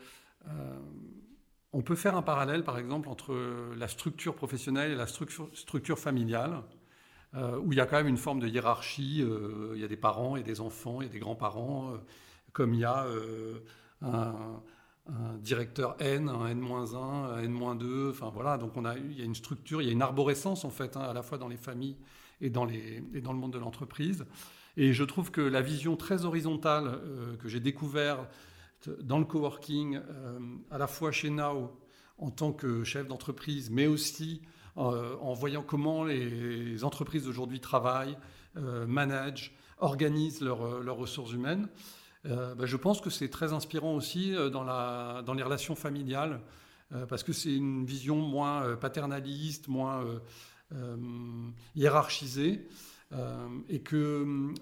euh, 0.47 0.79
on 1.73 1.83
peut 1.83 1.95
faire 1.95 2.17
un 2.17 2.23
parallèle, 2.23 2.63
par 2.63 2.79
exemple, 2.79 3.07
entre 3.07 3.35
la 3.77 3.87
structure 3.87 4.33
professionnelle 4.33 4.91
et 4.91 4.95
la 4.95 5.05
structure, 5.05 5.99
familiale, 5.99 6.63
euh, 7.35 7.59
où 7.59 7.71
il 7.71 7.77
y 7.77 7.81
a 7.81 7.85
quand 7.85 7.97
même 7.97 8.07
une 8.07 8.17
forme 8.17 8.39
de 8.39 8.47
hiérarchie. 8.47 9.21
euh, 9.21 9.73
il 9.75 9.81
y 9.81 9.83
a 9.83 9.87
des 9.87 9.95
parents 9.95 10.37
et 10.37 10.41
des 10.41 10.59
enfants, 10.59 11.01
a 11.01 11.05
des 11.05 11.19
grands-parents, 11.19 11.93
comme 12.51 12.73
il 12.73 12.79
y 12.79 12.85
a 12.85 13.05
un, 14.01 14.63
directeur 15.37 15.95
N, 15.99 16.27
un 16.27 16.47
N-1, 16.47 16.95
un 16.95 17.43
N-2, 17.43 18.09
enfin 18.09 18.31
voilà, 18.33 18.57
donc 18.57 18.75
on 18.75 18.85
a, 18.85 18.97
il 18.97 19.19
y 19.19 19.21
a 19.21 19.25
une 19.25 19.35
structure, 19.35 19.83
il 19.83 19.85
y 19.85 19.89
a 19.89 19.93
une 19.93 20.01
arborescence 20.01 20.65
en 20.65 20.71
fait, 20.71 20.97
hein, 20.97 21.01
à 21.01 21.13
la 21.13 21.21
fois 21.21 21.37
dans 21.37 21.47
les 21.47 21.57
familles 21.57 21.97
et 22.41 22.49
dans, 22.49 22.67
et 22.67 23.03
le 23.13 23.33
monde 23.33 23.53
de 23.53 23.59
l'entreprise. 23.59 24.25
Et 24.77 24.93
je 24.93 25.03
trouve 25.03 25.29
que 25.29 25.41
la 25.41 25.61
vision 25.61 25.95
très 25.95 26.25
horizontale 26.25 26.99
que 27.39 27.49
j'ai 27.49 27.59
découverte 27.59 28.27
dans 28.87 29.19
le 29.19 29.25
coworking, 29.25 29.97
euh, 29.97 30.39
à 30.71 30.77
la 30.77 30.87
fois 30.87 31.11
chez 31.11 31.29
Now 31.29 31.71
en 32.17 32.31
tant 32.31 32.51
que 32.51 32.83
chef 32.83 33.07
d'entreprise, 33.07 33.69
mais 33.69 33.87
aussi 33.87 34.41
euh, 34.77 35.15
en 35.21 35.33
voyant 35.33 35.63
comment 35.63 36.03
les 36.03 36.83
entreprises 36.83 37.25
d'aujourd'hui 37.25 37.59
travaillent, 37.59 38.17
euh, 38.57 38.85
managent, 38.87 39.53
organisent 39.77 40.41
leurs 40.41 40.97
ressources 40.97 41.31
humaines, 41.31 41.67
bah, 42.25 42.65
je 42.65 42.75
pense 42.75 42.99
que 42.99 43.09
c'est 43.09 43.29
très 43.29 43.53
inspirant 43.53 43.95
aussi 43.95 44.33
dans, 44.51 45.33
les 45.33 45.43
relations 45.43 45.75
familiales, 45.75 46.41
parce 47.07 47.23
que 47.23 47.31
c'est 47.31 47.55
une 47.55 47.85
vision 47.85 48.17
moins 48.17 48.75
paternaliste, 48.75 49.69
moins, 49.69 50.03
hiérarchisé 51.75 52.67
euh, 53.11 53.47
et 53.69 53.79
que 53.79 54.53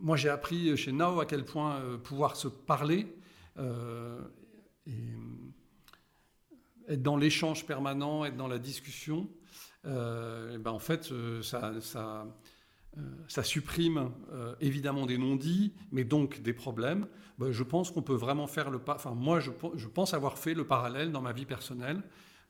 moi 0.00 0.16
j'ai 0.16 0.28
appris 0.28 0.76
chez 0.76 0.92
Nao 0.92 1.20
à 1.20 1.26
quel 1.26 1.44
point 1.44 1.76
euh, 1.76 1.96
pouvoir 1.96 2.36
se 2.36 2.48
parler 2.48 3.14
euh, 3.58 4.20
être 6.88 7.02
dans 7.02 7.16
l'échange 7.16 7.66
permanent, 7.66 8.24
être 8.24 8.36
dans 8.36 8.48
la 8.48 8.58
discussion, 8.58 9.28
euh, 9.84 10.58
ben 10.58 10.70
en 10.70 10.78
fait, 10.78 11.10
euh, 11.12 11.42
ça, 11.42 11.72
euh, 12.98 13.42
supprime 13.42 14.10
euh, 14.32 14.54
évidemment 14.60 15.06
des 15.06 15.18
non-dits, 15.18 15.72
mais 15.90 16.04
donc 16.04 16.42
des 16.42 16.52
problèmes. 16.52 17.06
Ben, 17.38 17.50
je 17.50 17.62
pense 17.62 17.90
qu'on 17.90 18.02
peut 18.02 18.14
vraiment 18.14 18.46
faire 18.46 18.70
le 18.70 18.78
pas. 18.78 18.96
Enfin, 18.96 19.12
moi, 19.12 19.40
je, 19.40 19.50
pe- 19.50 19.76
je 19.76 19.88
pense 19.88 20.14
avoir 20.14 20.38
fait 20.38 20.54
le 20.54 20.66
parallèle 20.66 21.12
dans 21.12 21.22
ma 21.22 21.32
vie 21.32 21.46
personnelle, 21.46 22.02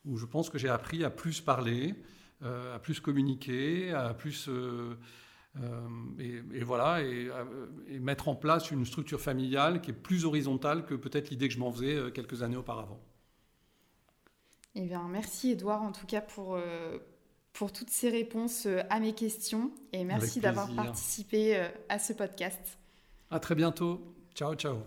où 0.05 0.17
je 0.17 0.27
pense 0.27 0.51
que 0.51 0.59
j'ai 0.59 0.69
appris 0.69 1.05
à 1.05 1.11
plus 1.11 1.41
parler, 1.41 1.95
euh, 2.43 2.75
à 2.75 2.79
plus 2.79 3.01
communiquer, 3.01 3.93
à 3.93 4.15
plus. 4.15 4.49
Euh, 5.61 5.89
et, 6.19 6.43
et 6.57 6.65
voilà, 6.65 7.03
et, 7.03 7.29
euh, 7.29 7.45
et 7.89 7.99
mettre 7.99 8.29
en 8.29 8.35
place 8.35 8.71
une 8.71 8.87
structure 8.87 9.21
familiale 9.21 9.81
qui 9.83 9.91
est 9.91 9.95
plus 9.95 10.25
horizontale 10.25 10.87
que 10.87 10.95
peut-être 10.95 11.31
l'idée 11.31 11.49
que 11.49 11.55
je 11.55 11.59
m'en 11.59 11.71
faisais 11.71 11.95
euh, 11.95 12.11
quelques 12.11 12.43
années 12.43 12.57
auparavant. 12.57 13.01
Eh 14.75 14.81
bien, 14.83 15.07
merci 15.09 15.51
Edouard 15.51 15.83
en 15.83 15.93
tout 15.93 16.07
cas 16.07 16.23
pour, 16.23 16.55
euh, 16.55 16.99
pour 17.53 17.73
toutes 17.73 17.91
ces 17.91 18.09
réponses 18.09 18.67
à 18.89 19.01
mes 19.01 19.13
questions 19.13 19.71
et 19.93 20.05
merci 20.05 20.41
d'avoir 20.41 20.75
participé 20.75 21.69
à 21.91 21.99
ce 21.99 22.15
podcast. 22.15 22.79
À 23.31 23.39
très 23.39 23.55
bientôt. 23.55 24.15
Ciao, 24.35 24.55
ciao. 24.55 24.79